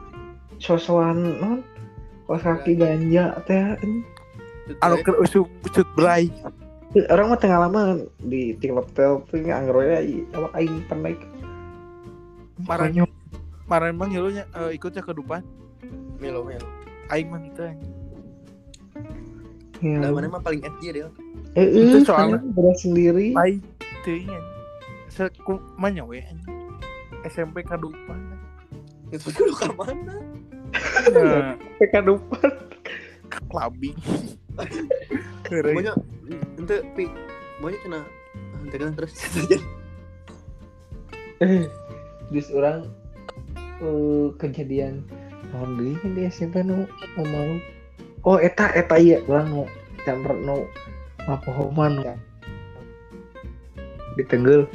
[0.63, 1.61] sosokan non?
[2.31, 3.75] Kos kaki ganja teh.
[4.81, 6.31] Anu keur usum ucut bray
[6.97, 7.83] orang mah tengah lama
[8.25, 10.01] di TikTok tel tuh anggroya
[10.33, 11.13] awak aing pernah
[12.65, 12.91] Marah.
[12.91, 13.07] Konyol.
[13.69, 15.45] Kemarin mah ngilunya eh, ikutnya ke depan?
[16.19, 16.67] Melo melo.
[17.13, 17.61] Aing mah gitu
[19.79, 19.95] anjing.
[19.95, 21.07] Ya, Nah, mana mah paling edgy deh
[21.55, 23.63] eh, Itu eh, soalnya- berat sendiri Aing
[24.03, 24.45] teuing.
[25.09, 26.23] Seku manya we.
[27.25, 28.19] SMP kadupan.
[29.09, 30.15] itu dulu ke mana
[31.09, 32.51] Nah, PK depan
[33.49, 33.97] labing.
[35.47, 35.75] Keren.
[35.75, 35.97] banyak
[36.59, 37.09] ente pi
[37.59, 38.01] banyak kena
[38.69, 39.57] tekan terus saja
[42.29, 42.85] terus orang
[43.81, 45.01] eh, kejadian
[45.49, 46.85] tahun deui kan di SMP nu
[47.17, 47.57] malu
[48.25, 49.65] oh eta eta iya orang nu
[50.03, 50.67] campur nu
[51.29, 52.15] mapohoman nu.
[54.19, 54.67] Di Tenggel.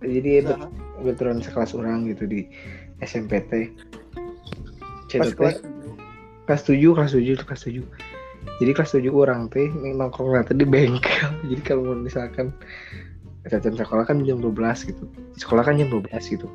[0.00, 0.54] Jadi itu
[0.98, 2.48] kebetulan sekelas orang gitu di
[3.04, 3.72] SMPT
[5.10, 5.56] Pas Cetet kelas
[6.46, 7.84] kelas 7 kelas 7 itu kelas 7
[8.60, 11.32] jadi kelas 7 orang teh nongkrong nanti di bengkel.
[11.48, 12.52] Jadi kalau misalkan
[13.44, 14.56] catatan sekolah kan jam 12
[14.88, 15.04] gitu.
[15.36, 16.48] Sekolah kan jam 12 gitu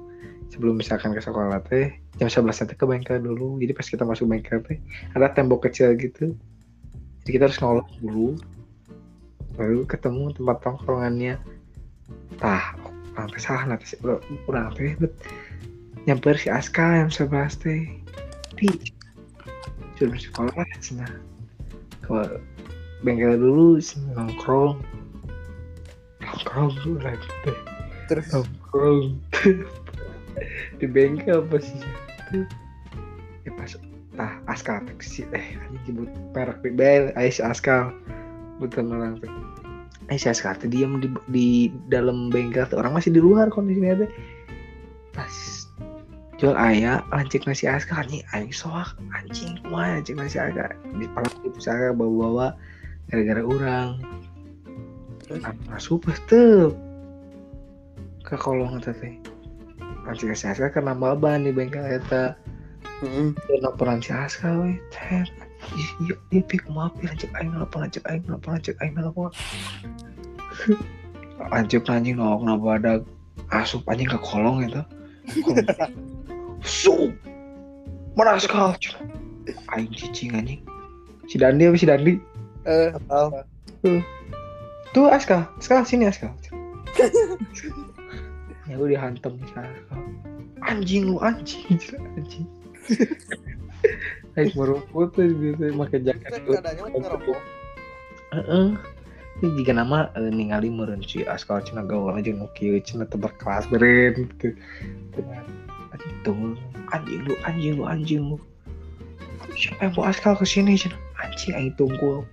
[0.50, 3.58] sebelum misalkan ke sekolah teh jam 11 nanti ke bengkel dulu.
[3.60, 4.78] Jadi pas kita masuk bengkel teh
[5.18, 6.36] ada tembok kecil gitu.
[7.24, 8.28] Jadi kita harus nolong dulu
[9.56, 11.36] baru ketemu tempat tongkrongannya.
[12.38, 12.76] Tah
[13.16, 15.14] teh salah nanti si udah udah teh bet.
[16.06, 17.82] Nyamper si Aska yang 11 teh.
[18.56, 18.70] Di
[19.98, 21.08] sebelum sekolah cina
[22.06, 22.40] ke
[23.02, 23.82] bengkel dulu
[24.14, 24.80] nongkrong.
[26.22, 27.58] Nongkrong dulu lagi teh.
[28.06, 28.30] Terus?
[28.30, 29.18] Nongkrong
[30.80, 31.82] di bengkel apa sih
[33.46, 33.78] ya pas
[34.16, 37.92] tah askal taksi eh ini jemput perak bel ayo si askal
[38.58, 39.32] betul orang tuh.
[40.08, 41.48] Ayo si askal tuh diam di, di
[41.92, 42.80] dalam bengkel tuh.
[42.80, 44.12] Orang masih di luar kondisinya teh
[45.12, 45.32] pas
[46.36, 51.28] jual ayah lancik nasi askal anjing ayo soak anjing kumaha lancik nasi askal di pala
[51.44, 52.56] itu saya bawa-bawa
[53.12, 53.90] gara-gara orang.
[55.26, 55.42] Terus?
[55.68, 56.72] masuk pas tuh
[58.24, 58.96] ke kolong teh
[60.06, 62.38] nasi askal karena ban di bengkel eta.
[63.04, 63.36] Mm-mm.
[63.60, 65.28] laporan si Aska we tet
[65.76, 69.30] iya iya pi kumaha pi lanjut aing lapor lanjut aing lapor lanjut aing lapor
[71.52, 73.02] lanjut anjing nongok na badak
[73.52, 74.80] asup anjing ke kolong itu
[76.64, 77.12] sup!
[78.16, 78.80] Mana Aska
[79.76, 80.62] aing cicing anjing.
[81.28, 82.14] Si Dandi apa si Dandi?
[82.64, 83.44] Eh Apal.
[84.96, 86.32] tuh Aska Aska sini Aska
[88.66, 89.96] ya gue dihantem si Aska
[90.66, 91.78] anjing lu anjing
[92.18, 92.48] anjing
[94.58, 97.40] meruput tuh gitu pakai jaket Kan ngerokok.
[98.36, 98.68] Heeh.
[99.44, 103.20] Ini jika nama eh, ningali meureun si Askal cenah gaul aja nu kieu cenah teu
[103.20, 104.56] berkelas beren gitu.
[105.16, 105.44] Cenah
[106.92, 108.38] anjing lu anjing lu anjing lu.
[109.56, 111.00] Siapa yang bawa Askal ke sini cenah?
[111.20, 112.24] Anjing aing tunggu.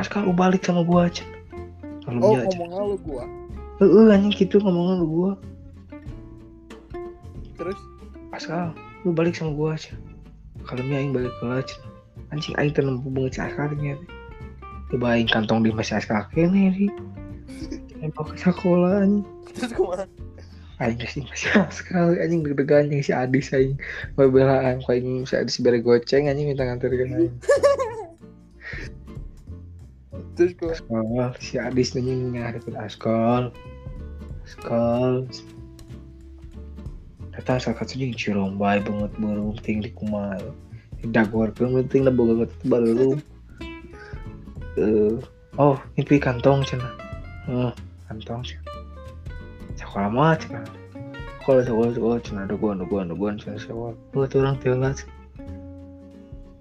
[0.00, 1.40] Askal lu balik sama gua cenah.
[2.04, 3.24] Kalau oh ngomongnya lu gua
[3.80, 5.32] Heeh anjing gitu ngomongnya lu gua.
[7.56, 7.80] terus
[8.32, 8.72] Askal,
[9.04, 9.96] lu balik sama gua aja.
[10.68, 11.92] Kalau mi aing balik ke cenah.
[12.32, 13.96] Anjing aing teu nempu banget si.
[14.92, 16.92] Coba aing kantong di masih Askal kene di.
[18.00, 19.24] Nempel ke sekolah anjing.
[19.56, 20.04] Terus kumaha?
[20.80, 23.80] Aing sih masih Askal anjing deg-degan yang si Adis aing.
[24.16, 27.34] Bebelaan ku aing si Adis bere goceng anjing minta nganterkeun aing.
[30.36, 33.52] terus gua Askal, si Adis anjing ngadepin Askal.
[34.50, 35.30] Askal.
[37.30, 40.42] Kata Askal katanya cirong bae banget baru ting di kumaha.
[41.06, 43.14] Dagorkeun penting lah boga kata baru.
[44.74, 45.14] Eh,
[45.54, 46.90] oh, ini kantong cenah.
[47.46, 47.70] Oh,
[48.10, 48.74] kantong cenah.
[49.78, 50.34] Sekolah mah.
[51.46, 53.94] Kalau sekolah sekolah gua ada gua ada gua cenah sekolah.
[54.18, 54.92] Oh, tuh orang tinggal.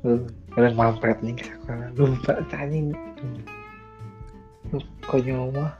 [0.05, 0.21] Eh,
[0.55, 1.89] orang mampret nih ke sekolah.
[1.97, 2.93] Lupa tanya.
[5.09, 5.73] Konyol mah.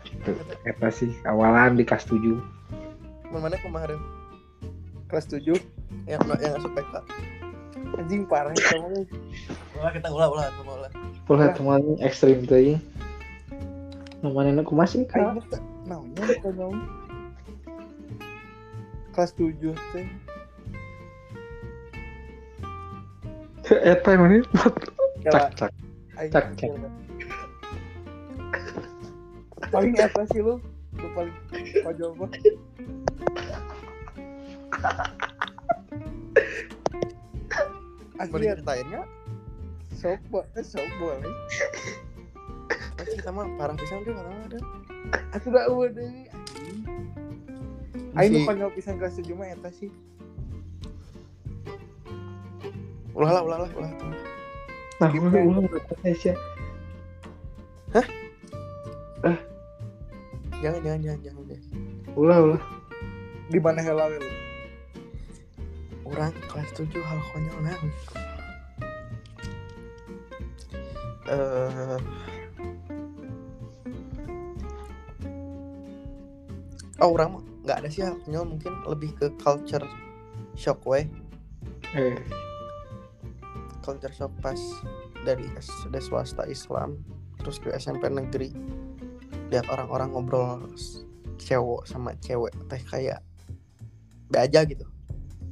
[0.66, 2.34] Eta sih awalan di kelas 7.
[3.30, 4.02] Mana kemarin?
[5.10, 5.58] kelas 7
[6.06, 6.94] Yang yang asup PK.
[7.98, 9.10] anjing parah kamu
[9.74, 10.86] Ulah kita ulah ulah ulah.
[10.86, 10.92] ulah.
[11.26, 12.78] Pula teman ekstrim tuh ya.
[14.22, 15.22] Namanya aku masih teh
[15.86, 16.78] namanya kamu
[19.14, 19.54] kelas 7
[19.94, 20.06] teh
[23.70, 24.42] Eta mana?
[25.30, 25.72] Cak cak.
[26.34, 26.72] Cak, cak.
[29.70, 30.58] Paling apa sih lu
[30.96, 31.36] lu paling
[31.80, 32.26] pojok apa
[38.30, 39.08] Boleh ceritain nggak?
[39.92, 41.32] sok bo- eh, sok boleh
[42.96, 44.60] Pasti kita mah parah pisan tuh karena ada.
[45.32, 46.12] aku udah udah deh
[48.16, 49.92] Aing nu Si- konyol pisan kelas 7 mah eta sih
[53.12, 53.92] Ulah lah ulah lah ulah.
[55.00, 56.32] Nah, ulang ulang Indonesia.
[60.60, 61.44] Jangan jangan jangan jangan.
[61.48, 61.72] jangan.
[62.20, 62.64] Ulah ulah.
[63.50, 64.30] di mana lu
[66.06, 67.78] Orang kelas 7 hal konyol nah.
[71.30, 71.98] Eh
[77.00, 79.86] Oh, orang mah nggak ada sih hal konyol mungkin lebih ke culture
[80.60, 81.08] shock we
[81.96, 82.20] Eh,
[83.82, 84.60] culture shock pas
[85.24, 87.00] dari SD swasta Islam
[87.40, 88.52] terus ke SMP negeri
[89.50, 90.70] lihat orang-orang ngobrol
[91.42, 93.20] cewek sama cewek teh kayak
[94.30, 94.86] be aja gitu.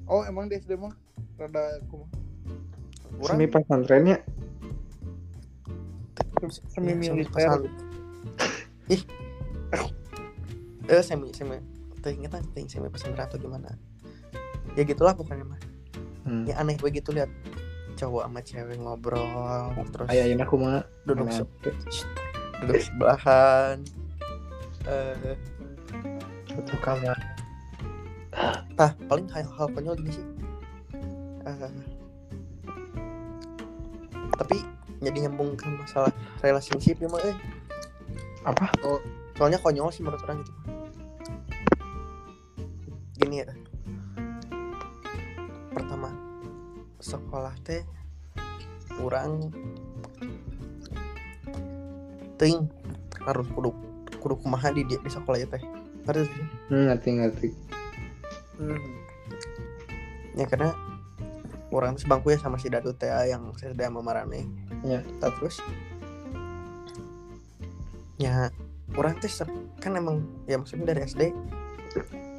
[0.06, 0.94] Oh emang di SD mah
[1.38, 2.10] rada kumaha
[3.18, 4.18] orang semi pesantrennya?
[6.69, 7.60] Semi ya, semi militer.
[8.94, 9.02] ih.
[10.88, 11.57] Eh semi semi.
[12.06, 13.74] Teh ingetan teh semi pesantren atau gimana?
[14.78, 15.61] Ya gitulah pokoknya mah.
[16.28, 16.44] Hmm.
[16.44, 17.32] ya aneh begitu lihat
[17.95, 21.32] cowok sama cewek ngobrol terus Ayah ini aku mah duduk
[22.63, 23.77] duduk sebelahan
[24.88, 25.38] eh
[26.47, 27.17] satu kamar
[28.77, 30.25] Tah, paling hal, hal konyol gini sih.
[31.41, 31.73] Eh,
[34.38, 34.61] tapi
[35.01, 36.13] jadi nyambung ke masalah
[36.45, 37.34] relationship ya mah eh.
[38.45, 38.69] Apa?
[39.34, 40.53] Soalnya konyol sih menurut orang gitu.
[43.17, 43.49] Gini ya.
[45.73, 46.13] Pertama,
[47.01, 47.81] sekolah teh
[49.01, 49.49] kurang
[52.38, 52.69] ting
[53.26, 53.73] harus kudu
[54.22, 55.61] kudu kumaha di di sekolah ya teh.
[56.07, 56.45] Ngerti sih?
[56.72, 57.49] Hmm, ngerti ngerti.
[58.57, 58.80] Hmm.
[60.38, 60.72] Ya karena
[61.73, 64.47] orang sebangku ya sama si Dadu teh yang saya sedang memarane.
[64.85, 65.03] Ya.
[65.19, 65.59] Terus
[68.18, 68.49] ya
[68.97, 69.30] orang teh
[69.77, 71.35] kan emang ya maksudnya dari SD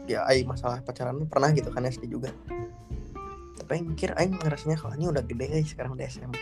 [0.09, 2.33] ya ai masalah pacaran pernah gitu kan SD juga
[3.61, 6.41] tapi aing mikir aing ngerasanya kalau ini udah gede eh, sekarang udah SMP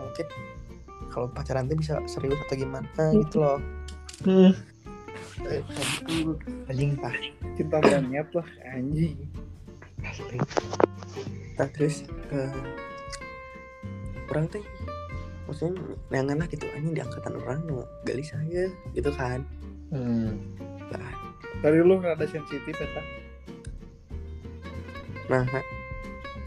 [0.00, 0.26] mungkin
[1.14, 3.62] kalau pacaran tuh bisa serius atau gimana gitu loh.
[4.26, 4.50] Hmm.
[6.66, 7.14] Anjing pah
[7.54, 9.14] cinta monyet lah anjing.
[11.54, 12.02] Nah, terus
[12.34, 12.50] eh,
[14.26, 14.64] orang teh
[15.46, 15.78] maksudnya
[16.10, 18.66] neangan lah gitu anjing di angkatan orang nu gali saya
[18.98, 19.46] gitu kan.
[19.94, 20.42] Hmm.
[20.90, 21.14] nah,
[21.62, 23.06] dari lu nggak ada sensitif ya tak
[25.30, 25.44] nah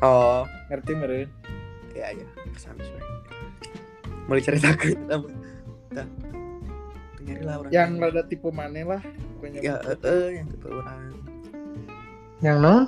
[0.03, 0.44] oh.
[0.68, 1.30] Ngerti meren
[1.95, 2.94] ya ya ke sana sih
[4.28, 5.28] mau diceritakan apa
[5.95, 6.08] dah
[7.24, 9.02] nyari lah orang yang rada tipe mana lah
[9.40, 11.02] pokoknya ya eh, eh, yang tipe orang
[12.38, 12.82] Yang non?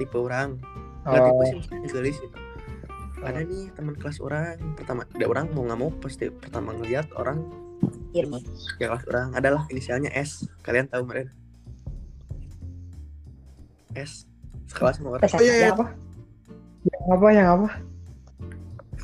[0.00, 0.48] tipe orang
[1.04, 1.44] nggak tipe Oh.
[1.44, 2.38] sih maksudnya gelis gitu
[3.22, 7.46] ada nih teman kelas orang pertama ada orang mau nggak mau pasti pertama ngeliat orang
[8.10, 8.26] ya
[8.82, 11.30] kelas orang adalah inisialnya S kalian tahu meren
[13.94, 14.26] S
[14.66, 15.68] sekelas sama orang Oh, iya, iya.
[15.70, 15.86] Apa?
[16.82, 17.26] Yang apa?
[17.30, 17.68] Yang apa?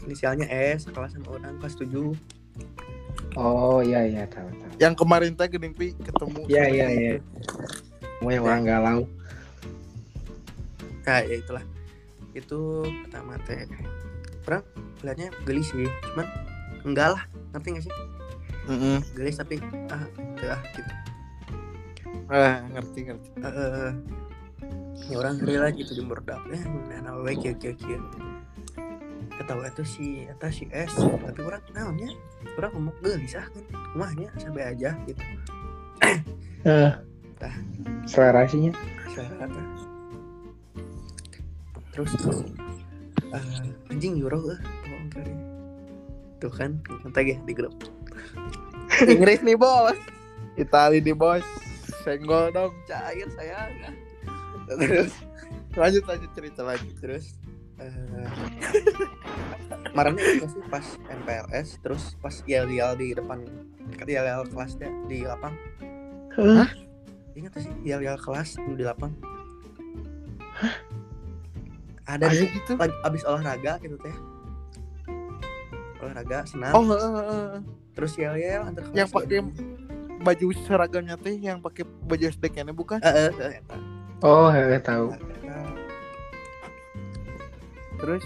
[0.08, 2.16] Inisialnya S sekelas sama orang kelas 7
[3.36, 4.72] Oh iya iya tahu tahu.
[4.80, 7.12] yang kemarin teh gening pi ketemu Iya iya iya.
[8.18, 9.00] Mau yang orang galau.
[11.04, 11.62] nah ya itulah.
[12.32, 13.62] Itu pertama teh.
[14.44, 14.64] Orang
[15.00, 16.26] liatnya gelis sih cuman
[16.82, 17.22] enggak lah
[17.52, 17.94] ngerti gak sih?
[18.68, 18.98] Mm-mm.
[19.14, 19.56] gelis tapi
[19.88, 20.02] ah
[20.44, 20.92] ah gitu.
[22.28, 23.28] Ah ngerti ngerti.
[23.38, 23.92] Eh
[25.08, 26.60] ya orang rela gitu di murdak eh
[27.00, 28.02] nah we kieu kieu kieu
[29.38, 30.92] ketawa itu si eta si S.
[30.98, 32.10] Tapi orang naonnya
[32.58, 35.22] orang ngomong gelis ah kan rumahnya sampai aja gitu.
[36.66, 36.92] Eh.
[37.38, 37.54] Tah.
[38.04, 38.74] Selera sihnya.
[39.14, 39.62] saya apa?
[41.94, 42.42] Terus tuh
[43.30, 44.60] eh, anjing euro eh.
[45.14, 45.32] Kali.
[46.42, 47.74] Tuh kan nanti ya di grup.
[49.06, 49.96] Inggris nih bos.
[50.58, 51.46] Itali di bos.
[52.02, 53.94] Senggol dong cair sayang
[54.76, 55.12] terus
[55.72, 57.37] lanjut lanjut cerita lagi terus
[57.78, 57.94] eh
[59.90, 63.42] kemarin itu sih pas MPLS terus pas yel-yel di depan
[64.06, 65.54] yel-yel kelasnya di lapang.
[66.38, 66.70] Hah?
[67.38, 69.14] ingat sih yel-yel kelas di lapang?
[72.08, 72.72] Ada ada nih gitu?
[72.74, 74.16] lagi abis olahraga gitu teh.
[76.02, 76.72] Olahraga senam.
[76.74, 77.60] Oh eh, eh, eh.
[77.94, 79.40] terus yel-yel antar kelas yang pakai
[80.18, 82.98] baju seragamnya teh yang pakai baju SD kayaknya bukan?
[83.06, 83.76] Eh eh, eta.
[84.26, 85.14] Oh ya tahu.
[85.14, 85.37] Nah,
[87.98, 88.24] terus?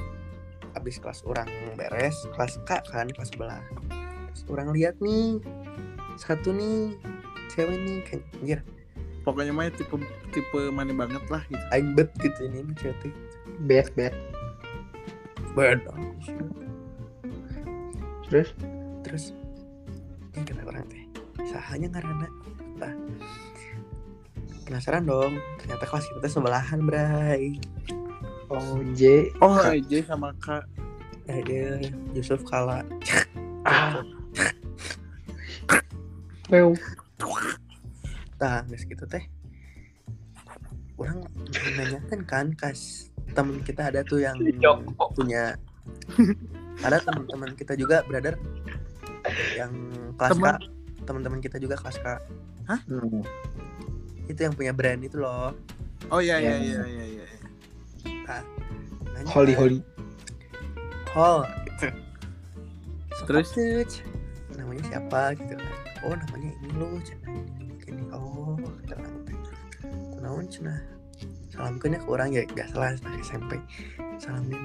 [0.72, 3.60] Abis kelas orang beres kelas K kan kelas sebelah.
[4.32, 5.40] Terus orang lihat nih
[6.16, 6.96] satu nih
[7.52, 8.60] cewek nih kayak anjir.
[9.22, 9.96] Pokoknya mah tipe
[10.34, 11.64] tipe mana banget lah gitu.
[11.72, 13.12] Aing bet gitu ini nih cewek teh.
[13.68, 14.14] Bet bet.
[15.52, 15.92] beda
[18.32, 18.56] Terus?
[19.04, 19.36] terus
[20.32, 21.04] ini kata orang teh.
[21.52, 22.28] Sahanya ngarana
[22.80, 22.94] nah,
[24.64, 27.60] penasaran dong ternyata kelas kita sebelahan bray
[28.52, 29.32] Oh J.
[29.40, 30.68] oh aja sama kak
[31.24, 31.80] eh dia
[32.12, 32.84] Yusuf Kala
[33.64, 34.02] Ah.
[38.36, 39.24] Nah guys gitu teh
[40.98, 41.24] orang
[41.74, 44.36] nanyakan kan kas temen kita ada tuh yang
[45.16, 45.56] punya
[46.82, 48.36] ada teman-teman kita juga brother
[49.56, 49.72] yang
[50.14, 50.44] kelas Temen?
[50.44, 50.62] K
[51.02, 52.06] teman-teman kita juga kelas K
[52.62, 53.26] Hmm.
[54.28, 55.50] itu yang punya brand itu loh
[56.08, 56.82] oh iya iya Ya.
[56.86, 57.21] iya iya
[59.22, 59.78] Nanya Holy kan, holy.
[61.14, 61.38] Hol.
[61.70, 61.86] Gitu.
[63.22, 63.48] Terus?
[63.54, 63.92] Terus
[64.58, 65.74] namanya siapa gitu kan?
[66.02, 69.36] Oh namanya ini loh cenah ini ini oh orang teh
[70.18, 70.80] kunaon cenah
[71.54, 72.42] salamkeun ke orang ya?
[72.50, 73.62] Gak salah nah, SMP
[74.18, 74.58] salamin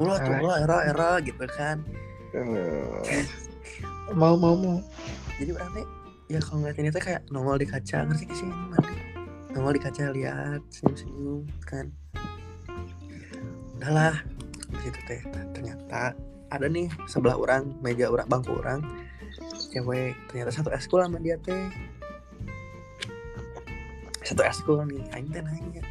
[0.00, 0.40] ulah tuh Ah.
[0.42, 1.86] ulah era era gitu kan.
[4.10, 4.82] Mau mau mau.
[5.38, 5.86] jadi orang teh
[6.34, 8.02] ya kalau ngeliat ini teh kayak nongol di kaca.
[8.10, 8.48] Ngerti gak sih?
[8.50, 8.90] Ini mana
[9.54, 11.86] nongol di kaca lihat senyum senyum kan
[13.80, 14.14] udahlah.
[14.70, 15.20] Di situ teh
[15.56, 16.12] ternyata
[16.52, 18.84] ada nih sebelah orang meja orang bangku orang.
[19.72, 21.72] Cewek ternyata satu eskul sama dia teh.
[24.20, 25.82] Satu eskul nih aing teh nanya.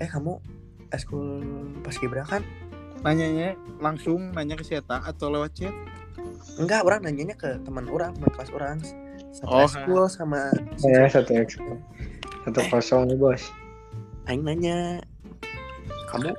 [0.00, 0.40] Eh kamu
[0.90, 1.44] eskul
[1.84, 2.42] pas kibra kan?
[3.02, 5.74] Nanyanya langsung nanya ke Seta atau lewat chat?
[6.58, 8.76] Enggak orang nanyanya ke teman orang teman kelas orang.
[9.32, 10.52] Satu Oh, eskul sama
[10.86, 11.58] Ya satu X.
[12.46, 13.42] Satu kosong nih bos.
[14.30, 15.02] aing nanya
[16.06, 16.30] kamu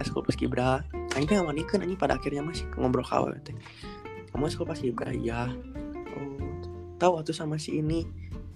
[0.00, 0.84] eskul pas kibra.
[1.14, 3.56] Aing teh ngamanikeun anjing pada akhirnya masih ngobrol kawe teh.
[4.32, 5.52] Kamu eskul pas kibra iya.
[6.16, 6.36] Oh
[7.00, 8.04] tahu atuh sama si ini.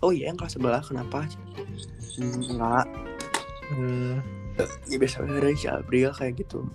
[0.01, 1.29] Oh iya yang kelas sebelah kenapa?
[2.17, 2.87] Hmm, enggak.
[3.71, 4.17] Hmm.
[4.91, 6.69] ya biasa dari si April kayak gitu.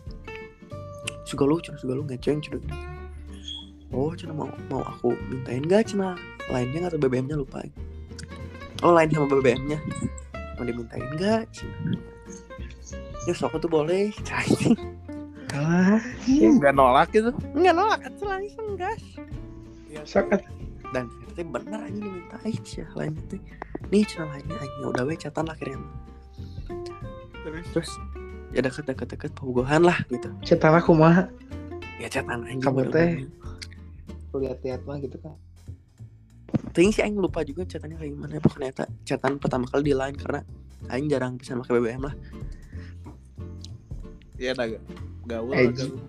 [1.25, 2.95] Juga lu cina juga lu ngeceng gini
[3.95, 6.19] oh cina mau mau aku mintain gak cina
[6.51, 7.63] lainnya atau BBM nya lupa.
[8.83, 9.79] Oh lain sama BBM nya
[10.59, 11.95] mau dimintain gak cina
[13.25, 14.77] ya sok tuh boleh cai.
[15.55, 17.31] Ah, nggak nolak gitu.
[17.55, 18.99] Nggak nolak kan langsung gas
[20.05, 20.43] sokat.
[20.93, 23.39] dan itu bener aja dimintain sih lainnya tuh
[23.91, 24.83] nih cina lainnya aja.
[24.87, 25.79] Udah we catatan akhirnya.
[27.43, 27.65] Terus?
[27.73, 27.91] Terus
[28.55, 30.31] ya deket deket deket pembugohan lah gitu.
[30.45, 31.27] Cetan aku mah.
[31.99, 32.63] ya catatan aja.
[32.63, 33.27] Kamu teh.
[34.35, 35.35] Lihat-lihat mah gitu kan.
[36.71, 38.31] Ting sih Aing lupa juga catatannya kayak gimana.
[38.39, 40.39] Pokoknya ternyata catatan pertama kali di line Karena
[40.91, 42.15] Aing jarang bisa pakai BBM lah
[44.37, 44.83] ya ada gak
[45.25, 45.87] gaul Edgy.
[45.87, 45.99] gaul.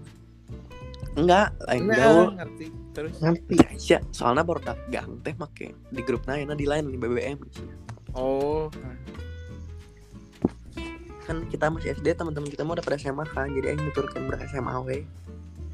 [1.16, 2.26] Enggak, Aing Nah, gaul.
[2.36, 2.66] ngerti.
[2.92, 3.12] Terus?
[3.18, 3.56] Ngerti.
[3.86, 7.40] Ya, soalnya baru dagang teh make di grup lain di line di BBM
[8.12, 8.68] oh.
[11.22, 14.38] Kan kita masih SD teman-teman kita mau udah pada SMA kan Jadi Aing nuturkan ber
[14.46, 15.02] SMA we.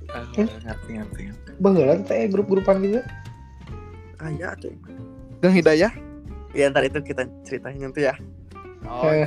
[0.08, 0.44] Ah, Eh?
[0.44, 1.22] ngerti ngerti
[1.58, 3.00] Baheula teh grup-grupan gitu.
[4.16, 4.72] Ah ya tuh.
[5.40, 5.92] Gang Hidayah?
[6.52, 8.14] Ya ntar itu kita ceritain nanti ya.
[8.84, 9.26] Oh Eh,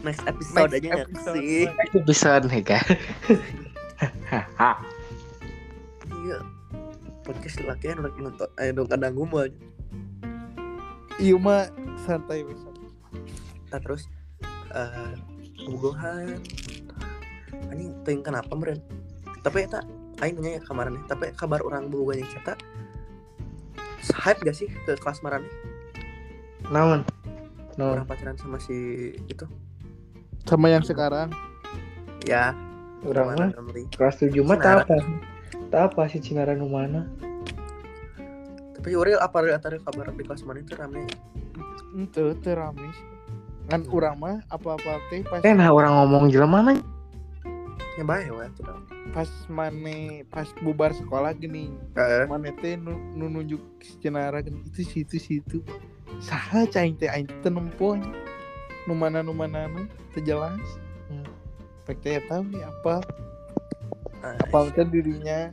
[0.00, 1.36] Next episode Next aja episode.
[1.36, 1.68] sih?
[1.68, 2.84] Itu bisa nih kan.
[6.20, 6.38] Iya.
[7.24, 9.48] Podcast laki udah nonton Ayo dong kadang gumul
[11.20, 11.68] iya mah
[12.08, 12.68] santai bisa
[13.70, 14.08] Nah terus
[14.72, 15.14] eh
[15.60, 16.40] Pembugohan
[17.68, 18.80] Anjing ting kenapa meren
[19.44, 19.84] Tapi eta
[20.24, 22.58] Aing nanya ya kemarin Tapi kabar orang boga yang cetak
[24.10, 25.46] Hype gak sih ke kelas marane
[26.72, 27.04] Naon?
[27.76, 28.00] Naon?
[28.00, 29.44] Orang pacaran sama si itu
[30.46, 31.32] sama yang sekarang?
[32.24, 32.56] Ya.
[33.00, 33.88] Urang mah Ramli.
[33.96, 34.84] kelas 7 mah Cinara.
[34.84, 35.14] tak apa.
[35.72, 37.08] Tak apa sih Cinara nu mana?
[38.76, 41.08] Tapi Uril apa ada kabar di kelas mana itu rame?
[41.96, 42.96] Itu teramis
[43.70, 46.78] kan urang mah apa-apa teh pas Eh nah orang ngomong jelema mah
[47.94, 48.62] Ya baik ya itu
[49.14, 54.66] pas mane pas bubar sekolah gini Eh, mana teh nu, nu nunjuk si Cenara gini
[54.66, 55.58] itu situ situ
[56.18, 57.50] saha caing teh aing teh
[58.88, 59.84] nu mana nu mana nu
[60.14, 60.60] teu jelas
[61.10, 61.26] Hmm.
[61.90, 63.02] Pek teh tahu ya apa?
[64.22, 65.50] Eh, apa teh dirinya?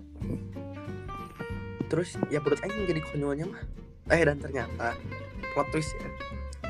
[1.90, 3.64] Terus ya menurut Aing jadi konyolnya mah
[4.14, 4.94] Eh dan ternyata
[5.56, 6.10] Plot twist ya.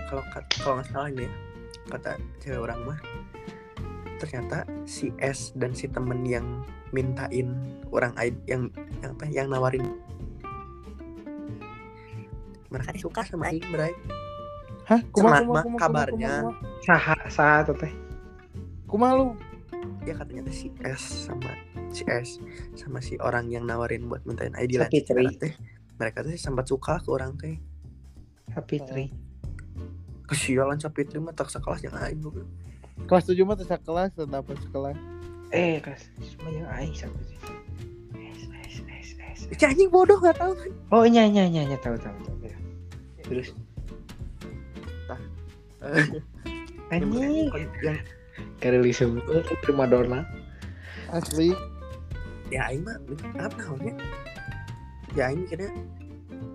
[0.07, 0.23] Kalau
[0.63, 1.33] kalau nggak salah ini ya
[1.91, 2.99] Kata cewek orang mah
[4.23, 6.63] Ternyata si S dan si temen yang
[6.95, 7.53] mintain
[7.91, 8.15] orang
[8.47, 8.71] yang
[9.03, 9.85] yang apa yang nawarin.
[12.73, 13.93] Mereka suka sama Aing Bray
[14.87, 16.31] hah kumaha Sama- kumaha kumaha kabarnya.
[16.81, 17.93] saha saha tuh teh.
[18.85, 19.27] kumaha lu
[20.01, 21.51] ya katanya si S sama
[21.89, 22.39] si S
[22.73, 25.53] sama si orang yang nawarin buat mintain ID lah teh
[25.93, 27.59] mereka tuh sempat suka ke orang teh
[28.49, 29.11] Sapitri.
[30.23, 32.23] kesialan Sapitri mah tak sekelas yang Aing
[33.05, 34.95] kelas tujuh mah teh sakelas teu dapat sekelas
[35.49, 37.39] Eh, kelas cuma yang aing sampai sih.
[38.19, 39.39] S S S S.
[39.49, 42.35] Si anjing bodoh gak tahu kan Oh iya iya iya iya tahu tahu tahu.
[42.41, 42.57] ya.
[43.21, 43.55] Terus
[46.93, 47.49] anjing.
[47.83, 47.99] yang
[48.61, 49.23] kali disebut
[49.63, 50.25] prima donna.
[51.11, 51.53] asli.
[52.47, 52.95] Ya Aing mah
[53.39, 53.95] apa namanya?
[55.15, 55.71] Ya Aing mikirnya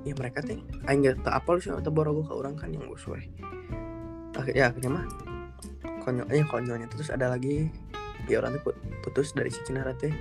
[0.09, 0.57] ya mereka teh
[0.89, 3.29] Aing gak tak apal sih atau borogo ke orang kan yang usuai
[4.33, 5.05] Akhir, ya akhirnya mah
[6.01, 7.69] konyolnya konyolnya terus ada lagi.
[8.25, 10.13] Ya orang tuh put- putus dari si Cinara teh.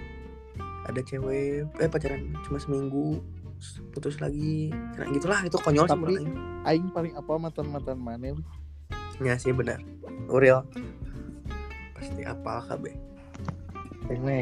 [0.92, 3.24] Ada cewek eh pacaran cuma seminggu
[3.96, 4.74] putus lagi.
[4.74, 6.20] Nah, gitulah itu konyol sih Tapi-
[6.68, 6.92] aing.
[6.92, 8.44] Paling apa mantan mantan mana lu
[9.22, 9.80] ya sih benar.
[10.32, 10.66] Uriel
[12.02, 12.86] pasti apa KB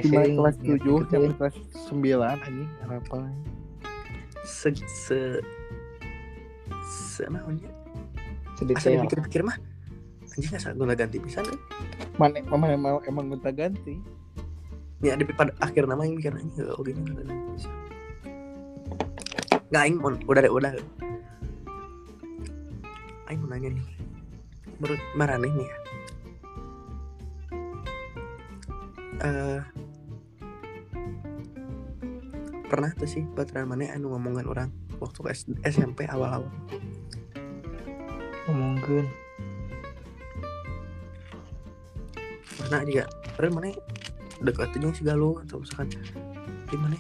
[0.01, 0.97] sih, kelas ya, tujuh?
[1.03, 1.35] gitu sampai ya.
[1.37, 3.17] kelas sembilan anjing apa
[4.47, 5.19] se se
[6.89, 7.69] se namanya?
[8.59, 8.95] Asal sedetail.
[9.03, 9.57] dipikir-pikir mah?
[10.33, 11.59] Anjing asal gue ganti pisan deh
[12.15, 13.99] mana emang emang emang gonta ganti.
[14.99, 17.75] Ya di pada akhir nama yang mikir anjing oh gini nggak ganti pisan.
[19.69, 20.71] Nggak aing udah udah
[23.29, 23.85] aing mau nanya nih
[24.79, 25.77] menurut Marane nih ya.
[29.19, 29.59] Uh,
[32.71, 34.69] pernah tuh sih baturan mana anu ngomongan orang
[35.03, 35.19] waktu
[35.67, 36.47] SMP awal-awal?
[38.47, 39.05] Ngomongin
[42.69, 43.05] pernah juga.
[43.35, 43.69] Padahal mana
[44.39, 45.89] dekat aja si galuh atau misalkan
[46.69, 46.95] gimana?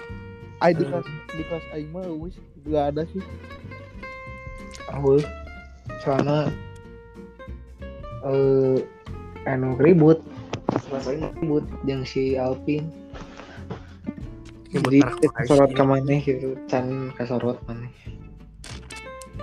[0.59, 2.35] Ay, di eh, kelas di kelas Aima wis
[2.67, 3.23] gak ada sih.
[4.91, 5.23] Awal
[6.01, 6.49] sana
[8.23, 8.77] eh
[9.45, 10.19] anu ribut.
[10.89, 12.89] Rasanya ribut yang si Alvin.
[14.69, 15.77] Jadi merek kasorot Aisyah.
[15.77, 17.89] ke mana gitu, can kasorot mana.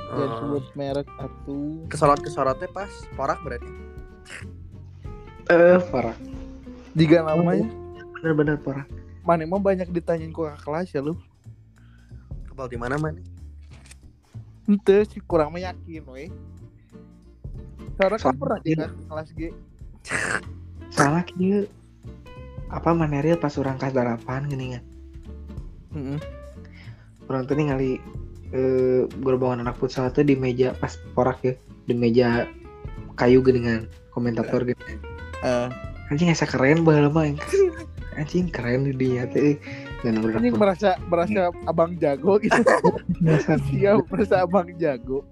[0.07, 0.23] Oh.
[0.39, 1.83] sebut merek atuh.
[1.91, 3.67] kesorot kesorotnya pas porak berarti
[5.47, 6.15] Eh, parah.
[6.95, 7.67] Jika namanya
[8.15, 8.87] Bener-bener parah.
[9.21, 11.19] mana emang banyak ditanyain ku kakak kelas ya lu.
[12.47, 13.19] kepal di mana man
[14.65, 16.31] Ente sih kurang meyakin we.
[17.97, 19.41] Karena kan pernah di dia- kelas- G.
[20.93, 21.67] Salah kieu.
[22.69, 24.83] Apa material pas orang kelas delapan gini kan.
[25.95, 26.19] Heeh.
[27.27, 27.99] Orang tuh ningali
[28.55, 31.55] eh gerbongan anak futsal tuh di meja pas porak ya,
[31.85, 32.47] di meja
[33.15, 34.79] kayu geningan komentator gitu.
[35.43, 35.69] Eh,
[36.07, 37.27] Anjing asa keren baheula mah.
[38.15, 39.59] Anjing keren di dia teh.
[40.05, 42.55] Dan ini merasa merasa abang jago gitu.
[43.75, 45.27] Iya, merasa abang jago.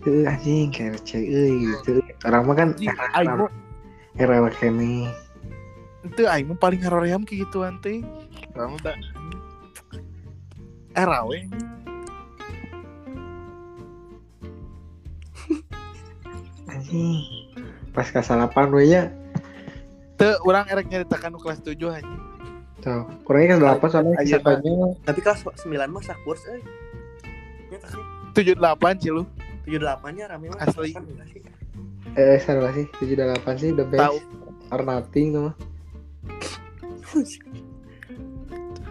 [0.00, 2.03] Tuh anjing kayak cewek euy gitu.
[2.24, 3.52] Orang mah kan mah
[4.16, 5.12] era kene.
[6.04, 8.00] itu aing mah paling haroream kayak gitu teh.
[8.52, 8.96] Kamu tak
[10.96, 11.44] era we.
[16.68, 17.24] Anjing.
[17.92, 19.08] Pas kasalapan we ya.
[20.16, 22.22] Teu orang erek nyeritakan nu kelas 7 anjing.
[22.84, 26.60] Tuh, kurangnya kan delapan soalnya Ayo, kisahnya tapi kelas 9 mah sakurs eh
[27.72, 28.04] ya tak sih
[28.54, 29.24] 78 sih lu.
[29.64, 30.92] 78 nya rame mah Asli.
[30.92, 31.08] Kan
[32.14, 34.04] eh salah sih tujuh delapan sih the best.
[34.04, 34.18] Tahu.
[34.72, 35.54] Or nothing tuh mah.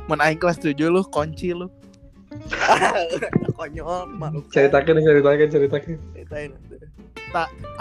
[0.07, 1.69] Mun aing kelas 7 lu kunci lu.
[3.57, 5.95] konyol makhluk Ceritakan, ceritakan, ceritakan.
[6.17, 6.51] ceritain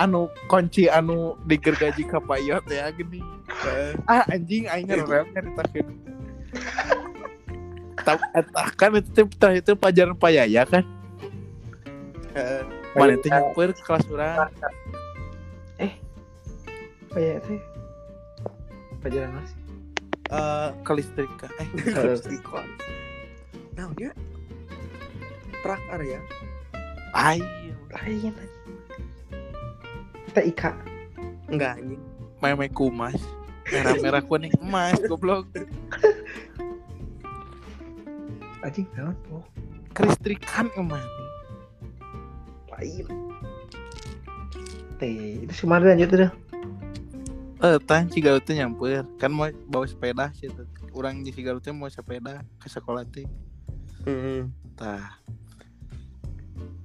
[0.00, 3.20] Anu kunci anu digergaji ka payot ya gini.
[3.68, 5.96] Eh, Ah anjing aing nyeritakeun.
[8.02, 10.84] Tapi eta kan itu teh tah itu pelajaran payaya kan.
[12.32, 12.64] eh,
[12.96, 14.48] Mana itu nyamper ke kelas urang.
[15.88, 17.60] Apa ya teh?
[19.00, 19.50] Pelajaran mas.
[20.28, 21.46] eh, Kelistrika.
[21.56, 21.92] Eh, Eh.
[21.96, 22.62] kelistrika.
[23.72, 24.12] nah dia
[25.60, 26.20] prak area
[27.12, 27.40] Ai,
[27.92, 28.32] Lain.
[30.26, 30.72] Kita ika.
[31.46, 32.00] enggak anjing
[32.38, 33.20] meme kumas.
[33.64, 35.44] Merah-merah kuning emas goblok.
[38.62, 39.44] Anjing naon tuh?
[39.92, 41.04] Kelistrikan emang.
[42.72, 43.06] Lain.
[45.02, 46.30] Teh, itu cuma lanjut dah.
[47.62, 49.02] Eh, tah ciga teh nyamper.
[49.18, 50.62] Kan mau bawa sepeda sih teh.
[50.94, 53.26] Urang di teh mau sepeda ke sekolah teh.
[54.06, 54.54] Hmm.
[54.78, 55.18] Tah.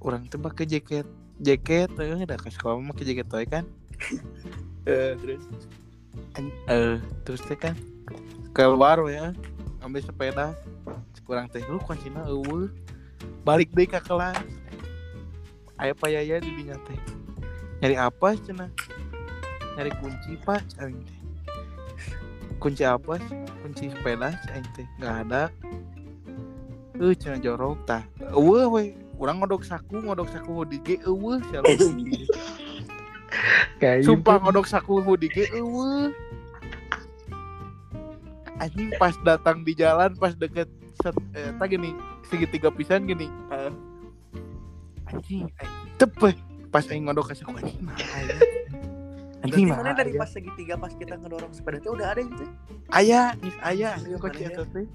[0.02, 1.06] Urang teh pakai jaket.
[1.38, 3.62] Jaket eh udah ke sekolah mah pakai jaket toy kan.
[4.88, 5.44] Eh, terus
[6.66, 7.74] Eh, terus teh kan
[8.54, 9.30] keluar ya
[9.82, 10.56] ambil sepeda
[11.22, 12.72] kurang teh lu kuncina eueuh
[13.44, 14.38] balik deui ke kelas
[15.78, 16.98] aya payaya di dinya teh
[17.78, 18.70] nyari apa cenah
[19.78, 20.90] nyari kunci pak teh
[22.58, 23.16] kunci apa?
[23.62, 24.34] Kunci sepeda
[24.74, 24.86] teh.
[24.98, 25.42] Nggak ada.
[26.98, 28.02] Eh cenah jorok tah.
[28.34, 28.82] Eueuh we
[29.18, 31.38] urang ngodok saku ngodok saku hoodie ge eueuh
[33.82, 36.10] Kayak Sumpah ngodok saku hoodie ge eueuh.
[38.58, 40.66] Anjing pas datang di jalan pas deket
[40.98, 41.94] set, eh, tak gini
[42.26, 43.30] segitiga pisan gini.
[43.54, 43.70] Eh,
[45.14, 45.94] anjing, anjing.
[45.94, 46.34] Tepe
[46.68, 48.36] pas aing ngodok anjing nah aya.
[49.38, 50.18] Anjing Berarti mana dari aya.
[50.18, 52.44] pas segitiga pas kita ngedorong sepeda itu udah ada gitu
[52.90, 54.50] Aya, geus aya Ayo, kunci mana ya?
[54.50, 54.86] eta teh.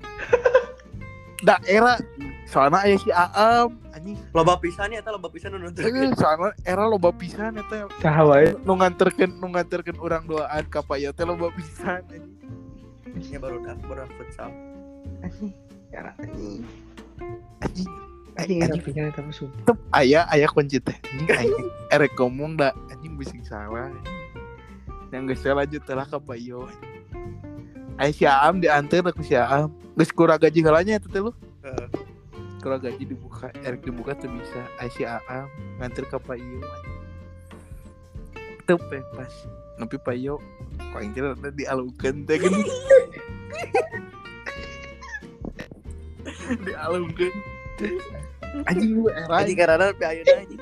[1.42, 2.00] Daerah
[2.46, 4.16] soalnya aya si Aam anjing.
[4.32, 8.24] loba pisan ya eta loba pisan nu nonton Eh, soalnya era loba pisan eta Saha
[8.24, 8.56] wae.
[8.60, 12.32] nu nganterkeun nu nganterkeun urang doaan ka paya teh loba pisan anjing.
[13.28, 14.52] ya baru dah baru dah futsal
[15.22, 15.52] Anjing.
[15.90, 16.64] Ya anjing.
[17.60, 17.92] Anjing
[18.44, 18.60] Anjing
[19.16, 19.80] tapi sumpah.
[19.96, 23.88] ayah ayah kunci teh anjing anjing erek ngomong dah anjing bising salah.
[25.14, 26.66] Yang geus saya lanjut telah ke Bayo
[28.02, 29.70] Ayah si Aam diantar aku si Aam.
[29.94, 31.30] Geus kurang gaji ngalanya itu teh lu?
[31.62, 31.86] Heeh.
[32.58, 34.66] Kurang gaji dibuka Erek dibuka tuh bisa.
[34.82, 35.46] Ayah si Aam
[35.78, 36.66] nganter ke Bayo
[38.66, 39.30] Tuh pe pas
[39.78, 40.42] Nepi Bayo
[40.82, 42.66] Kok yang kira udah dialungkan teh gini
[46.66, 47.34] Dialungkan
[48.64, 50.62] Anjing lu era anjing karena tapi ayeuna anjing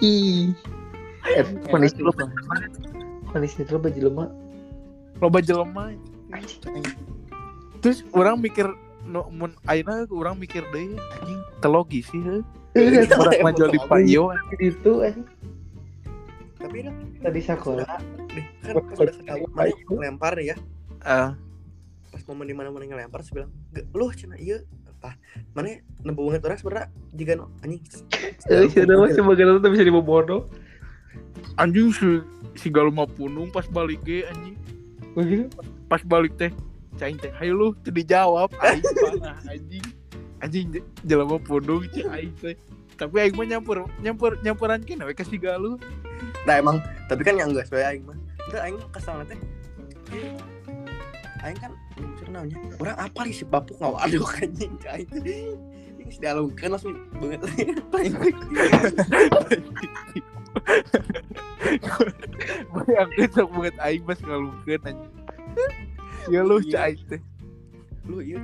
[0.00, 0.50] Ih.
[1.24, 2.12] Eh, kondisi Era lu
[3.28, 4.28] kondisi lu baju lemah.
[5.18, 5.94] loba jelema.
[6.28, 6.82] Anjing.
[7.78, 8.66] terus orang mikir
[9.02, 12.42] no mun ayeuna orang mikir deh anjing telogis sih heuh
[12.72, 15.26] Iya, orang mah jual di payo itu anjing.
[16.56, 17.84] tapi kan tadi sekolah
[18.28, 19.14] deh kan pas udah
[19.88, 20.54] ngelempar ya.
[21.00, 21.34] Ah,
[22.08, 24.62] pas momen di mana ngelempar saya bilang "Ge, lu cina iya
[25.02, 25.18] apa
[25.52, 27.82] mana nembu banget orang sebenarnya jika no anjing
[28.46, 30.46] Eh, sudah mah sebagai itu bisa dibobodo.
[31.56, 32.22] anjing si
[32.54, 34.54] si Galuma punung pas balik ge anjing.
[35.12, 35.50] Begitu.
[35.84, 36.54] Pas balik teh
[36.96, 39.84] caing teh, "Hayo lu teu dijawab." Aing panah anjing.
[40.38, 40.66] Anjing
[41.02, 42.54] jelema punung cing aing teh.
[42.94, 45.74] Tapi aing mah nyamper nyamper nyamperan kene we ka si Galuh.
[46.42, 49.38] nah emang tapi kan yang enggak sesuai aing mah itu aing kesal teh
[51.42, 51.70] aing kan
[52.32, 57.40] namanya orang apa nih si papuk ngawaduk anjing teh ini si dalam kan langsung banget.
[62.72, 65.12] Bayangkeun sok banget aing pas ngalungkeun anjing.
[66.30, 66.72] Ya lu Iya.
[66.72, 67.20] cai teh.
[68.02, 68.42] lu iya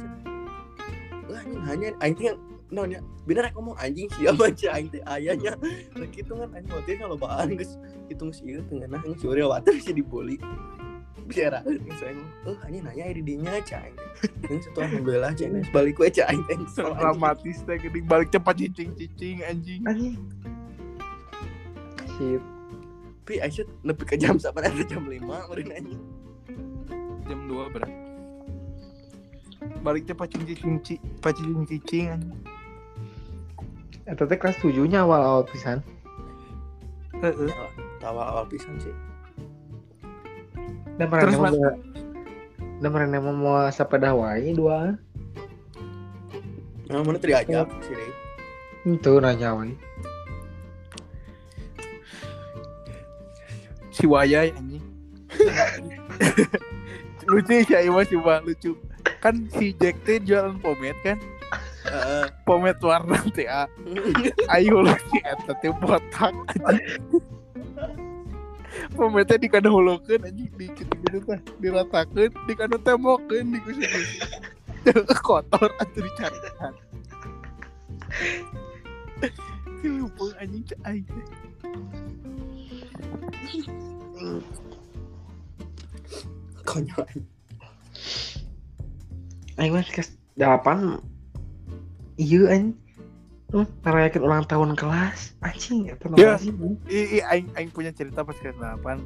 [1.29, 2.39] lah anjing hanya aing teh yang
[2.69, 5.03] nanya bener aku ngomong anjing siapa sih aing teh?
[5.05, 5.59] Ayahnya.
[5.97, 7.75] Nah gitu kan anjing waktu itu kalau bahan geus
[8.09, 10.39] hitung si ieu tengah nah Uriel water si diboli
[11.29, 13.93] bicara geus aing oh anjing nanya aya di dinya cai
[14.49, 16.61] ini satu alhamdulillah geus balik kesel, anjing.
[16.75, 19.81] Dramatis teh geuning balik cepat cicing-cicing anjing.
[19.85, 20.17] Anjing.
[22.17, 22.43] Shit.
[23.29, 26.01] tapi Aisyah nepi ke jam sampai ada jam 5 meureun anjing
[27.29, 27.93] Jam 2 berat.
[29.85, 32.33] Balik teh pacing cicing ci- pacing cicing anjing.
[34.09, 35.85] Eta teh kelas 7 nya awal-awal pisan.
[37.21, 37.53] Heeh.
[37.99, 38.95] tawa awal pisan sih
[40.99, 41.55] Dan Terus, Mas?
[41.55, 41.71] mau
[42.79, 44.99] Dan mereka mau mau sepeda wae dua.
[46.89, 48.13] nah mana tadi aja sih deh
[48.89, 49.77] Itu nanya wae.
[53.95, 54.83] Si Wayai anjing.
[57.29, 58.73] lucu sih ya Ima coba lucu.
[59.21, 61.19] Kan si Jack teh jualan pomade kan.
[61.85, 62.25] Heeh.
[62.47, 63.69] Pomade warna teh ah.
[64.55, 66.35] Ayo lu si eta teh botak.
[68.95, 73.85] Pomade di kana holokeun anjing di gitu teh diratakeun di kana tembokeun di kusi
[75.27, 76.73] kotor atuh dicarikan.
[79.99, 81.27] Lupa anjing cek aing teh.
[86.69, 87.07] konyol
[89.59, 91.03] Aing mah kelas 8
[92.19, 92.88] Iya anjing.
[93.49, 95.33] Hmm, ngerayakin ulang tahun kelas.
[95.41, 96.37] Anjing, Ya.
[96.37, 96.53] sih?
[96.85, 99.01] I, i, aing aing punya cerita pas kelas 8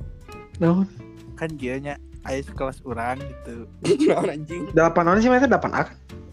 [0.59, 0.87] Naon?
[1.33, 3.67] kan gianya aya sekelas orang gitu
[4.11, 5.83] Naon anjing 8 naon sih mah eta 8 A.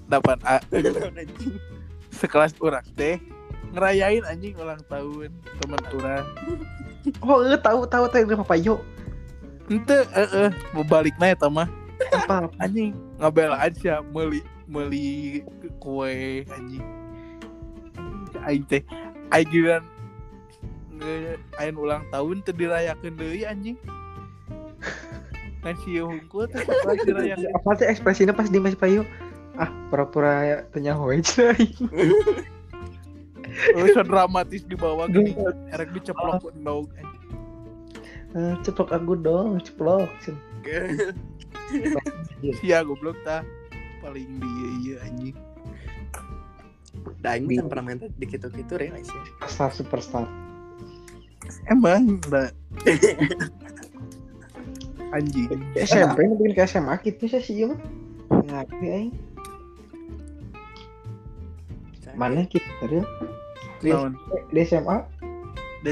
[0.07, 0.55] 8A
[0.97, 1.53] Naon anjing
[2.11, 3.21] sekelas orang teh
[3.71, 5.29] ngerayain anjing ulang tahun
[5.61, 6.25] teman orang
[7.23, 8.75] Oh, eh tahu tahu tahu ini papayo.
[9.65, 11.69] ente eh eh mau balik naik mah
[12.11, 12.49] Apa?
[12.57, 15.41] anjing ngabela aja meli meli
[15.77, 16.83] kue Anjing,
[18.45, 18.81] aing teh
[19.31, 19.83] aing giliran
[21.57, 23.77] aing ulang tahun teu dirayakeun deui anjing.
[25.63, 26.63] Kan si hungkul teh
[27.07, 27.51] dirayakeun.
[27.55, 29.03] Apa sih ekspresinya pas di Mas Payo?
[29.59, 31.67] Ah, pura-pura tanya hoe cai.
[33.75, 35.35] Oh, so dramatis di bawah gini.
[35.75, 36.87] Erek diceplok endog
[38.29, 40.05] Eh, ceplok aku dong, ceplok.
[42.61, 43.41] sia goblok tah.
[43.99, 45.35] Paling dia iya anjing
[47.19, 48.91] Dah aing kan pernah main di gitu-gitu ya.
[48.95, 50.25] Aisyah Superstar superstar.
[51.71, 52.53] emang da
[55.17, 55.49] anjing.
[55.73, 57.79] SMP mungkin ke SMA gitu sih sih mah.
[58.45, 59.13] Ngerti aing.
[62.13, 62.99] Mana gitu tadi?
[63.79, 64.19] Di, naon
[64.51, 64.59] di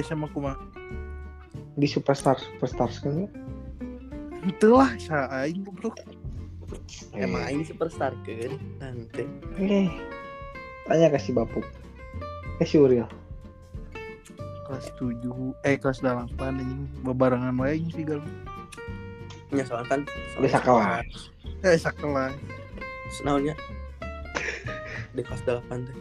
[0.03, 0.59] SMA kumaha
[1.77, 3.31] di superstar superstar kan
[4.47, 5.99] itu lah sa aing goblok.
[7.15, 9.23] Emang ini superstar kan nanti.
[9.59, 9.91] Eh,
[10.87, 11.63] tanya kasih bapuk.
[12.57, 13.07] Kasih Uriel.
[14.67, 15.23] kelas 7
[15.63, 18.19] eh kelas 8 anjing bebarengan wae anjing sih gal
[19.47, 19.99] ya soalnya kan
[20.43, 21.31] Bisa kelas.
[21.63, 22.35] eh sakelas
[23.15, 23.55] Senaonnya
[25.15, 25.95] di kelas 8 teh.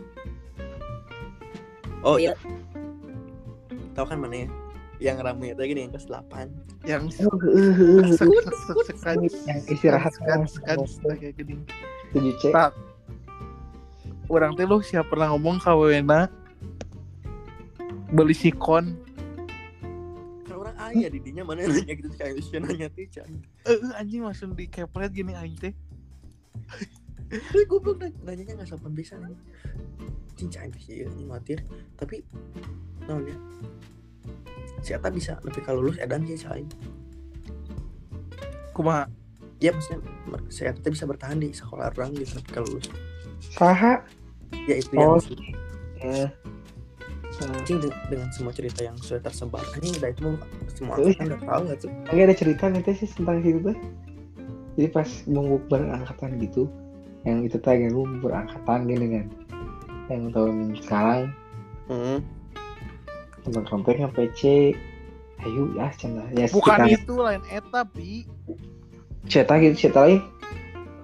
[2.02, 2.34] Oh iya.
[3.94, 4.48] Tahu kan mana ya?
[4.98, 6.50] Yang rame itu gini yang kelas 8.
[6.82, 8.46] yang Oh, eh, eh, eh, sek sek
[8.82, 10.82] sek sekan Yang istirahat sekan kan.
[10.82, 11.54] sekan kayak gini
[12.10, 12.50] Tujuh C.
[14.26, 16.26] Orang teh lu siapa pernah ngomong kawena
[18.06, 18.94] beli sikon
[20.54, 24.70] orang ayah di dinya mana nanya gitu kayak Aisyah nanya teh eh anjing langsung di
[24.70, 25.74] keplet gini aing teh
[27.26, 29.34] Tapi goblok nanya nanyanya enggak sopan bisa nih.
[30.38, 31.58] Cinca sih ini matir.
[31.98, 32.22] Tapi
[33.10, 33.34] naonnya?
[34.78, 36.70] Si Ata bisa lebih kalau lulus edan sih saing.
[38.70, 39.08] kumaha
[39.58, 40.04] Ya maksudnya
[40.52, 42.86] si Ata bisa bertahan di sekolah orang gitu tapi kalau lulus.
[43.52, 44.02] Saha.
[44.66, 45.18] Ya itu Oh.
[45.20, 45.36] yang.
[46.00, 46.28] Eh,
[47.36, 50.40] Nah, anjing de- dengan semua cerita yang sudah tersebar anjing udah itu
[50.72, 53.76] semua angkatan udah tahu nggak tuh Lagi ada cerita teh sih tentang situ tuh.
[54.72, 56.64] Jadi pas mau berangkatan gitu,
[57.24, 59.26] yang itu yang lu berangkatan gini kan.
[60.08, 61.20] Yang tahun sekarang
[61.88, 62.18] hmm.
[63.44, 64.72] teman kontaknya PC.
[65.36, 68.24] Ayo ya cina ya bukan sekitar- itu lain eta bi
[69.26, 70.20] cetak gitu cetak lain.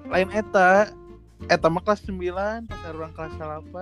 [0.09, 0.89] lain eta
[1.51, 3.73] eta mah kelas 9 pas orang kelas 8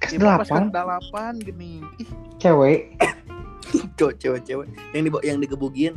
[0.00, 0.64] Kelas Ibu pas delapan?
[0.72, 1.72] kelas 8 gini.
[2.00, 2.10] Ih.
[2.40, 2.96] Cewek.
[4.00, 4.66] cowok cewek cewek.
[4.96, 5.94] Yang di yang digebugin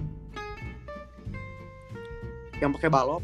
[2.60, 3.24] yang pakai balok.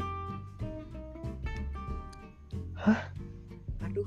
[2.80, 3.00] Hah?
[3.84, 4.06] aduh